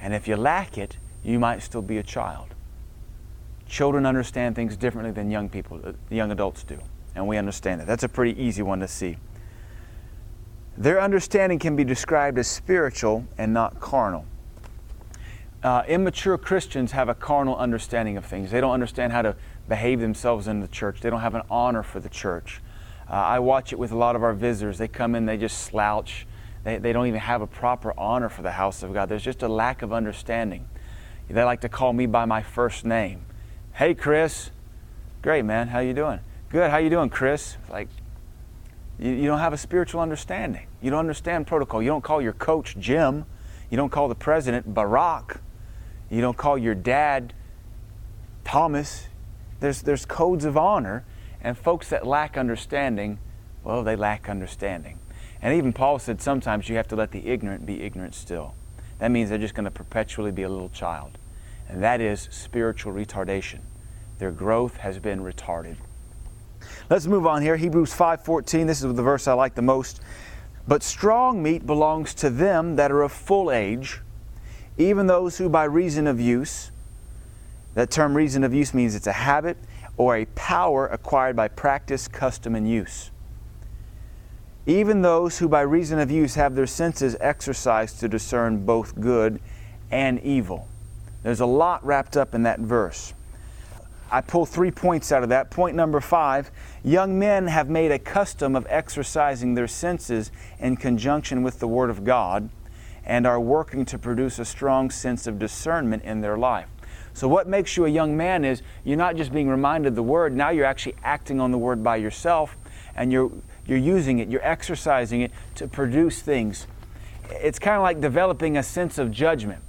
And 0.00 0.14
if 0.14 0.26
you 0.26 0.36
lack 0.36 0.78
it, 0.78 0.96
you 1.24 1.38
might 1.38 1.60
still 1.60 1.82
be 1.82 1.98
a 1.98 2.02
child. 2.02 2.54
Children 3.68 4.06
understand 4.06 4.54
things 4.54 4.76
differently 4.76 5.12
than 5.12 5.30
young 5.30 5.48
people, 5.48 5.80
uh, 5.84 5.92
young 6.08 6.30
adults 6.30 6.62
do. 6.62 6.78
And 7.14 7.26
we 7.26 7.36
understand 7.36 7.80
it. 7.80 7.86
That's 7.86 8.02
a 8.04 8.08
pretty 8.08 8.40
easy 8.40 8.62
one 8.62 8.80
to 8.80 8.88
see. 8.88 9.18
Their 10.76 11.00
understanding 11.00 11.58
can 11.58 11.76
be 11.76 11.84
described 11.84 12.38
as 12.38 12.48
spiritual 12.48 13.26
and 13.36 13.52
not 13.52 13.80
carnal. 13.80 14.24
Uh, 15.62 15.84
immature 15.86 16.36
Christians 16.38 16.92
have 16.92 17.08
a 17.08 17.14
carnal 17.14 17.56
understanding 17.56 18.16
of 18.16 18.24
things. 18.24 18.50
They 18.50 18.60
don't 18.60 18.72
understand 18.72 19.12
how 19.12 19.22
to 19.22 19.36
behave 19.68 20.00
themselves 20.00 20.48
in 20.48 20.60
the 20.60 20.68
church. 20.68 21.00
They 21.00 21.10
don't 21.10 21.20
have 21.20 21.34
an 21.34 21.42
honor 21.50 21.82
for 21.82 22.00
the 22.00 22.08
church. 22.08 22.60
Uh, 23.08 23.12
I 23.12 23.38
watch 23.38 23.72
it 23.72 23.78
with 23.78 23.92
a 23.92 23.96
lot 23.96 24.16
of 24.16 24.22
our 24.22 24.32
visitors. 24.32 24.78
They 24.78 24.88
come 24.88 25.14
in, 25.14 25.26
they 25.26 25.36
just 25.36 25.58
slouch. 25.58 26.26
They, 26.64 26.78
they 26.78 26.92
don't 26.92 27.06
even 27.06 27.20
have 27.20 27.42
a 27.42 27.46
proper 27.46 27.92
honor 27.98 28.28
for 28.28 28.42
the 28.42 28.52
house 28.52 28.82
of 28.82 28.92
God. 28.92 29.08
There's 29.08 29.22
just 29.22 29.42
a 29.42 29.48
lack 29.48 29.82
of 29.82 29.92
understanding. 29.92 30.68
They 31.28 31.44
like 31.44 31.60
to 31.60 31.68
call 31.68 31.92
me 31.92 32.06
by 32.06 32.24
my 32.24 32.42
first 32.42 32.84
name. 32.84 33.24
Hey, 33.74 33.94
Chris. 33.94 34.50
Great, 35.22 35.44
man. 35.44 35.68
How 35.68 35.78
you 35.78 35.94
doing? 35.94 36.20
Good. 36.50 36.70
How 36.70 36.78
you 36.78 36.90
doing, 36.90 37.08
Chris? 37.08 37.56
Like, 37.70 37.88
you, 39.02 39.12
you 39.12 39.26
don't 39.26 39.40
have 39.40 39.52
a 39.52 39.58
spiritual 39.58 40.00
understanding. 40.00 40.66
You 40.80 40.90
don't 40.90 41.00
understand 41.00 41.46
protocol. 41.46 41.82
You 41.82 41.88
don't 41.88 42.04
call 42.04 42.22
your 42.22 42.32
coach 42.32 42.76
Jim. 42.78 43.26
You 43.70 43.76
don't 43.76 43.90
call 43.90 44.08
the 44.08 44.14
president 44.14 44.72
Barack. 44.72 45.40
You 46.10 46.20
don't 46.20 46.36
call 46.36 46.56
your 46.56 46.74
dad 46.74 47.32
Thomas. 48.44 49.08
There's, 49.60 49.82
there's 49.82 50.04
codes 50.04 50.44
of 50.44 50.56
honor, 50.56 51.04
and 51.40 51.56
folks 51.56 51.88
that 51.88 52.06
lack 52.06 52.36
understanding, 52.36 53.18
well, 53.64 53.82
they 53.82 53.96
lack 53.96 54.28
understanding. 54.28 54.98
And 55.40 55.54
even 55.54 55.72
Paul 55.72 55.98
said 55.98 56.20
sometimes 56.20 56.68
you 56.68 56.76
have 56.76 56.88
to 56.88 56.96
let 56.96 57.10
the 57.10 57.26
ignorant 57.26 57.66
be 57.66 57.82
ignorant 57.82 58.14
still. 58.14 58.54
That 58.98 59.10
means 59.10 59.30
they're 59.30 59.38
just 59.38 59.54
going 59.54 59.64
to 59.64 59.70
perpetually 59.70 60.30
be 60.30 60.42
a 60.42 60.48
little 60.48 60.68
child. 60.68 61.18
And 61.68 61.82
that 61.82 62.00
is 62.00 62.28
spiritual 62.30 62.92
retardation. 62.92 63.60
Their 64.18 64.30
growth 64.30 64.76
has 64.78 64.98
been 64.98 65.20
retarded. 65.20 65.76
Let's 66.90 67.06
move 67.06 67.26
on 67.26 67.42
here. 67.42 67.56
Hebrews 67.56 67.92
5:14. 67.92 68.66
This 68.66 68.82
is 68.82 68.94
the 68.94 69.02
verse 69.02 69.26
I 69.28 69.32
like 69.32 69.54
the 69.54 69.62
most. 69.62 70.00
But 70.66 70.82
strong 70.82 71.42
meat 71.42 71.66
belongs 71.66 72.14
to 72.14 72.30
them 72.30 72.76
that 72.76 72.92
are 72.92 73.02
of 73.02 73.12
full 73.12 73.50
age, 73.50 74.00
even 74.78 75.06
those 75.06 75.38
who 75.38 75.48
by 75.48 75.64
reason 75.64 76.06
of 76.06 76.20
use, 76.20 76.70
that 77.74 77.90
term 77.90 78.16
reason 78.16 78.44
of 78.44 78.54
use 78.54 78.72
means 78.72 78.94
it's 78.94 79.06
a 79.06 79.12
habit 79.12 79.56
or 79.96 80.16
a 80.16 80.24
power 80.34 80.86
acquired 80.86 81.36
by 81.36 81.48
practice, 81.48 82.08
custom, 82.08 82.54
and 82.54 82.68
use. 82.68 83.10
Even 84.66 85.02
those 85.02 85.38
who 85.38 85.48
by 85.48 85.62
reason 85.62 85.98
of 85.98 86.10
use 86.10 86.36
have 86.36 86.54
their 86.54 86.66
senses 86.66 87.16
exercised 87.20 87.98
to 88.00 88.08
discern 88.08 88.64
both 88.64 89.00
good 89.00 89.40
and 89.90 90.20
evil. 90.20 90.68
There's 91.22 91.40
a 91.40 91.46
lot 91.46 91.84
wrapped 91.84 92.16
up 92.16 92.34
in 92.34 92.44
that 92.44 92.60
verse. 92.60 93.14
I 94.12 94.20
pull 94.20 94.44
three 94.44 94.70
points 94.70 95.10
out 95.10 95.22
of 95.22 95.30
that. 95.30 95.50
Point 95.50 95.74
number 95.74 95.98
five 95.98 96.50
young 96.84 97.18
men 97.18 97.46
have 97.46 97.70
made 97.70 97.90
a 97.90 97.98
custom 97.98 98.54
of 98.54 98.66
exercising 98.68 99.54
their 99.54 99.66
senses 99.66 100.30
in 100.60 100.76
conjunction 100.76 101.42
with 101.42 101.60
the 101.60 101.66
Word 101.66 101.88
of 101.88 102.04
God 102.04 102.50
and 103.06 103.26
are 103.26 103.40
working 103.40 103.86
to 103.86 103.98
produce 103.98 104.38
a 104.38 104.44
strong 104.44 104.90
sense 104.90 105.26
of 105.26 105.38
discernment 105.38 106.04
in 106.04 106.20
their 106.20 106.36
life. 106.36 106.68
So, 107.14 107.26
what 107.26 107.48
makes 107.48 107.76
you 107.78 107.86
a 107.86 107.88
young 107.88 108.14
man 108.14 108.44
is 108.44 108.62
you're 108.84 108.98
not 108.98 109.16
just 109.16 109.32
being 109.32 109.48
reminded 109.48 109.94
the 109.94 110.02
Word, 110.02 110.36
now 110.36 110.50
you're 110.50 110.66
actually 110.66 110.96
acting 111.02 111.40
on 111.40 111.50
the 111.50 111.58
Word 111.58 111.82
by 111.82 111.96
yourself 111.96 112.54
and 112.94 113.10
you're, 113.10 113.32
you're 113.66 113.78
using 113.78 114.18
it, 114.18 114.28
you're 114.28 114.46
exercising 114.46 115.22
it 115.22 115.32
to 115.54 115.66
produce 115.66 116.20
things. 116.20 116.66
It's 117.30 117.58
kind 117.58 117.76
of 117.76 117.82
like 117.82 118.02
developing 118.02 118.58
a 118.58 118.62
sense 118.62 118.98
of 118.98 119.10
judgment. 119.10 119.62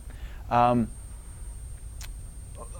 Um, 0.49 0.89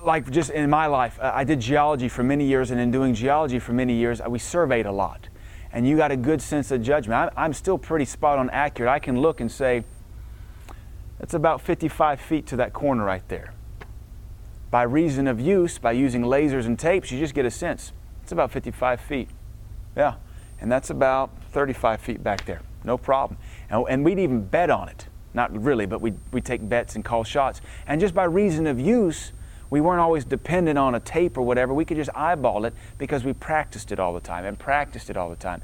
like 0.06 0.30
just 0.30 0.50
in 0.50 0.70
my 0.70 0.88
life, 0.88 1.20
uh, 1.20 1.32
I 1.34 1.44
did 1.44 1.60
geology 1.60 2.10
for 2.10 2.24
many 2.24 2.46
years, 2.46 2.72
and 2.72 2.80
in 2.80 2.92
doing 2.92 3.14
geology 3.14 3.60
for 3.60 3.74
many 3.74 3.94
years, 3.94 4.22
uh, 4.22 4.30
we 4.30 4.40
surveyed 4.40 4.86
a 4.86 4.92
lot. 4.92 5.30
And 5.72 5.88
you 5.88 5.98
got 5.98 6.12
a 6.12 6.18
good 6.18 6.42
sense 6.42 6.72
of 6.72 6.82
judgment. 6.84 7.34
I'm 7.36 7.54
still 7.54 7.78
pretty 7.78 8.06
spot 8.06 8.38
on 8.38 8.50
accurate. 8.52 8.90
I 8.90 9.00
can 9.00 9.20
look 9.20 9.42
and 9.42 9.52
say, 9.52 9.84
that's 11.20 11.34
about 11.34 11.62
55 11.62 12.20
feet 12.20 12.46
to 12.48 12.56
that 12.58 12.74
corner 12.74 13.04
right 13.04 13.28
there. 13.30 13.54
By 14.70 14.84
reason 14.84 15.28
of 15.28 15.40
use, 15.40 15.78
by 15.80 15.94
using 15.94 16.24
lasers 16.24 16.66
and 16.66 16.78
tapes, 16.78 17.12
you 17.12 17.20
just 17.20 17.34
get 17.34 17.46
a 17.46 17.52
sense. 17.52 17.92
It's 18.22 18.32
about 18.32 18.52
55 18.52 19.02
feet. 19.02 19.30
Yeah. 19.96 20.16
And 20.60 20.72
that's 20.72 20.90
about 20.90 21.32
35 21.52 22.02
feet 22.02 22.24
back 22.24 22.46
there. 22.46 22.62
No 22.84 22.98
problem. 22.98 23.40
And, 23.70 23.86
and 23.90 24.06
we'd 24.06 24.20
even 24.20 24.46
bet 24.46 24.70
on 24.70 24.90
it. 24.90 25.08
Not 25.34 25.56
really, 25.60 25.86
but 25.86 26.00
we 26.00 26.14
we 26.32 26.42
take 26.42 26.68
bets 26.70 26.96
and 26.96 27.04
call 27.04 27.24
shots. 27.24 27.60
And 27.88 28.00
just 28.00 28.14
by 28.14 28.26
reason 28.26 28.68
of 28.68 28.80
use, 28.80 29.32
we 29.74 29.82
weren't 29.82 30.02
always 30.02 30.24
dependent 30.24 30.78
on 30.78 30.94
a 30.94 31.00
tape 31.00 31.36
or 31.36 31.42
whatever. 31.42 31.74
We 31.74 31.84
could 31.84 31.98
just 31.98 32.12
eyeball 32.14 32.66
it 32.66 32.76
because 33.00 33.24
we 33.24 33.34
practiced 33.34 33.92
it 33.92 34.00
all 34.00 34.14
the 34.14 34.20
time 34.20 34.46
and 34.46 34.60
practiced 34.60 35.10
it 35.10 35.18
all 35.18 35.32
the 35.32 35.36
time. 35.36 35.64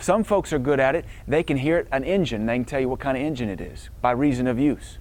Some 0.00 0.24
folks 0.24 0.52
are 0.52 0.58
good 0.58 0.80
at 0.80 0.96
it. 0.96 1.04
They 1.28 1.44
can 1.44 1.58
hear 1.58 1.78
it, 1.78 1.86
an 1.92 2.02
engine. 2.02 2.46
They 2.46 2.56
can 2.56 2.64
tell 2.64 2.80
you 2.80 2.88
what 2.88 2.98
kind 2.98 3.16
of 3.16 3.22
engine 3.22 3.48
it 3.48 3.60
is 3.60 3.90
by 4.02 4.10
reason 4.10 4.48
of 4.48 4.58
use. 4.58 4.98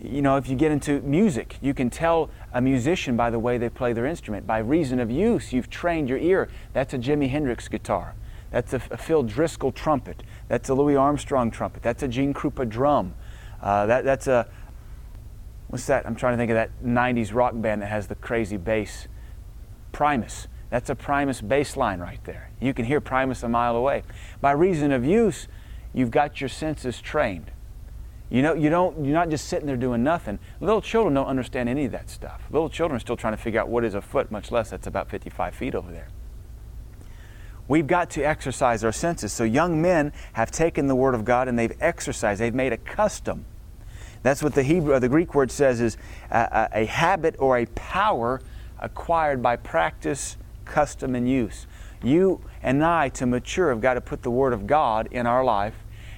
You 0.00 0.22
know, 0.22 0.36
if 0.36 0.48
you 0.48 0.54
get 0.54 0.70
into 0.70 1.00
music, 1.00 1.58
you 1.60 1.74
can 1.74 1.90
tell 1.90 2.30
a 2.52 2.60
musician 2.60 3.16
by 3.16 3.30
the 3.30 3.40
way 3.40 3.58
they 3.58 3.70
play 3.70 3.92
their 3.92 4.06
instrument. 4.06 4.46
By 4.46 4.58
reason 4.58 5.00
of 5.00 5.10
use, 5.10 5.52
you've 5.52 5.68
trained 5.68 6.08
your 6.08 6.18
ear. 6.18 6.48
That's 6.74 6.94
a 6.94 6.98
Jimi 6.98 7.28
Hendrix 7.28 7.66
guitar. 7.66 8.14
That's 8.52 8.72
a, 8.72 8.80
a 8.88 8.96
Phil 8.96 9.24
Driscoll 9.24 9.72
trumpet. 9.72 10.22
That's 10.46 10.68
a 10.68 10.74
Louis 10.74 10.94
Armstrong 10.94 11.50
trumpet. 11.50 11.82
That's 11.82 12.04
a 12.04 12.08
Gene 12.08 12.32
Krupa 12.32 12.68
drum. 12.68 13.14
Uh, 13.60 13.86
that, 13.86 14.04
that's 14.04 14.28
a 14.28 14.46
what's 15.70 15.86
that? 15.86 16.06
I'm 16.06 16.14
trying 16.14 16.34
to 16.34 16.36
think 16.36 16.50
of 16.50 16.56
that 16.56 16.70
90s 16.84 17.34
rock 17.34 17.54
band 17.56 17.82
that 17.82 17.86
has 17.86 18.08
the 18.08 18.14
crazy 18.16 18.56
bass. 18.56 19.08
Primus. 19.92 20.48
That's 20.70 20.90
a 20.90 20.94
Primus 20.94 21.40
bass 21.40 21.76
line 21.76 22.00
right 22.00 22.22
there. 22.24 22.50
You 22.60 22.74
can 22.74 22.84
hear 22.84 23.00
Primus 23.00 23.42
a 23.42 23.48
mile 23.48 23.74
away. 23.74 24.02
By 24.40 24.52
reason 24.52 24.92
of 24.92 25.04
use, 25.04 25.48
you've 25.92 26.10
got 26.10 26.40
your 26.40 26.48
senses 26.48 27.00
trained. 27.00 27.50
You 28.28 28.42
know, 28.42 28.54
you 28.54 28.70
don't, 28.70 29.04
you're 29.04 29.14
not 29.14 29.28
just 29.28 29.48
sitting 29.48 29.66
there 29.66 29.76
doing 29.76 30.04
nothing. 30.04 30.38
Little 30.60 30.80
children 30.80 31.14
don't 31.14 31.26
understand 31.26 31.68
any 31.68 31.86
of 31.86 31.92
that 31.92 32.08
stuff. 32.08 32.42
Little 32.50 32.70
children 32.70 32.96
are 32.96 33.00
still 33.00 33.16
trying 33.16 33.32
to 33.32 33.42
figure 33.42 33.60
out 33.60 33.68
what 33.68 33.84
is 33.84 33.94
a 33.94 34.00
foot, 34.00 34.30
much 34.30 34.52
less 34.52 34.70
that's 34.70 34.86
about 34.86 35.10
55 35.10 35.54
feet 35.54 35.74
over 35.74 35.90
there. 35.90 36.08
We've 37.66 37.88
got 37.88 38.10
to 38.10 38.22
exercise 38.22 38.84
our 38.84 38.92
senses. 38.92 39.32
So 39.32 39.42
young 39.42 39.82
men 39.82 40.12
have 40.34 40.52
taken 40.52 40.86
the 40.86 40.94
Word 40.94 41.16
of 41.16 41.24
God 41.24 41.48
and 41.48 41.58
they've 41.58 41.76
exercised, 41.80 42.40
they've 42.40 42.54
made 42.54 42.72
a 42.72 42.76
custom. 42.76 43.46
That's 44.22 44.42
what 44.42 44.54
the 44.54 44.62
Hebrew, 44.62 44.98
the 44.98 45.08
Greek 45.08 45.34
word 45.34 45.50
says 45.50 45.80
is 45.80 45.96
a, 46.30 46.68
a, 46.72 46.82
a 46.82 46.84
habit 46.84 47.36
or 47.38 47.58
a 47.58 47.66
power 47.66 48.40
acquired 48.78 49.42
by 49.42 49.56
practice, 49.56 50.36
custom, 50.64 51.14
and 51.14 51.28
use. 51.28 51.66
You 52.02 52.40
and 52.62 52.84
I, 52.84 53.08
to 53.10 53.26
mature, 53.26 53.70
have 53.70 53.80
got 53.80 53.94
to 53.94 54.00
put 54.00 54.22
the 54.22 54.30
Word 54.30 54.52
of 54.52 54.66
God 54.66 55.08
in 55.10 55.26
our 55.26 55.44
life 55.44 55.74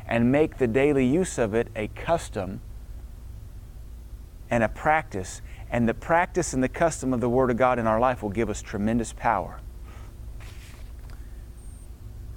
and 0.07 0.31
make 0.31 0.59
the 0.59 0.67
daily 0.67 1.07
use 1.07 1.39
of 1.39 1.55
it 1.55 1.69
a 1.75 1.89
custom 1.89 2.61
and 4.51 4.63
a 4.63 4.69
practice. 4.69 5.41
And 5.71 5.89
the 5.89 5.95
practice 5.95 6.53
and 6.53 6.63
the 6.63 6.69
custom 6.69 7.13
of 7.13 7.21
the 7.21 7.29
Word 7.29 7.51
of 7.51 7.57
God 7.57 7.79
in 7.79 7.87
our 7.87 7.99
life 7.99 8.23
will 8.23 8.31
give 8.31 8.51
us 8.51 8.63
tremendous 8.63 9.13
power. 9.13 9.61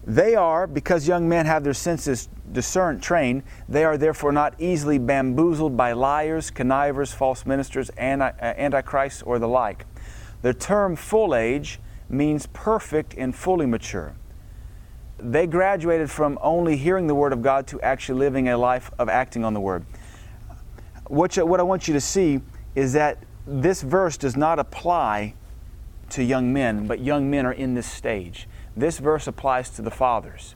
They 0.05 0.35
are, 0.35 0.67
because 0.67 1.07
young 1.07 1.27
men 1.27 1.45
have 1.47 1.63
their 1.63 1.73
senses 1.73 2.29
discerned, 2.51 3.01
trained, 3.01 3.43
they 3.67 3.83
are 3.83 3.97
therefore 3.97 4.31
not 4.31 4.53
easily 4.59 4.99
bamboozled 4.99 5.75
by 5.75 5.93
liars, 5.93 6.51
connivers, 6.51 7.11
false 7.11 7.45
ministers, 7.45 7.89
anti, 7.91 8.29
uh, 8.29 8.53
antichrists, 8.57 9.23
or 9.23 9.39
the 9.39 9.47
like. 9.47 9.85
The 10.43 10.53
term 10.53 10.95
full 10.95 11.33
age 11.33 11.79
means 12.07 12.45
perfect 12.53 13.15
and 13.17 13.35
fully 13.35 13.65
mature 13.65 14.15
they 15.17 15.47
graduated 15.47 16.11
from 16.11 16.37
only 16.41 16.77
hearing 16.77 17.07
the 17.07 17.15
Word 17.15 17.33
of 17.33 17.41
God 17.41 17.67
to 17.67 17.81
actually 17.81 18.19
living 18.19 18.49
a 18.49 18.57
life 18.57 18.91
of 18.99 19.09
acting 19.09 19.43
on 19.43 19.53
the 19.53 19.61
Word. 19.61 19.85
What, 21.07 21.37
you, 21.37 21.45
what 21.45 21.59
I 21.59 21.63
want 21.63 21.87
you 21.87 21.93
to 21.93 22.01
see 22.01 22.41
is 22.75 22.93
that 22.93 23.19
this 23.47 23.81
verse 23.81 24.17
does 24.17 24.35
not 24.35 24.59
apply 24.59 25.35
to 26.09 26.23
young 26.23 26.51
men, 26.51 26.87
but 26.87 26.99
young 26.99 27.29
men 27.29 27.45
are 27.45 27.53
in 27.53 27.73
this 27.73 27.89
stage. 27.89 28.47
This 28.77 28.99
verse 28.99 29.27
applies 29.27 29.69
to 29.71 29.81
the 29.81 29.91
fathers 29.91 30.55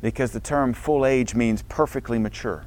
because 0.00 0.32
the 0.32 0.40
term 0.40 0.72
full 0.72 1.04
age 1.04 1.34
means 1.34 1.62
perfectly 1.68 2.18
mature. 2.18 2.64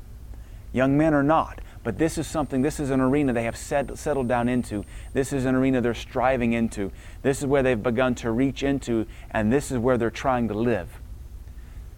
Young 0.73 0.97
men 0.97 1.13
are 1.13 1.23
not, 1.23 1.59
but 1.83 1.97
this 1.97 2.17
is 2.17 2.27
something, 2.27 2.61
this 2.61 2.79
is 2.79 2.91
an 2.91 3.01
arena 3.01 3.33
they 3.33 3.43
have 3.43 3.57
set, 3.57 3.97
settled 3.97 4.27
down 4.27 4.47
into. 4.47 4.85
This 5.13 5.33
is 5.33 5.45
an 5.45 5.55
arena 5.55 5.81
they're 5.81 5.93
striving 5.93 6.53
into. 6.53 6.91
This 7.23 7.39
is 7.39 7.45
where 7.45 7.63
they've 7.63 7.81
begun 7.81 8.15
to 8.15 8.31
reach 8.31 8.63
into, 8.63 9.07
and 9.31 9.51
this 9.51 9.71
is 9.71 9.79
where 9.79 9.97
they're 9.97 10.11
trying 10.11 10.47
to 10.49 10.53
live. 10.53 11.01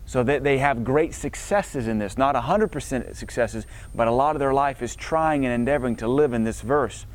So 0.05 0.23
that 0.23 0.43
they 0.43 0.57
have 0.57 0.83
great 0.83 1.13
successes 1.13 1.87
in 1.87 1.99
this. 1.99 2.17
Not 2.17 2.35
100% 2.35 3.15
successes, 3.15 3.65
but 3.93 4.07
a 4.07 4.11
lot 4.11 4.35
of 4.35 4.39
their 4.39 4.53
life 4.53 4.81
is 4.81 4.95
trying 4.95 5.45
and 5.45 5.53
endeavoring 5.53 5.95
to 5.97 6.07
live 6.07 6.33
in 6.33 6.43
this 6.43 6.61
verse. 6.61 7.05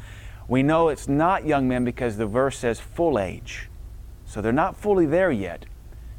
We 0.47 0.63
know 0.63 0.89
it's 0.89 1.09
not 1.09 1.47
young 1.47 1.69
men 1.69 1.85
because 1.85 2.17
the 2.17 2.27
verse 2.27 2.59
says 2.59 2.81
full 2.81 3.19
age. 3.19 3.69
So 4.27 4.41
they're 4.41 4.53
not 4.53 4.77
fully 4.77 5.07
there 5.07 5.31
yet. 5.31 5.67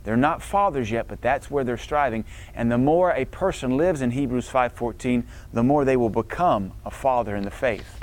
They're 0.10 0.18
not 0.18 0.41
fathers 0.41 0.89
yet, 0.89 1.07
but 1.07 1.22
that's 1.22 1.51
where 1.51 1.64
they're 1.64 1.78
striving. 1.78 2.26
And 2.55 2.72
the 2.72 2.80
more 2.80 3.12
a 3.12 3.26
person 3.26 3.78
lives 3.78 4.01
in 4.01 4.10
Hebrews 4.10 4.49
5:14, 4.49 5.24
the 5.53 5.62
more 5.62 5.86
they 5.86 5.95
will 5.95 6.10
become 6.10 6.72
a 6.84 6.89
father 6.89 7.36
in 7.36 7.43
the 7.43 7.51
faith. 7.51 7.99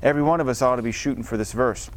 Every 0.00 0.22
one 0.22 0.40
of 0.40 0.46
us 0.46 0.62
ought 0.62 0.76
to 0.76 0.82
be 0.82 0.92
shooting 0.92 1.24
for 1.24 1.36
this 1.36 1.50
verse. 1.50 1.90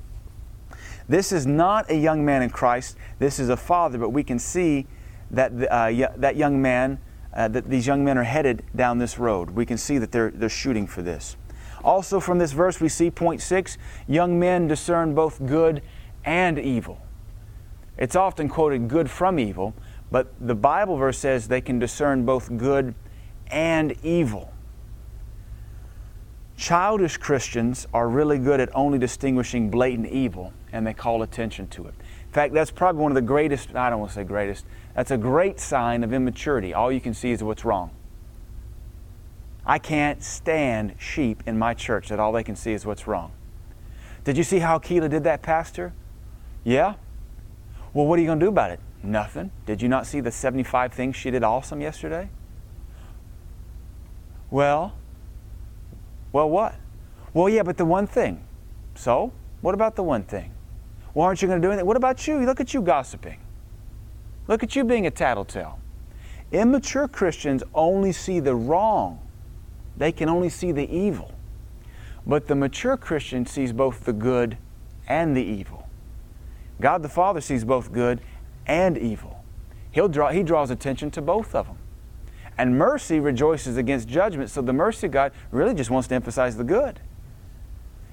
This 1.07 1.31
is 1.31 1.45
not 1.45 1.91
a 1.91 1.95
young 1.95 2.25
man 2.25 2.41
in 2.41 2.49
Christ. 2.49 2.97
This 3.19 3.37
is 3.37 3.49
a 3.49 3.55
father, 3.55 3.99
but 3.99 4.09
we 4.09 4.23
can 4.23 4.39
see 4.39 4.87
that, 5.29 5.51
uh, 5.69 6.07
that 6.17 6.35
young 6.35 6.59
man, 6.59 6.97
uh, 7.31 7.47
that 7.49 7.69
these 7.69 7.85
young 7.85 8.03
men 8.03 8.17
are 8.17 8.23
headed 8.23 8.63
down 8.75 8.97
this 8.97 9.19
road. 9.19 9.51
We 9.51 9.67
can 9.67 9.77
see 9.77 9.99
that 9.99 10.11
they're, 10.11 10.31
they're 10.31 10.49
shooting 10.49 10.87
for 10.87 11.03
this. 11.03 11.37
Also, 11.83 12.19
from 12.19 12.39
this 12.39 12.51
verse, 12.51 12.81
we 12.81 12.89
see 12.89 13.11
point 13.11 13.41
six 13.41 13.77
young 14.07 14.39
men 14.39 14.67
discern 14.67 15.13
both 15.13 15.45
good 15.45 15.83
and 16.25 16.57
evil. 16.57 16.97
It's 18.01 18.15
often 18.15 18.49
quoted 18.49 18.87
good 18.87 19.11
from 19.11 19.37
evil, 19.37 19.75
but 20.09 20.33
the 20.41 20.55
Bible 20.55 20.97
verse 20.97 21.19
says 21.19 21.47
they 21.47 21.61
can 21.61 21.77
discern 21.77 22.25
both 22.25 22.57
good 22.57 22.95
and 23.51 23.95
evil. 24.01 24.51
Childish 26.57 27.17
Christians 27.17 27.87
are 27.93 28.09
really 28.09 28.39
good 28.39 28.59
at 28.59 28.75
only 28.75 28.97
distinguishing 28.97 29.69
blatant 29.69 30.07
evil, 30.07 30.51
and 30.71 30.85
they 30.85 30.95
call 30.95 31.21
attention 31.21 31.67
to 31.67 31.85
it. 31.85 31.93
In 32.25 32.33
fact, 32.33 32.55
that's 32.55 32.71
probably 32.71 33.03
one 33.03 33.11
of 33.11 33.15
the 33.15 33.21
greatest, 33.21 33.75
I 33.75 33.91
don't 33.91 33.99
want 33.99 34.09
to 34.13 34.15
say 34.15 34.23
greatest, 34.23 34.65
that's 34.95 35.11
a 35.11 35.17
great 35.17 35.59
sign 35.59 36.03
of 36.03 36.11
immaturity. 36.11 36.73
All 36.73 36.91
you 36.91 37.01
can 37.01 37.13
see 37.13 37.29
is 37.29 37.43
what's 37.43 37.63
wrong. 37.63 37.91
I 39.63 39.77
can't 39.77 40.23
stand 40.23 40.95
sheep 40.97 41.43
in 41.45 41.59
my 41.59 41.75
church 41.75 42.09
that 42.09 42.19
all 42.19 42.31
they 42.31 42.43
can 42.43 42.55
see 42.55 42.73
is 42.73 42.83
what's 42.83 43.05
wrong. 43.05 43.31
Did 44.23 44.37
you 44.37 44.43
see 44.43 44.57
how 44.57 44.79
Keela 44.79 45.07
did 45.07 45.23
that, 45.25 45.43
Pastor? 45.43 45.93
Yeah? 46.63 46.95
Well, 47.93 48.05
what 48.05 48.17
are 48.17 48.21
you 48.21 48.27
going 48.27 48.39
to 48.39 48.45
do 48.45 48.49
about 48.49 48.71
it? 48.71 48.79
Nothing. 49.03 49.51
Did 49.65 49.81
you 49.81 49.89
not 49.89 50.05
see 50.05 50.19
the 50.19 50.31
75 50.31 50.93
things 50.93 51.15
she 51.15 51.31
did 51.31 51.43
awesome 51.43 51.81
yesterday? 51.81 52.29
Well, 54.49 54.93
well, 56.31 56.49
what? 56.49 56.75
Well, 57.33 57.49
yeah, 57.49 57.63
but 57.63 57.77
the 57.77 57.85
one 57.85 58.07
thing. 58.07 58.43
So, 58.95 59.31
what 59.61 59.73
about 59.73 59.95
the 59.95 60.03
one 60.03 60.23
thing? 60.23 60.53
Well, 61.13 61.25
aren't 61.25 61.41
you 61.41 61.47
going 61.47 61.61
to 61.61 61.67
do 61.67 61.71
anything? 61.71 61.85
What 61.85 61.97
about 61.97 62.27
you? 62.27 62.45
Look 62.45 62.59
at 62.59 62.73
you 62.73 62.81
gossiping. 62.81 63.39
Look 64.47 64.63
at 64.63 64.75
you 64.75 64.83
being 64.83 65.07
a 65.07 65.11
tattletale. 65.11 65.79
Immature 66.51 67.07
Christians 67.07 67.63
only 67.73 68.11
see 68.11 68.39
the 68.39 68.55
wrong, 68.55 69.19
they 69.95 70.11
can 70.11 70.27
only 70.27 70.49
see 70.49 70.71
the 70.71 70.89
evil. 70.93 71.31
But 72.25 72.47
the 72.47 72.55
mature 72.55 72.97
Christian 72.97 73.45
sees 73.45 73.71
both 73.73 74.03
the 74.05 74.13
good 74.13 74.57
and 75.07 75.35
the 75.35 75.43
evil. 75.43 75.80
God 76.81 77.03
the 77.03 77.09
Father 77.09 77.39
sees 77.39 77.63
both 77.63 77.91
good 77.91 78.21
and 78.65 78.97
evil. 78.97 79.43
He'll 79.91 80.09
draw, 80.09 80.29
he 80.29 80.43
draws 80.43 80.69
attention 80.69 81.11
to 81.11 81.21
both 81.21 81.55
of 81.55 81.67
them. 81.67 81.77
And 82.57 82.77
mercy 82.77 83.19
rejoices 83.19 83.77
against 83.77 84.07
judgment, 84.07 84.49
so 84.49 84.61
the 84.61 84.73
mercy 84.73 85.07
of 85.07 85.13
God 85.13 85.31
really 85.51 85.73
just 85.73 85.89
wants 85.89 86.07
to 86.09 86.15
emphasize 86.15 86.57
the 86.57 86.63
good. 86.63 86.99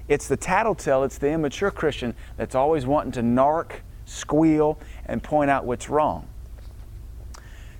It's 0.07 0.27
the 0.27 0.37
tattletale, 0.37 1.03
it's 1.03 1.17
the 1.17 1.29
immature 1.29 1.71
Christian 1.71 2.15
that's 2.35 2.55
always 2.55 2.85
wanting 2.85 3.11
to 3.13 3.21
narc, 3.21 3.81
squeal, 4.05 4.79
and 5.05 5.21
point 5.21 5.51
out 5.51 5.65
what's 5.65 5.89
wrong. 5.89 6.27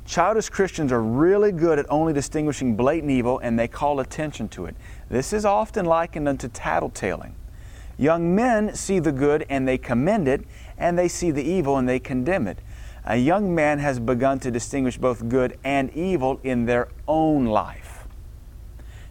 Childish 0.05 0.49
Christians 0.49 0.91
are 0.91 1.01
really 1.01 1.51
good 1.51 1.77
at 1.77 1.85
only 1.89 2.13
distinguishing 2.13 2.75
blatant 2.75 3.11
evil 3.11 3.39
and 3.39 3.59
they 3.59 3.67
call 3.67 3.99
attention 3.99 4.47
to 4.49 4.65
it. 4.65 4.75
This 5.07 5.33
is 5.33 5.45
often 5.45 5.85
likened 5.85 6.27
unto 6.27 6.47
tattletaling. 6.49 7.33
Young 7.99 8.33
men 8.33 8.73
see 8.75 8.99
the 8.99 9.11
good 9.11 9.45
and 9.49 9.67
they 9.67 9.77
commend 9.77 10.29
it, 10.29 10.45
and 10.77 10.97
they 10.97 11.09
see 11.09 11.31
the 11.31 11.43
evil 11.43 11.75
and 11.75 11.87
they 11.87 11.99
condemn 11.99 12.47
it. 12.47 12.59
A 13.05 13.17
young 13.17 13.53
man 13.53 13.79
has 13.79 13.99
begun 13.99 14.39
to 14.39 14.49
distinguish 14.51 14.97
both 14.97 15.27
good 15.27 15.59
and 15.65 15.91
evil 15.93 16.39
in 16.41 16.65
their 16.65 16.87
own 17.09 17.45
life. 17.45 18.07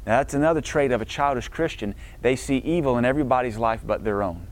Now, 0.07 0.17
that's 0.17 0.33
another 0.33 0.63
trait 0.63 0.91
of 0.91 1.03
a 1.03 1.05
childish 1.05 1.49
Christian. 1.49 1.95
They 2.23 2.35
see 2.35 2.59
evil 2.59 2.97
in 2.97 3.05
everybody's 3.05 3.59
life 3.59 3.83
but 3.87 4.05
their 4.05 4.23
own. 4.23 4.47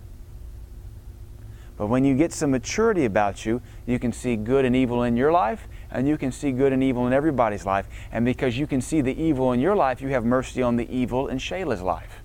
But 1.78 1.87
when 1.87 2.05
you 2.05 2.14
get 2.14 2.30
some 2.30 2.51
maturity 2.51 3.07
about 3.07 3.47
you, 3.47 3.62
you 3.87 3.99
can 3.99 4.12
see 4.12 4.37
good 4.37 4.66
and 4.66 4.76
evil 4.76 5.03
in 5.03 5.16
your 5.16 5.32
life, 5.32 5.66
and 5.91 6.07
you 6.07 6.18
can 6.18 6.30
see 6.30 6.53
good 6.53 6.74
and 6.74 6.82
evil 6.82 7.07
in 7.07 7.14
everybody's 7.14 7.64
life. 7.64 7.89
And 8.12 8.26
because 8.26 8.59
you 8.59 8.66
can 8.66 8.82
see 8.82 9.01
the 9.01 9.18
evil 9.18 9.53
in 9.53 9.61
your 9.61 9.76
life, 9.76 10.03
you 10.03 10.09
have 10.09 10.26
mercy 10.26 10.61
on 10.61 10.76
the 10.76 10.91
evil 10.95 11.28
in 11.28 11.39
Shayla's 11.39 11.80
life. 11.80 12.22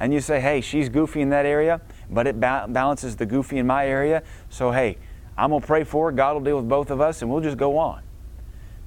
And 0.00 0.12
you 0.12 0.20
say, 0.20 0.40
hey, 0.40 0.60
she's 0.60 0.88
goofy 0.88 1.20
in 1.20 1.30
that 1.30 1.44
area, 1.44 1.80
but 2.10 2.26
it 2.26 2.38
ba- 2.38 2.66
balances 2.68 3.16
the 3.16 3.26
goofy 3.26 3.58
in 3.58 3.66
my 3.66 3.86
area. 3.86 4.22
So, 4.48 4.70
hey, 4.70 4.98
I'm 5.36 5.50
going 5.50 5.60
to 5.60 5.66
pray 5.66 5.84
for 5.84 6.06
her. 6.06 6.12
God 6.12 6.34
will 6.34 6.40
deal 6.42 6.56
with 6.56 6.68
both 6.68 6.90
of 6.90 7.00
us, 7.00 7.22
and 7.22 7.30
we'll 7.30 7.42
just 7.42 7.56
go 7.56 7.78
on. 7.78 8.02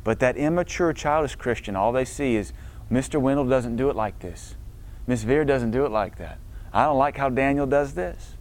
But 0.03 0.19
that 0.19 0.37
immature, 0.37 0.93
childish 0.93 1.35
Christian, 1.35 1.75
all 1.75 1.91
they 1.91 2.05
see 2.05 2.35
is, 2.35 2.53
Mr. 2.91 3.21
Wendell 3.21 3.47
doesn't 3.47 3.75
do 3.75 3.89
it 3.89 3.95
like 3.95 4.19
this. 4.19 4.55
Miss 5.07 5.23
Veer 5.23 5.45
doesn't 5.45 5.71
do 5.71 5.85
it 5.85 5.91
like 5.91 6.17
that. 6.17 6.39
I 6.73 6.85
don't 6.85 6.97
like 6.97 7.17
how 7.17 7.29
Daniel 7.29 7.65
does 7.65 7.93
this. 7.93 8.35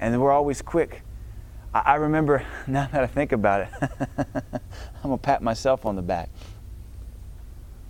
And 0.00 0.20
we're 0.20 0.32
always 0.32 0.62
quick. 0.62 1.02
I, 1.72 1.80
I 1.80 1.94
remember, 1.96 2.44
now 2.66 2.88
that 2.90 3.02
I 3.02 3.06
think 3.06 3.32
about 3.32 3.62
it, 3.62 3.68
I'm 3.82 5.02
going 5.02 5.18
to 5.18 5.22
pat 5.22 5.42
myself 5.42 5.86
on 5.86 5.96
the 5.96 6.02
back. 6.02 6.30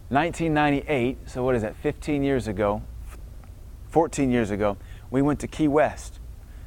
1998, 0.08 1.28
so 1.28 1.42
what 1.42 1.54
is 1.54 1.62
that, 1.62 1.76
15 1.76 2.22
years 2.22 2.46
ago, 2.46 2.82
14 3.94 4.28
years 4.28 4.50
ago, 4.50 4.76
we 5.12 5.22
went 5.22 5.38
to 5.38 5.46
Key 5.46 5.68
West, 5.68 6.18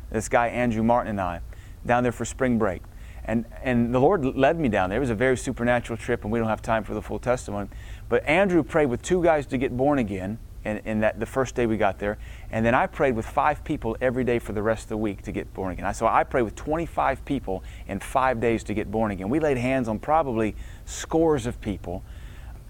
this 0.09 0.30
guy 0.30 0.47
Andrew 0.47 0.82
Martin 0.82 1.09
and 1.09 1.19
I, 1.19 1.41
down 1.86 2.03
there 2.03 2.13
for 2.13 2.23
spring 2.23 2.57
break. 2.57 2.82
And, 3.25 3.43
and 3.61 3.93
the 3.93 3.99
Lord 3.99 4.23
led 4.23 4.57
me 4.57 4.69
down 4.69 4.89
there. 4.89 4.95
It 4.95 5.01
was 5.01 5.09
a 5.09 5.15
very 5.15 5.36
supernatural 5.36 5.97
trip, 5.97 6.23
and 6.23 6.32
we 6.32 6.39
don't 6.39 6.47
have 6.47 6.61
time 6.61 6.86
for 6.86 6.93
the 6.93 7.01
full 7.01 7.19
testimony. 7.19 7.67
But 8.07 8.25
Andrew 8.25 8.63
prayed 8.63 8.86
with 8.86 9.01
two 9.01 9.21
guys 9.21 9.45
to 9.47 9.57
get 9.57 9.75
born 9.75 9.99
again. 9.99 10.39
in, 10.63 10.78
in 10.86 10.99
that 11.01 11.19
the 11.19 11.25
first 11.25 11.53
day 11.53 11.65
we 11.65 11.75
got 11.75 11.99
there. 11.99 12.17
And 12.49 12.65
then 12.65 12.73
I 12.73 12.88
prayed 12.88 13.13
with 13.13 13.25
five 13.25 13.61
people 13.65 13.97
every 13.99 14.23
day 14.23 14.39
for 14.39 14.53
the 14.53 14.63
rest 14.63 14.84
of 14.84 14.89
the 14.89 14.97
week 14.97 15.21
to 15.23 15.34
get 15.34 15.53
born 15.53 15.73
again. 15.73 15.93
So 15.93 16.07
I 16.07 16.23
prayed 16.23 16.43
with 16.43 16.55
25 16.55 17.25
people 17.25 17.61
in 17.89 17.99
five 17.99 18.39
days 18.39 18.63
to 18.63 18.73
get 18.73 18.89
born 18.89 19.11
again. 19.11 19.28
We 19.28 19.41
laid 19.41 19.57
hands 19.57 19.89
on 19.89 19.99
probably 19.99 20.55
scores 20.86 21.45
of 21.45 21.59
people, 21.59 22.05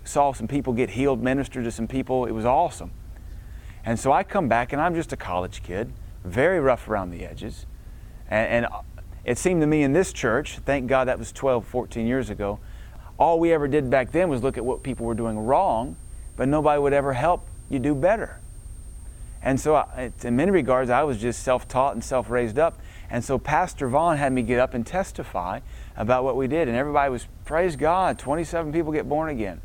saw 0.04 0.34
some 0.34 0.48
people 0.48 0.74
get 0.74 0.90
healed, 0.90 1.22
ministered 1.22 1.64
to 1.66 1.72
some 1.72 1.88
people. 1.88 2.26
It 2.26 2.32
was 2.32 2.46
awesome. 2.46 2.90
And 3.88 3.98
so 3.98 4.12
I 4.12 4.24
come 4.24 4.50
back, 4.50 4.74
and 4.74 4.82
I'm 4.82 4.96
just 4.96 5.14
a 5.14 5.16
college 5.16 5.64
kid, 5.64 5.94
very 6.26 6.60
rough 6.60 6.90
around 6.90 7.12
the 7.12 7.24
edges. 7.24 7.66
And, 8.30 8.66
and 8.66 8.74
it 9.24 9.38
seemed 9.38 9.62
to 9.62 9.66
me 9.66 9.82
in 9.82 9.94
this 9.94 10.12
church, 10.12 10.60
thank 10.66 10.88
God 10.88 11.08
that 11.08 11.18
was 11.18 11.32
12, 11.32 11.66
14 11.66 12.06
years 12.06 12.30
ago, 12.30 12.60
all 13.18 13.40
we 13.40 13.54
ever 13.54 13.66
did 13.66 13.90
back 13.90 14.12
then 14.12 14.28
was 14.28 14.44
look 14.44 14.58
at 14.58 14.66
what 14.66 14.84
people 14.84 15.06
were 15.06 15.14
doing 15.14 15.40
wrong, 15.40 15.96
but 16.36 16.50
nobody 16.50 16.82
would 16.82 16.92
ever 16.92 17.14
help 17.14 17.48
you 17.70 17.80
do 17.80 17.96
better. 17.96 18.42
And 19.42 19.58
so, 19.58 19.76
I, 19.76 20.12
in 20.22 20.36
many 20.36 20.52
regards, 20.52 20.90
I 20.90 21.04
was 21.04 21.18
just 21.18 21.42
self 21.42 21.66
taught 21.70 21.94
and 21.94 22.04
self 22.04 22.30
raised 22.30 22.60
up. 22.60 22.78
And 23.10 23.24
so, 23.24 23.40
Pastor 23.40 23.88
Vaughn 23.88 24.18
had 24.18 24.34
me 24.34 24.42
get 24.42 24.60
up 24.60 24.74
and 24.74 24.86
testify 24.86 25.62
about 25.96 26.26
what 26.26 26.36
we 26.36 26.48
did. 26.48 26.68
And 26.68 26.76
everybody 26.76 27.10
was, 27.10 27.26
praise 27.46 27.78
God, 27.78 28.20
27 28.20 28.74
people 28.74 28.92
get 28.92 29.08
born 29.08 29.30
again. 29.30 29.62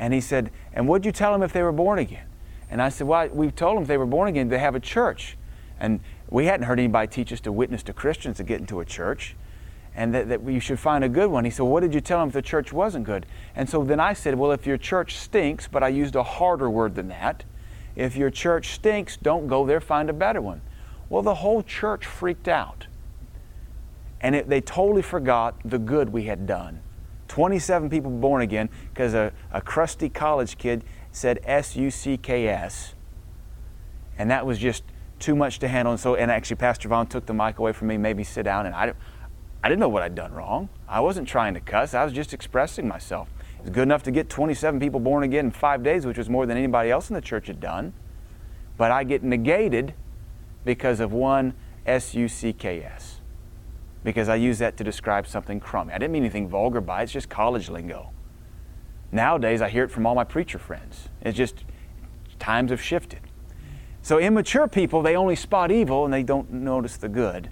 And 0.00 0.12
he 0.12 0.20
said, 0.20 0.50
And 0.74 0.88
what'd 0.88 1.06
you 1.06 1.12
tell 1.12 1.30
them 1.30 1.44
if 1.44 1.52
they 1.52 1.62
were 1.62 1.70
born 1.70 2.00
again? 2.00 2.26
And 2.72 2.80
I 2.80 2.88
said, 2.88 3.06
Well, 3.06 3.28
we've 3.28 3.54
told 3.54 3.76
them 3.76 3.82
if 3.82 3.88
they 3.88 3.98
were 3.98 4.06
born 4.06 4.30
again, 4.30 4.48
they 4.48 4.58
have 4.58 4.74
a 4.74 4.80
church. 4.80 5.36
And 5.78 6.00
we 6.30 6.46
hadn't 6.46 6.64
heard 6.64 6.78
anybody 6.78 7.06
teach 7.06 7.30
us 7.30 7.40
to 7.40 7.52
witness 7.52 7.82
to 7.82 7.92
Christians 7.92 8.38
to 8.38 8.44
get 8.44 8.60
into 8.60 8.80
a 8.80 8.84
church 8.84 9.36
and 9.94 10.14
that, 10.14 10.30
that 10.30 10.42
you 10.42 10.58
should 10.58 10.78
find 10.78 11.04
a 11.04 11.08
good 11.08 11.30
one. 11.30 11.44
He 11.44 11.50
said, 11.50 11.64
What 11.64 11.80
did 11.80 11.92
you 11.92 12.00
tell 12.00 12.22
him 12.22 12.28
if 12.28 12.32
the 12.32 12.40
church 12.40 12.72
wasn't 12.72 13.04
good? 13.04 13.26
And 13.54 13.68
so 13.68 13.84
then 13.84 14.00
I 14.00 14.14
said, 14.14 14.38
Well, 14.38 14.52
if 14.52 14.66
your 14.66 14.78
church 14.78 15.18
stinks, 15.18 15.68
but 15.68 15.82
I 15.82 15.88
used 15.88 16.16
a 16.16 16.22
harder 16.22 16.70
word 16.70 16.94
than 16.94 17.08
that, 17.08 17.44
if 17.94 18.16
your 18.16 18.30
church 18.30 18.68
stinks, 18.68 19.18
don't 19.18 19.48
go 19.48 19.66
there, 19.66 19.78
find 19.78 20.08
a 20.08 20.14
better 20.14 20.40
one. 20.40 20.62
Well, 21.10 21.20
the 21.20 21.34
whole 21.34 21.62
church 21.62 22.06
freaked 22.06 22.48
out. 22.48 22.86
And 24.22 24.34
it, 24.34 24.48
they 24.48 24.62
totally 24.62 25.02
forgot 25.02 25.56
the 25.62 25.78
good 25.78 26.08
we 26.08 26.24
had 26.24 26.46
done. 26.46 26.80
27 27.28 27.90
people 27.90 28.10
born 28.10 28.40
again 28.40 28.70
because 28.94 29.12
a, 29.12 29.30
a 29.52 29.60
crusty 29.60 30.08
college 30.08 30.56
kid 30.56 30.84
said 31.12 31.38
S 31.44 31.76
U 31.76 31.90
C 31.90 32.16
K 32.16 32.48
S. 32.48 32.94
And 34.18 34.30
that 34.30 34.44
was 34.44 34.58
just 34.58 34.82
too 35.18 35.36
much 35.36 35.58
to 35.60 35.68
handle. 35.68 35.92
And 35.92 36.00
so, 36.00 36.16
and 36.16 36.30
actually, 36.30 36.56
Pastor 36.56 36.88
Vaughn 36.88 37.06
took 37.06 37.26
the 37.26 37.34
mic 37.34 37.58
away 37.58 37.72
from 37.72 37.88
me, 37.88 37.96
made 37.96 38.16
me 38.16 38.24
sit 38.24 38.42
down, 38.42 38.66
and 38.66 38.74
I, 38.74 38.92
I 39.62 39.68
didn't 39.68 39.80
know 39.80 39.88
what 39.88 40.02
I'd 40.02 40.14
done 40.14 40.32
wrong. 40.32 40.68
I 40.88 41.00
wasn't 41.00 41.28
trying 41.28 41.54
to 41.54 41.60
cuss, 41.60 41.94
I 41.94 42.04
was 42.04 42.12
just 42.12 42.34
expressing 42.34 42.88
myself. 42.88 43.28
It 43.58 43.62
was 43.62 43.70
good 43.70 43.82
enough 43.82 44.02
to 44.04 44.10
get 44.10 44.28
27 44.28 44.80
people 44.80 44.98
born 44.98 45.22
again 45.22 45.46
in 45.46 45.50
five 45.52 45.84
days, 45.84 46.04
which 46.04 46.18
was 46.18 46.28
more 46.28 46.46
than 46.46 46.56
anybody 46.56 46.90
else 46.90 47.10
in 47.10 47.14
the 47.14 47.20
church 47.20 47.46
had 47.46 47.60
done. 47.60 47.92
But 48.76 48.90
I 48.90 49.04
get 49.04 49.22
negated 49.22 49.94
because 50.64 50.98
of 50.98 51.12
one 51.12 51.54
S 51.86 52.14
U 52.14 52.26
C 52.26 52.52
K 52.52 52.82
S. 52.82 53.20
Because 54.02 54.28
I 54.28 54.34
use 54.34 54.58
that 54.58 54.76
to 54.78 54.84
describe 54.84 55.28
something 55.28 55.60
crummy. 55.60 55.92
I 55.92 55.98
didn't 55.98 56.12
mean 56.12 56.24
anything 56.24 56.48
vulgar 56.48 56.80
by 56.80 57.00
it, 57.00 57.04
it's 57.04 57.12
just 57.12 57.28
college 57.28 57.68
lingo. 57.68 58.10
Nowadays, 59.12 59.60
I 59.60 59.68
hear 59.68 59.84
it 59.84 59.90
from 59.90 60.06
all 60.06 60.14
my 60.14 60.24
preacher 60.24 60.58
friends. 60.58 61.10
It's 61.20 61.36
just 61.36 61.64
times 62.38 62.70
have 62.70 62.82
shifted. 62.82 63.20
So, 64.00 64.18
immature 64.18 64.66
people, 64.66 65.02
they 65.02 65.14
only 65.14 65.36
spot 65.36 65.70
evil 65.70 66.04
and 66.04 66.12
they 66.12 66.22
don't 66.22 66.50
notice 66.50 66.96
the 66.96 67.08
good 67.08 67.50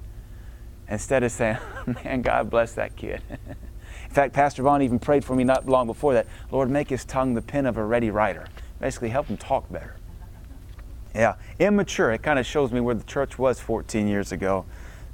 instead 0.89 1.23
of 1.23 1.31
saying, 1.31 1.59
man, 2.05 2.23
God 2.23 2.51
bless 2.51 2.73
that 2.73 2.97
kid. 2.97 3.23
In 3.31 4.15
fact, 4.15 4.33
Pastor 4.33 4.65
Vaughn 4.65 4.83
even 4.83 4.99
prayed 4.99 5.25
for 5.25 5.37
me 5.37 5.45
not 5.45 5.69
long 5.69 5.87
before 5.87 6.15
that 6.15 6.27
Lord, 6.51 6.69
make 6.69 6.89
his 6.89 7.05
tongue 7.05 7.35
the 7.35 7.43
pen 7.43 7.67
of 7.67 7.77
a 7.77 7.85
ready 7.85 8.11
writer. 8.11 8.49
Basically, 8.81 9.11
help 9.11 9.27
him 9.27 9.37
talk 9.37 9.71
better. 9.71 9.95
Yeah, 11.15 11.35
immature. 11.59 12.11
It 12.11 12.23
kind 12.23 12.39
of 12.39 12.47
shows 12.47 12.73
me 12.73 12.81
where 12.81 12.95
the 12.95 13.05
church 13.05 13.39
was 13.39 13.61
14 13.61 14.09
years 14.09 14.33
ago. 14.33 14.65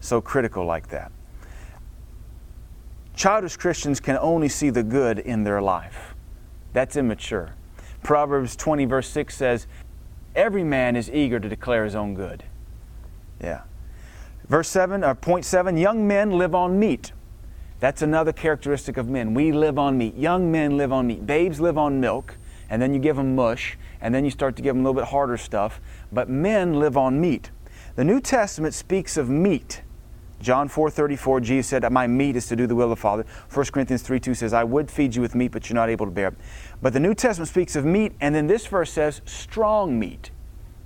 So 0.01 0.21
critical 0.21 0.65
like 0.65 0.89
that. 0.89 1.11
Childish 3.15 3.57
Christians 3.57 3.99
can 3.99 4.17
only 4.19 4.49
see 4.49 4.71
the 4.71 4.83
good 4.83 5.19
in 5.19 5.45
their 5.45 5.61
life. 5.61 6.16
That's 6.77 6.95
immature. 6.95 7.55
Proverbs 8.03 8.55
20, 8.55 8.85
verse 8.85 9.09
6 9.09 9.35
says, 9.35 9.67
Every 10.35 10.63
man 10.63 10.95
is 10.95 11.11
eager 11.11 11.41
to 11.41 11.49
declare 11.49 11.85
his 11.85 11.95
own 11.95 12.15
good. 12.15 12.45
Yeah. 13.43 13.63
Verse 14.47 14.69
7, 14.69 15.03
or 15.03 15.15
point 15.15 15.47
7, 15.47 15.79
young 15.79 16.07
men 16.07 16.33
live 16.33 16.55
on 16.55 16.79
meat. 16.79 17.13
That's 17.81 18.03
another 18.03 18.31
characteristic 18.31 18.99
of 18.99 19.09
men. 19.09 19.33
We 19.33 19.53
live 19.53 19.79
on 19.79 19.97
meat. 19.97 20.19
Young 20.19 20.53
men 20.53 20.77
live 20.77 20.93
on 20.93 21.07
meat. 21.07 21.25
Babes 21.25 21.63
live 21.63 21.79
on 21.79 21.99
milk, 21.99 22.37
and 22.69 22.83
then 22.83 22.93
you 22.93 23.01
give 23.01 23.17
them 23.17 23.35
mush, 23.35 23.79
and 24.03 24.15
then 24.15 24.27
you 24.27 24.31
start 24.31 24.55
to 24.57 24.63
give 24.63 24.75
them 24.75 24.85
a 24.85 24.89
little 24.91 25.01
bit 25.01 25.09
harder 25.09 25.39
stuff. 25.39 25.81
But 26.13 26.29
men 26.29 26.79
live 26.79 26.99
on 26.99 27.19
meat. 27.19 27.51
The 27.95 28.05
New 28.05 28.21
Testament 28.21 28.75
speaks 28.75 29.17
of 29.17 29.31
meat. 29.31 29.81
John 30.41 30.69
4 30.69 30.91
34, 30.91 31.41
Jesus 31.41 31.67
said, 31.67 31.91
My 31.91 32.07
meat 32.07 32.37
is 32.37 32.47
to 32.49 32.57
do 32.57 32.67
the 32.67 32.75
will 32.75 32.85
of 32.85 32.91
the 32.91 32.97
Father. 32.97 33.25
1 33.53 33.67
Corinthians 33.67 34.03
3 34.03 34.21
2 34.21 34.35
says, 34.35 34.53
I 34.53 34.65
would 34.65 34.91
feed 34.91 35.15
you 35.15 35.23
with 35.23 35.35
meat, 35.35 35.53
but 35.53 35.69
you're 35.69 35.75
not 35.75 35.89
able 35.89 36.07
to 36.07 36.13
bear 36.13 36.29
it. 36.29 36.35
But 36.83 36.93
the 36.93 37.01
New 37.01 37.15
Testament 37.15 37.49
speaks 37.49 37.75
of 37.77 37.85
meat, 37.85 38.13
and 38.21 38.35
then 38.35 38.47
this 38.47 38.67
verse 38.67 38.93
says 38.93 39.23
strong 39.25 39.99
meat. 39.99 40.31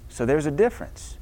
So 0.09 0.25
there's 0.25 0.47
a 0.47 0.51
difference. 0.51 1.19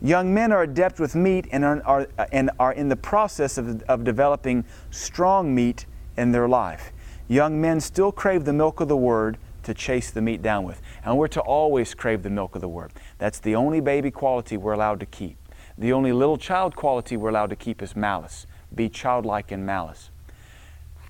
Young 0.00 0.32
men 0.32 0.52
are 0.52 0.62
adept 0.62 1.00
with 1.00 1.14
meat 1.14 1.46
and 1.50 1.64
are, 1.64 2.08
and 2.32 2.50
are 2.58 2.72
in 2.72 2.88
the 2.88 2.96
process 2.96 3.58
of, 3.58 3.82
of 3.82 4.04
developing 4.04 4.64
strong 4.90 5.54
meat 5.54 5.86
in 6.16 6.32
their 6.32 6.48
life. 6.48 6.92
Young 7.26 7.60
men 7.60 7.80
still 7.80 8.12
crave 8.12 8.44
the 8.44 8.52
milk 8.52 8.80
of 8.80 8.88
the 8.88 8.96
Word 8.96 9.38
to 9.64 9.74
chase 9.74 10.10
the 10.10 10.22
meat 10.22 10.40
down 10.40 10.64
with. 10.64 10.80
And 11.04 11.18
we're 11.18 11.28
to 11.28 11.40
always 11.40 11.94
crave 11.94 12.22
the 12.22 12.30
milk 12.30 12.54
of 12.54 12.60
the 12.60 12.68
Word. 12.68 12.92
That's 13.18 13.38
the 13.38 13.54
only 13.54 13.80
baby 13.80 14.10
quality 14.10 14.56
we're 14.56 14.72
allowed 14.72 15.00
to 15.00 15.06
keep. 15.06 15.36
The 15.76 15.92
only 15.92 16.12
little 16.12 16.38
child 16.38 16.74
quality 16.74 17.16
we're 17.16 17.28
allowed 17.28 17.50
to 17.50 17.56
keep 17.56 17.82
is 17.82 17.94
malice. 17.94 18.46
Be 18.74 18.88
childlike 18.88 19.52
in 19.52 19.64
malice. 19.66 20.10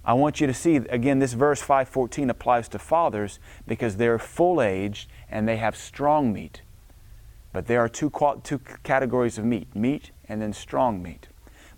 I 0.08 0.14
want 0.14 0.40
you 0.40 0.46
to 0.46 0.54
see 0.54 0.76
again 0.76 1.18
this 1.18 1.34
verse 1.34 1.60
514 1.60 2.30
applies 2.30 2.66
to 2.68 2.78
fathers 2.78 3.38
because 3.66 3.98
they're 3.98 4.18
full 4.18 4.62
aged 4.62 5.06
and 5.30 5.46
they 5.46 5.58
have 5.58 5.76
strong 5.76 6.32
meat. 6.32 6.62
But 7.52 7.66
there 7.66 7.80
are 7.80 7.90
two, 7.90 8.10
two 8.42 8.58
categories 8.84 9.36
of 9.36 9.44
meat 9.44 9.76
meat 9.76 10.12
and 10.26 10.40
then 10.40 10.54
strong 10.54 11.02
meat. 11.02 11.28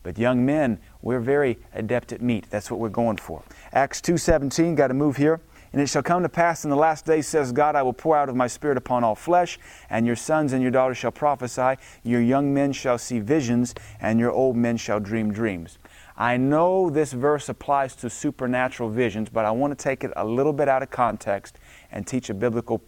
But 0.05 0.17
young 0.17 0.47
men, 0.47 0.79
we're 1.03 1.19
very 1.19 1.59
adept 1.75 2.13
at 2.13 2.23
meat. 2.23 2.47
That's 2.51 2.71
what 2.71 2.79
we're 2.79 2.89
going 2.89 3.17
for. 3.17 3.43
Acts 3.73 4.01
2.17, 4.01 4.77
got 4.77 4.89
to 4.89 4.95
move 4.95 5.17
here. 5.17 5.41
And 5.73 5.83
it 5.83 5.89
shall 5.89 6.03
come 6.03 6.23
to 6.23 6.29
pass 6.29 6.63
in 6.63 6.71
the 6.71 6.77
last 6.77 7.07
days, 7.07 7.27
says 7.27 7.51
God, 7.51 7.75
I 7.75 7.83
will 7.83 7.93
pour 7.93 8.17
out 8.17 8.29
of 8.29 8.37
my 8.37 8.47
spirit 8.47 8.77
upon 8.77 9.03
all 9.03 9.17
flesh, 9.17 9.59
and 9.89 10.07
your 10.07 10.17
sons 10.17 10.53
and 10.53 10.63
your 10.63 10.73
daughters 10.73 10.99
shall 10.99 11.13
prophesy, 11.13 11.81
your 12.03 12.21
young 12.21 12.53
men 12.53 12.73
shall 12.73 12.99
see 12.99 13.21
visions, 13.21 13.75
and 14.01 14.19
your 14.19 14.33
old 14.33 14.57
men 14.57 14.77
shall 14.77 14.99
dream 14.99 15.33
dreams. 15.33 15.79
I 16.21 16.37
know 16.37 16.91
this 16.91 17.15
verse 17.15 17.49
applies 17.49 17.97
to 17.97 18.11
supernatural 18.11 18.91
visions, 18.91 19.31
but 19.31 19.47
I 19.47 19.53
want 19.53 19.71
to 19.71 19.83
take 19.83 20.05
it 20.05 20.13
a 20.17 20.27
little 20.27 20.53
bit 20.53 20.69
out 20.69 20.83
of 20.83 20.91
context 20.91 21.57
and 21.91 22.07
teach 22.07 22.29
a 22.29 22.35
biblical 22.35 22.83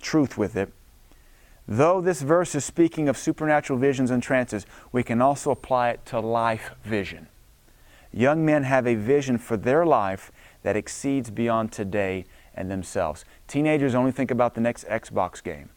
truth 0.00 0.38
with 0.38 0.56
it. 0.56 0.72
Though 1.68 2.00
this 2.00 2.22
verse 2.22 2.54
is 2.54 2.64
speaking 2.64 3.06
of 3.06 3.18
supernatural 3.18 3.78
visions 3.78 4.10
and 4.10 4.22
trances, 4.22 4.64
we 4.92 5.02
can 5.02 5.20
also 5.20 5.50
apply 5.50 5.90
it 5.90 6.06
to 6.06 6.20
life 6.20 6.70
vision. 6.82 7.28
Young 8.14 8.46
men 8.46 8.62
have 8.62 8.86
a 8.86 8.94
vision 8.94 9.36
for 9.36 9.58
their 9.58 9.84
life 9.84 10.32
that 10.62 10.74
exceeds 10.74 11.28
beyond 11.28 11.72
today 11.72 12.24
and 12.54 12.70
themselves. 12.70 13.26
Teenagers 13.46 13.94
only 13.94 14.10
think 14.10 14.30
about 14.30 14.54
the 14.54 14.62
next 14.62 14.86
Xbox 14.86 15.42
game. 15.42 15.68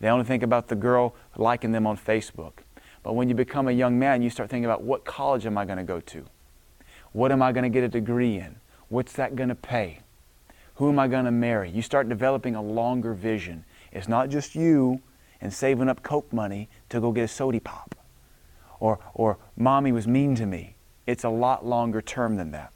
They 0.00 0.08
only 0.08 0.24
think 0.24 0.42
about 0.42 0.68
the 0.68 0.76
girl 0.76 1.14
liking 1.36 1.72
them 1.72 1.86
on 1.86 1.98
Facebook. 1.98 2.60
But 3.02 3.12
when 3.12 3.28
you 3.28 3.34
become 3.34 3.68
a 3.68 3.72
young 3.72 3.98
man, 3.98 4.22
you 4.22 4.30
start 4.30 4.48
thinking 4.48 4.64
about 4.64 4.82
what 4.82 5.04
college 5.04 5.44
am 5.44 5.58
I 5.58 5.66
going 5.66 5.76
to 5.76 5.84
go 5.84 6.00
to? 6.00 6.24
What 7.12 7.32
am 7.32 7.42
I 7.42 7.52
going 7.52 7.64
to 7.64 7.70
get 7.70 7.84
a 7.84 7.88
degree 7.88 8.36
in? 8.36 8.56
What's 8.88 9.12
that 9.14 9.36
going 9.36 9.48
to 9.48 9.54
pay? 9.54 10.00
Who 10.76 10.88
am 10.88 10.98
I 10.98 11.08
going 11.08 11.24
to 11.24 11.30
marry? 11.30 11.70
You 11.70 11.82
start 11.82 12.08
developing 12.08 12.54
a 12.54 12.62
longer 12.62 13.14
vision. 13.14 13.64
It's 13.92 14.08
not 14.08 14.28
just 14.28 14.54
you 14.54 15.00
and 15.40 15.52
saving 15.52 15.88
up 15.88 16.02
Coke 16.02 16.32
money 16.32 16.68
to 16.88 17.00
go 17.00 17.12
get 17.12 17.24
a 17.24 17.28
sody 17.28 17.60
pop. 17.60 17.94
Or, 18.80 18.98
or 19.14 19.38
mommy 19.56 19.92
was 19.92 20.06
mean 20.06 20.34
to 20.36 20.46
me. 20.46 20.76
It's 21.06 21.24
a 21.24 21.30
lot 21.30 21.66
longer 21.66 22.00
term 22.00 22.36
than 22.36 22.52
that. 22.52 22.72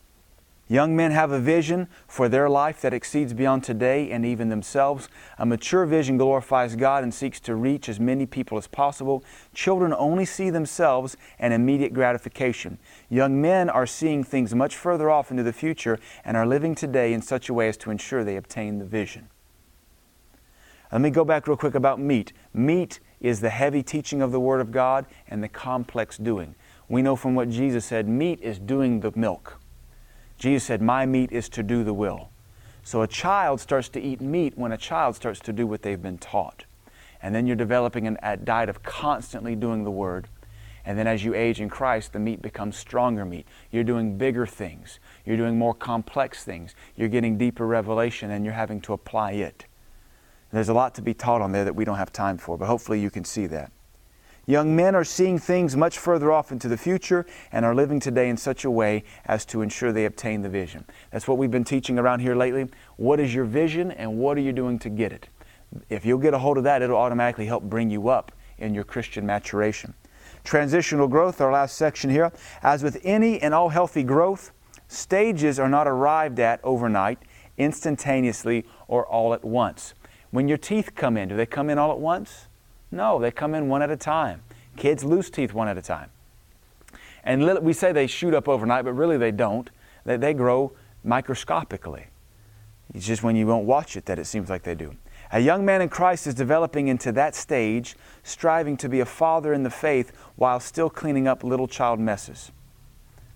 Young 0.73 0.97
men 0.97 1.11
have 1.11 1.33
a 1.33 1.39
vision 1.39 1.87
for 2.09 2.31
their 2.31 2.49
life 2.49 2.81
that 2.81 2.95
exceeds 2.95 3.35
beyond 3.35 3.63
today 3.63 4.11
and 4.11 4.25
even 4.25 4.49
themselves. 4.49 5.07
A 5.37 5.45
mature 5.45 5.85
vision 5.85 6.17
glorifies 6.17 6.77
God 6.77 7.03
and 7.03 7.13
seeks 7.13 7.41
to 7.41 7.55
reach 7.55 7.91
as 7.91 8.01
many 8.01 8.25
people 8.25 8.57
as 8.57 8.69
possible. 8.69 9.23
Children 9.53 9.93
only 9.99 10.25
see 10.25 10.49
themselves 10.49 11.19
and 11.39 11.53
immediate 11.53 11.93
gratification. 11.93 12.79
Young 13.11 13.39
men 13.39 13.69
are 13.69 13.87
seeing 13.87 14.25
things 14.25 14.55
much 14.55 14.75
further 14.75 15.11
off 15.11 15.31
into 15.31 15.43
the 15.43 15.53
future 15.53 15.99
and 16.25 16.39
are 16.39 16.47
living 16.47 16.75
today 16.75 17.13
in 17.13 17.21
such 17.21 17.51
a 17.51 17.53
way 17.53 17.69
as 17.69 17.77
to 17.77 17.91
ensure 17.91 18.25
they 18.25 18.37
obtain 18.37 18.79
the 18.79 18.87
vision. 18.87 19.29
Let 20.91 21.03
me 21.03 21.11
go 21.11 21.23
back 21.23 21.47
real 21.47 21.59
quick 21.59 21.75
about 21.75 22.01
meat. 22.01 22.33
Meat 22.55 22.99
is 23.21 23.43
the 23.43 23.51
heavy 23.51 23.83
teaching 23.83 24.23
of 24.23 24.33
the 24.33 24.41
Word 24.41 24.63
of 24.63 24.73
God 24.73 25.05
and 25.29 25.45
the 25.45 25.49
complex 25.49 26.17
doing. 26.17 26.55
We 26.89 27.03
know 27.03 27.15
from 27.15 27.35
what 27.35 27.51
Jesus 27.51 27.85
said, 27.85 28.09
meat 28.09 28.41
is 28.41 28.59
doing 28.59 29.01
the 29.01 29.13
milk. 29.15 29.59
Jesus 30.43 30.65
said, 30.65 30.83
My 30.83 31.07
meat 31.07 31.31
is 31.31 31.49
to 31.51 31.63
do 31.63 31.85
the 31.85 31.95
will. 31.95 32.29
So 32.83 33.03
a 33.03 33.07
child 33.07 33.61
starts 33.61 33.89
to 33.91 34.01
eat 34.01 34.21
meat 34.21 34.59
when 34.59 34.73
a 34.73 34.77
child 34.77 35.15
starts 35.15 35.39
to 35.39 35.53
do 35.53 35.69
what 35.69 35.83
they've 35.83 36.03
been 36.03 36.19
taught. 36.19 36.65
And 37.23 37.33
then 37.33 37.47
you're 37.47 37.55
developing 37.55 38.09
an, 38.09 38.19
a 38.25 38.37
diet 38.37 38.69
of 38.69 38.83
constantly 38.83 39.55
doing 39.55 39.85
the 39.85 39.91
Word. 39.93 40.27
And 40.85 40.99
then 40.99 41.07
as 41.07 41.23
you 41.23 41.33
age 41.33 41.61
in 41.61 41.69
Christ, 41.69 42.13
the 42.13 42.19
meat 42.19 42.43
becomes 42.43 42.77
stronger 42.77 43.25
meat. 43.25 43.47
You're 43.71 43.85
doing 43.85 44.19
bigger 44.19 44.45
things. 44.45 44.99
You're 45.25 45.37
doing 45.37 45.57
more 45.57 45.75
complex 45.75 46.43
things. 46.43 46.75
You're 46.97 47.09
getting 47.09 47.39
deeper 47.39 47.65
revelation 47.65 48.33
and 48.33 48.45
you're 48.45 48.53
having 48.53 48.81
to 48.81 48.95
apply 48.95 49.35
it. 49.35 49.67
There's 50.51 50.69
a 50.69 50.75
lot 50.75 50.97
to 50.97 51.03
be 51.03 51.15
taught 51.15 51.41
on 51.41 51.53
there 51.53 51.65
that 51.65 51.77
we 51.77 51.85
don't 51.85 51.99
have 51.99 52.13
time 52.13 52.37
for, 52.37 52.59
but 52.59 52.67
hopefully 52.67 53.01
you 53.01 53.11
can 53.11 53.25
see 53.25 53.47
that. 53.47 53.71
Young 54.47 54.75
men 54.75 54.97
are 54.97 55.05
seeing 55.05 55.39
things 55.39 55.77
much 55.77 55.99
further 55.99 56.33
off 56.33 56.51
into 56.51 56.67
the 56.67 56.77
future 56.77 57.25
and 57.53 57.65
are 57.65 57.77
living 57.77 58.01
today 58.01 58.29
in 58.29 58.37
such 58.37 58.65
a 58.65 58.71
way 58.71 59.05
as 59.25 59.45
to 59.47 59.63
ensure 59.63 59.93
they 59.93 60.05
obtain 60.05 60.43
the 60.43 60.49
vision. 60.49 60.85
That's 61.13 61.29
what 61.29 61.39
we've 61.39 61.51
been 61.51 61.63
teaching 61.63 61.97
around 61.97 62.21
here 62.21 62.35
lately. 62.35 62.69
What 62.97 63.21
is 63.21 63.33
your 63.33 63.45
vision 63.45 63.93
and 63.93 64.19
what 64.19 64.37
are 64.37 64.41
you 64.41 64.53
doing 64.53 64.81
to 64.81 64.89
get 64.89 65.13
it? 65.13 65.29
If 65.89 66.05
you'll 66.05 66.19
get 66.19 66.35
a 66.35 66.39
hold 66.39 66.59
of 66.59 66.65
that, 66.65 66.83
it'll 66.83 66.97
automatically 66.97 67.47
help 67.47 67.63
bring 67.63 67.89
you 67.89 68.09
up 68.09 68.33
in 68.59 68.75
your 68.75 68.85
Christian 68.85 69.25
maturation. 69.25 69.95
Transitional 70.43 71.07
growth, 71.07 71.41
our 71.41 71.53
last 71.53 71.77
section 71.77 72.11
here. 72.11 72.33
As 72.65 72.83
with 72.83 73.01
any 73.05 73.41
and 73.41 73.55
all 73.55 73.69
healthy 73.69 74.03
growth, 74.03 74.51
stages 74.89 75.61
are 75.61 75.69
not 75.69 75.87
arrived 75.87 76.41
at 76.41 76.59
overnight, 76.65 77.21
instantaneously, 77.59 78.67
or 78.89 79.07
all 79.07 79.35
at 79.35 79.45
once. 79.45 79.95
When 80.33 80.49
your 80.49 80.59
teeth 80.59 80.97
come 80.97 81.17
in, 81.17 81.29
do 81.29 81.37
they 81.37 81.47
come 81.47 81.71
in 81.71 81.79
all 81.79 81.93
at 81.93 82.01
once? 82.01 82.49
No, 82.93 83.19
they 83.19 83.31
come 83.31 83.55
in 83.55 83.69
one 83.69 83.83
at 83.83 83.91
a 83.91 83.97
time. 83.97 84.43
Kids 84.77 85.03
lose 85.03 85.31
teeth 85.31 85.53
one 85.53 85.67
at 85.67 85.79
a 85.79 85.83
time. 85.83 86.11
And 87.25 87.59
we 87.61 87.73
say 87.73 87.93
they 87.93 88.07
shoot 88.07 88.35
up 88.35 88.49
overnight, 88.49 88.85
but 88.85 88.93
really 88.93 89.17
they 89.17 89.31
don't. 89.31 89.71
They, 90.05 90.17
they 90.17 90.35
grow 90.35 90.73
microscopically. 91.03 92.07
It's 92.95 93.07
just 93.07 93.23
when 93.23 93.37
you 93.37 93.47
won't 93.47 93.65
watch 93.65 93.97
it 93.97 94.05
that 94.07 94.19
it 94.19 94.27
seems 94.27 94.51
like 94.51 94.63
they 94.63 94.75
do. 94.75 94.95
A 95.31 95.41
young 95.41 95.65
man 95.65 95.81
in 95.81 95.89
Christ 95.89 96.27
is 96.27 96.35
developing 96.35 96.89
into 96.89 97.11
that 97.13 97.35
stage, 97.35 97.97
striving 98.23 98.77
to 98.77 98.89
be 98.89 99.01
a 99.01 99.07
father 99.07 99.55
in 99.55 99.63
the 99.63 99.71
faith 99.71 100.13
while 100.37 100.61
still 100.61 100.91
cleaning 100.91 101.27
up 101.27 101.43
little 101.43 101.67
child 101.67 101.99
messes. 101.99 102.53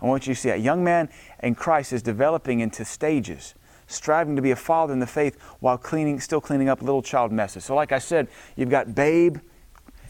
I 0.02 0.06
want 0.06 0.26
you 0.26 0.34
to 0.34 0.40
see 0.40 0.50
that. 0.50 0.58
A 0.58 0.62
young 0.62 0.84
man 0.84 1.08
in 1.42 1.54
Christ 1.54 1.94
is 1.94 2.02
developing 2.02 2.60
into 2.60 2.84
stages, 2.84 3.54
striving 3.86 4.36
to 4.36 4.42
be 4.42 4.50
a 4.50 4.56
father 4.56 4.92
in 4.92 4.98
the 4.98 5.06
faith 5.06 5.40
while 5.60 5.78
cleaning, 5.78 6.20
still 6.20 6.40
cleaning 6.40 6.68
up 6.68 6.82
little 6.82 7.02
child 7.02 7.32
messes. 7.32 7.64
So, 7.64 7.74
like 7.74 7.92
I 7.92 7.98
said, 7.98 8.28
you've 8.56 8.70
got 8.70 8.94
babe, 8.94 9.38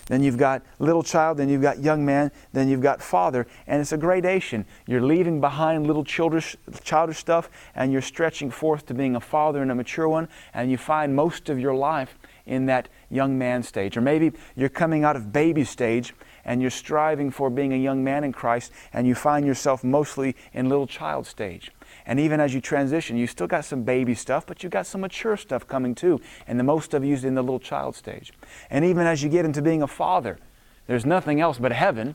then 0.07 0.23
you've 0.23 0.39
got 0.39 0.63
little 0.79 1.03
child, 1.03 1.39
then 1.39 1.49
you've 1.49 1.63
got 1.63 1.81
young 1.81 2.05
man, 2.05 2.31
then 2.53 2.69
you've 2.69 2.81
got 2.81 3.03
father, 3.03 3.47
and 3.67 3.81
it's 3.81 3.93
a 3.93 3.97
gradation. 3.97 4.65
You're 4.87 5.03
leaving 5.03 5.41
behind 5.41 5.87
little 5.87 6.05
childish, 6.05 6.57
childish 6.85 7.19
stuff, 7.19 7.51
and 7.75 7.93
you're 7.93 8.03
stretching 8.03 8.51
forth 8.51 8.87
to 8.87 8.95
being 8.95 9.17
a 9.17 9.21
father 9.21 9.63
and 9.63 9.71
a 9.71 9.75
mature 9.75 10.09
one, 10.09 10.29
and 10.55 10.71
you 10.71 10.79
find 10.79 11.17
most 11.17 11.49
of 11.49 11.59
your 11.59 11.75
life 11.75 12.17
in 12.47 12.67
that 12.67 12.89
young 13.11 13.37
man 13.37 13.65
stage. 13.65 13.97
Or 13.97 14.01
maybe 14.01 14.33
you're 14.55 14.69
coming 14.69 15.03
out 15.03 15.17
of 15.17 15.33
baby 15.33 15.65
stage 15.65 16.15
and 16.45 16.61
you're 16.61 16.71
striving 16.71 17.33
for 17.33 17.51
being 17.51 17.73
a 17.73 17.77
young 17.77 18.05
man 18.05 18.23
in 18.23 18.33
Christ, 18.33 18.71
and 18.93 19.05
you 19.05 19.17
find 19.17 19.45
yourself 19.45 19.83
mostly 19.83 20.37
in 20.53 20.69
little 20.69 20.87
child 20.87 21.27
stage. 21.27 21.73
And 22.07 22.21
even 22.21 22.39
as 22.39 22.55
you 22.55 22.61
transition, 22.61 23.17
you 23.17 23.27
still 23.27 23.49
got 23.49 23.65
some 23.65 23.83
baby 23.83 24.15
stuff, 24.15 24.47
but 24.47 24.63
you 24.63 24.69
got 24.69 24.87
some 24.87 25.01
mature 25.01 25.37
stuff 25.37 25.67
coming 25.67 25.95
too. 25.95 26.21
And 26.47 26.59
the 26.59 26.65
most 26.65 26.95
of 26.95 27.05
you 27.05 27.15
is 27.15 27.25
in 27.25 27.35
the 27.35 27.43
little 27.43 27.59
child 27.59 27.97
stage. 27.97 28.33
And 28.71 28.85
even 28.85 29.07
as 29.07 29.23
you 29.23 29.29
get 29.29 29.45
into 29.45 29.61
being 29.61 29.83
a 29.83 29.89
father, 29.89 30.39
there's 30.87 31.05
nothing 31.05 31.41
else 31.41 31.59
but 31.59 31.73
heaven. 31.73 32.15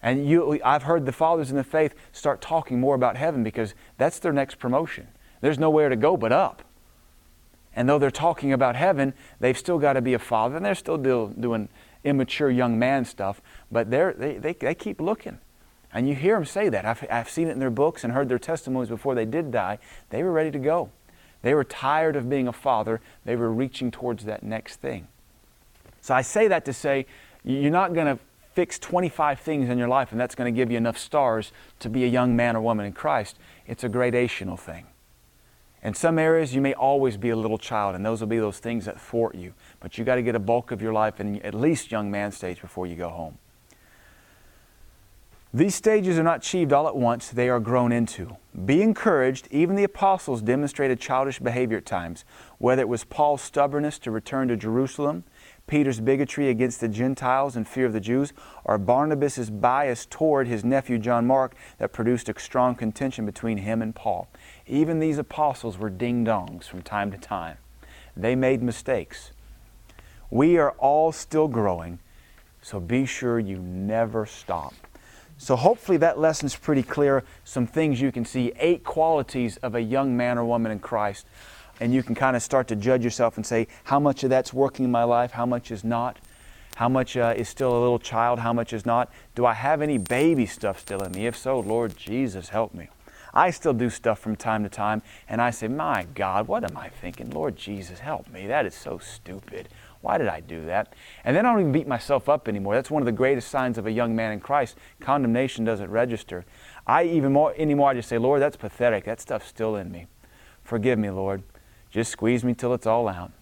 And 0.00 0.28
you, 0.28 0.60
I've 0.64 0.84
heard 0.84 1.06
the 1.06 1.12
fathers 1.12 1.50
in 1.50 1.56
the 1.56 1.64
faith 1.64 1.94
start 2.12 2.40
talking 2.40 2.78
more 2.78 2.94
about 2.94 3.16
heaven 3.16 3.42
because 3.42 3.74
that's 3.98 4.20
their 4.20 4.32
next 4.32 4.60
promotion. 4.60 5.08
There's 5.40 5.58
nowhere 5.58 5.88
to 5.88 5.96
go 5.96 6.16
but 6.16 6.30
up. 6.30 6.62
And 7.74 7.88
though 7.88 7.98
they're 7.98 8.10
talking 8.10 8.52
about 8.52 8.76
heaven, 8.76 9.12
they've 9.40 9.58
still 9.58 9.78
got 9.78 9.94
to 9.94 10.00
be 10.00 10.14
a 10.14 10.18
father, 10.18 10.56
and 10.56 10.64
they're 10.64 10.74
still 10.74 10.96
do, 10.96 11.34
doing 11.38 11.68
immature 12.04 12.50
young 12.50 12.78
man 12.78 13.04
stuff, 13.04 13.42
but 13.70 13.90
they 13.90 14.38
they, 14.38 14.52
they 14.54 14.74
keep 14.74 15.00
looking. 15.00 15.38
And 15.96 16.06
you 16.06 16.14
hear 16.14 16.34
them 16.34 16.44
say 16.44 16.68
that. 16.68 16.84
I've, 16.84 17.06
I've 17.10 17.30
seen 17.30 17.48
it 17.48 17.52
in 17.52 17.58
their 17.58 17.70
books 17.70 18.04
and 18.04 18.12
heard 18.12 18.28
their 18.28 18.38
testimonies 18.38 18.90
before 18.90 19.14
they 19.14 19.24
did 19.24 19.50
die. 19.50 19.78
They 20.10 20.22
were 20.22 20.30
ready 20.30 20.50
to 20.50 20.58
go. 20.58 20.90
They 21.40 21.54
were 21.54 21.64
tired 21.64 22.16
of 22.16 22.28
being 22.28 22.46
a 22.46 22.52
father. 22.52 23.00
They 23.24 23.34
were 23.34 23.50
reaching 23.50 23.90
towards 23.90 24.26
that 24.26 24.42
next 24.42 24.76
thing. 24.76 25.08
So 26.02 26.14
I 26.14 26.20
say 26.20 26.48
that 26.48 26.66
to 26.66 26.74
say 26.74 27.06
you're 27.44 27.70
not 27.70 27.94
going 27.94 28.14
to 28.14 28.22
fix 28.52 28.78
25 28.78 29.40
things 29.40 29.70
in 29.70 29.78
your 29.78 29.88
life 29.88 30.12
and 30.12 30.20
that's 30.20 30.34
going 30.34 30.52
to 30.52 30.56
give 30.56 30.70
you 30.70 30.76
enough 30.76 30.98
stars 30.98 31.50
to 31.78 31.88
be 31.88 32.04
a 32.04 32.08
young 32.08 32.36
man 32.36 32.56
or 32.56 32.60
woman 32.60 32.84
in 32.84 32.92
Christ. 32.92 33.38
It's 33.66 33.82
a 33.82 33.88
gradational 33.88 34.58
thing. 34.58 34.84
In 35.82 35.94
some 35.94 36.18
areas, 36.18 36.54
you 36.54 36.60
may 36.60 36.74
always 36.74 37.16
be 37.16 37.30
a 37.30 37.36
little 37.36 37.58
child, 37.58 37.94
and 37.94 38.04
those 38.04 38.20
will 38.20 38.28
be 38.28 38.38
those 38.38 38.58
things 38.58 38.84
that 38.84 39.00
thwart 39.00 39.34
you. 39.34 39.54
But 39.78 39.96
you 39.96 40.04
got 40.04 40.16
to 40.16 40.22
get 40.22 40.34
a 40.34 40.40
bulk 40.40 40.72
of 40.72 40.82
your 40.82 40.92
life 40.92 41.20
in 41.20 41.40
at 41.42 41.54
least 41.54 41.90
young 41.90 42.10
man 42.10 42.32
stage 42.32 42.60
before 42.60 42.86
you 42.86 42.96
go 42.96 43.08
home. 43.08 43.38
These 45.56 45.74
stages 45.74 46.18
are 46.18 46.22
not 46.22 46.40
achieved 46.40 46.74
all 46.74 46.86
at 46.86 46.94
once, 46.94 47.30
they 47.30 47.48
are 47.48 47.60
grown 47.60 47.90
into. 47.90 48.36
Be 48.66 48.82
encouraged. 48.82 49.48
Even 49.50 49.74
the 49.74 49.84
apostles 49.84 50.42
demonstrated 50.42 51.00
childish 51.00 51.38
behavior 51.38 51.78
at 51.78 51.86
times, 51.86 52.26
whether 52.58 52.82
it 52.82 52.90
was 52.90 53.04
Paul's 53.04 53.40
stubbornness 53.40 53.98
to 54.00 54.10
return 54.10 54.48
to 54.48 54.56
Jerusalem, 54.58 55.24
Peter's 55.66 55.98
bigotry 55.98 56.50
against 56.50 56.82
the 56.82 56.88
Gentiles 56.88 57.56
and 57.56 57.66
fear 57.66 57.86
of 57.86 57.94
the 57.94 58.00
Jews, 58.00 58.34
or 58.64 58.76
Barnabas' 58.76 59.48
bias 59.48 60.04
toward 60.04 60.46
his 60.46 60.62
nephew 60.62 60.98
John 60.98 61.26
Mark 61.26 61.54
that 61.78 61.90
produced 61.90 62.28
a 62.28 62.38
strong 62.38 62.74
contention 62.74 63.24
between 63.24 63.56
him 63.56 63.80
and 63.80 63.94
Paul. 63.94 64.28
Even 64.66 64.98
these 64.98 65.16
apostles 65.16 65.78
were 65.78 65.88
ding 65.88 66.22
dongs 66.22 66.64
from 66.64 66.82
time 66.82 67.10
to 67.12 67.16
time. 67.16 67.56
They 68.14 68.36
made 68.36 68.62
mistakes. 68.62 69.30
We 70.28 70.58
are 70.58 70.72
all 70.72 71.12
still 71.12 71.48
growing, 71.48 71.98
so 72.60 72.78
be 72.78 73.06
sure 73.06 73.38
you 73.38 73.56
never 73.56 74.26
stop. 74.26 74.74
So 75.38 75.56
hopefully 75.56 75.98
that 75.98 76.18
lesson's 76.18 76.56
pretty 76.56 76.82
clear. 76.82 77.24
Some 77.44 77.66
things 77.66 78.00
you 78.00 78.10
can 78.10 78.24
see, 78.24 78.52
eight 78.58 78.84
qualities 78.84 79.56
of 79.58 79.74
a 79.74 79.80
young 79.80 80.16
man 80.16 80.38
or 80.38 80.44
woman 80.44 80.72
in 80.72 80.78
Christ. 80.78 81.26
And 81.78 81.92
you 81.92 82.02
can 82.02 82.14
kind 82.14 82.36
of 82.36 82.42
start 82.42 82.68
to 82.68 82.76
judge 82.76 83.04
yourself 83.04 83.36
and 83.36 83.44
say, 83.44 83.68
how 83.84 84.00
much 84.00 84.24
of 84.24 84.30
that's 84.30 84.52
working 84.52 84.86
in 84.86 84.90
my 84.90 85.04
life, 85.04 85.32
how 85.32 85.44
much 85.44 85.70
is 85.70 85.84
not? 85.84 86.18
How 86.76 86.88
much 86.88 87.16
uh, 87.16 87.34
is 87.36 87.48
still 87.48 87.70
a 87.70 87.80
little 87.80 87.98
child, 87.98 88.38
how 88.38 88.52
much 88.52 88.72
is 88.72 88.84
not? 88.84 89.10
Do 89.34 89.46
I 89.46 89.54
have 89.54 89.80
any 89.80 89.98
baby 89.98 90.46
stuff 90.46 90.80
still 90.80 91.02
in 91.02 91.12
me? 91.12 91.26
If 91.26 91.36
so, 91.36 91.58
Lord 91.58 91.96
Jesus, 91.96 92.50
help 92.50 92.74
me. 92.74 92.88
I 93.32 93.50
still 93.50 93.74
do 93.74 93.90
stuff 93.90 94.18
from 94.18 94.36
time 94.36 94.62
to 94.62 94.68
time, 94.68 95.02
and 95.28 95.42
I 95.42 95.50
say, 95.50 95.68
My 95.68 96.06
God, 96.14 96.48
what 96.48 96.64
am 96.64 96.76
I 96.76 96.88
thinking? 96.88 97.30
Lord 97.30 97.56
Jesus, 97.56 97.98
help 97.98 98.30
me. 98.30 98.46
That 98.46 98.66
is 98.66 98.74
so 98.74 98.98
stupid. 98.98 99.68
Why 100.06 100.18
did 100.18 100.28
I 100.28 100.38
do 100.38 100.64
that? 100.66 100.92
And 101.24 101.36
then 101.36 101.44
I 101.44 101.50
don't 101.50 101.58
even 101.62 101.72
beat 101.72 101.88
myself 101.88 102.28
up 102.28 102.46
anymore. 102.46 102.76
That's 102.76 102.92
one 102.92 103.02
of 103.02 103.06
the 103.06 103.10
greatest 103.10 103.48
signs 103.48 103.76
of 103.76 103.86
a 103.86 103.90
young 103.90 104.14
man 104.14 104.30
in 104.30 104.38
Christ. 104.38 104.76
Condemnation 105.00 105.64
doesn't 105.64 105.90
register. 105.90 106.44
I 106.86 107.02
even 107.06 107.32
more 107.32 107.52
anymore 107.56 107.90
I 107.90 107.94
just 107.94 108.08
say, 108.08 108.16
Lord, 108.16 108.40
that's 108.40 108.56
pathetic. 108.56 109.02
That 109.02 109.20
stuff's 109.20 109.48
still 109.48 109.74
in 109.74 109.90
me. 109.90 110.06
Forgive 110.62 110.96
me, 110.96 111.10
Lord. 111.10 111.42
Just 111.90 112.12
squeeze 112.12 112.44
me 112.44 112.54
till 112.54 112.72
it's 112.72 112.86
all 112.86 113.08
out. 113.08 113.32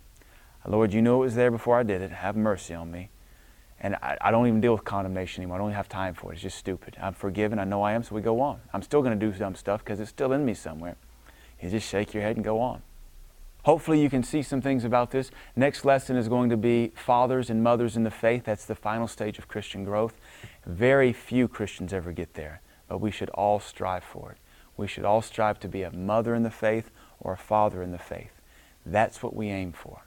Lord, 0.66 0.94
you 0.94 1.02
knew 1.02 1.16
it 1.16 1.26
was 1.26 1.34
there 1.34 1.50
before 1.50 1.78
I 1.78 1.82
did 1.82 2.00
it. 2.00 2.10
Have 2.10 2.34
mercy 2.34 2.72
on 2.72 2.90
me. 2.90 3.10
And 3.78 3.96
I, 3.96 4.16
I, 4.22 4.30
don't 4.30 4.46
even 4.46 4.62
deal 4.62 4.72
with 4.72 4.84
condemnation 4.84 5.42
anymore. 5.42 5.58
I 5.58 5.60
don't 5.60 5.72
have 5.72 5.90
time 5.90 6.14
for 6.14 6.32
it. 6.32 6.36
It's 6.36 6.42
just 6.42 6.56
stupid. 6.56 6.96
I'm 6.98 7.12
forgiven. 7.12 7.58
I 7.58 7.64
know 7.64 7.82
I 7.82 7.92
am, 7.92 8.02
so 8.02 8.14
we 8.14 8.22
go 8.22 8.40
on. 8.40 8.62
I'm 8.72 8.80
still 8.80 9.02
going 9.02 9.20
to 9.20 9.30
do 9.30 9.36
dumb 9.36 9.54
stuff 9.54 9.84
because 9.84 10.00
it's 10.00 10.08
still 10.08 10.32
in 10.32 10.46
me 10.46 10.54
somewhere. 10.54 10.96
You 11.60 11.68
just 11.68 11.86
shake 11.86 12.14
your 12.14 12.22
head 12.22 12.36
and 12.36 12.44
go 12.44 12.58
on. 12.58 12.80
Hopefully, 13.64 14.00
you 14.00 14.10
can 14.10 14.22
see 14.22 14.42
some 14.42 14.60
things 14.60 14.84
about 14.84 15.10
this. 15.10 15.30
Next 15.56 15.84
lesson 15.84 16.16
is 16.16 16.28
going 16.28 16.50
to 16.50 16.56
be 16.56 16.92
fathers 16.94 17.48
and 17.48 17.62
mothers 17.62 17.96
in 17.96 18.04
the 18.04 18.10
faith. 18.10 18.44
That's 18.44 18.66
the 18.66 18.74
final 18.74 19.08
stage 19.08 19.38
of 19.38 19.48
Christian 19.48 19.84
growth. 19.84 20.14
Very 20.66 21.12
few 21.12 21.48
Christians 21.48 21.92
ever 21.92 22.12
get 22.12 22.34
there, 22.34 22.60
but 22.88 23.00
we 23.00 23.10
should 23.10 23.30
all 23.30 23.60
strive 23.60 24.04
for 24.04 24.32
it. 24.32 24.38
We 24.76 24.86
should 24.86 25.04
all 25.04 25.22
strive 25.22 25.60
to 25.60 25.68
be 25.68 25.82
a 25.82 25.90
mother 25.90 26.34
in 26.34 26.42
the 26.42 26.50
faith 26.50 26.90
or 27.20 27.32
a 27.32 27.38
father 27.38 27.82
in 27.82 27.90
the 27.90 27.98
faith. 27.98 28.32
That's 28.84 29.22
what 29.22 29.34
we 29.34 29.48
aim 29.48 29.72
for. 29.72 30.02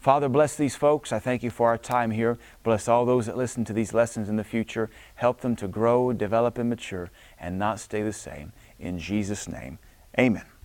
Father, 0.00 0.28
bless 0.28 0.56
these 0.56 0.74
folks. 0.74 1.12
I 1.12 1.20
thank 1.20 1.44
you 1.44 1.50
for 1.50 1.68
our 1.68 1.78
time 1.78 2.10
here. 2.10 2.38
Bless 2.64 2.88
all 2.88 3.06
those 3.06 3.26
that 3.26 3.36
listen 3.36 3.64
to 3.66 3.72
these 3.72 3.94
lessons 3.94 4.28
in 4.28 4.36
the 4.36 4.44
future. 4.44 4.90
Help 5.14 5.42
them 5.42 5.54
to 5.56 5.68
grow, 5.68 6.12
develop, 6.12 6.58
and 6.58 6.68
mature, 6.68 7.10
and 7.38 7.56
not 7.58 7.78
stay 7.78 8.02
the 8.02 8.12
same. 8.12 8.52
In 8.80 8.98
Jesus' 8.98 9.48
name, 9.48 9.78
amen. 10.18 10.55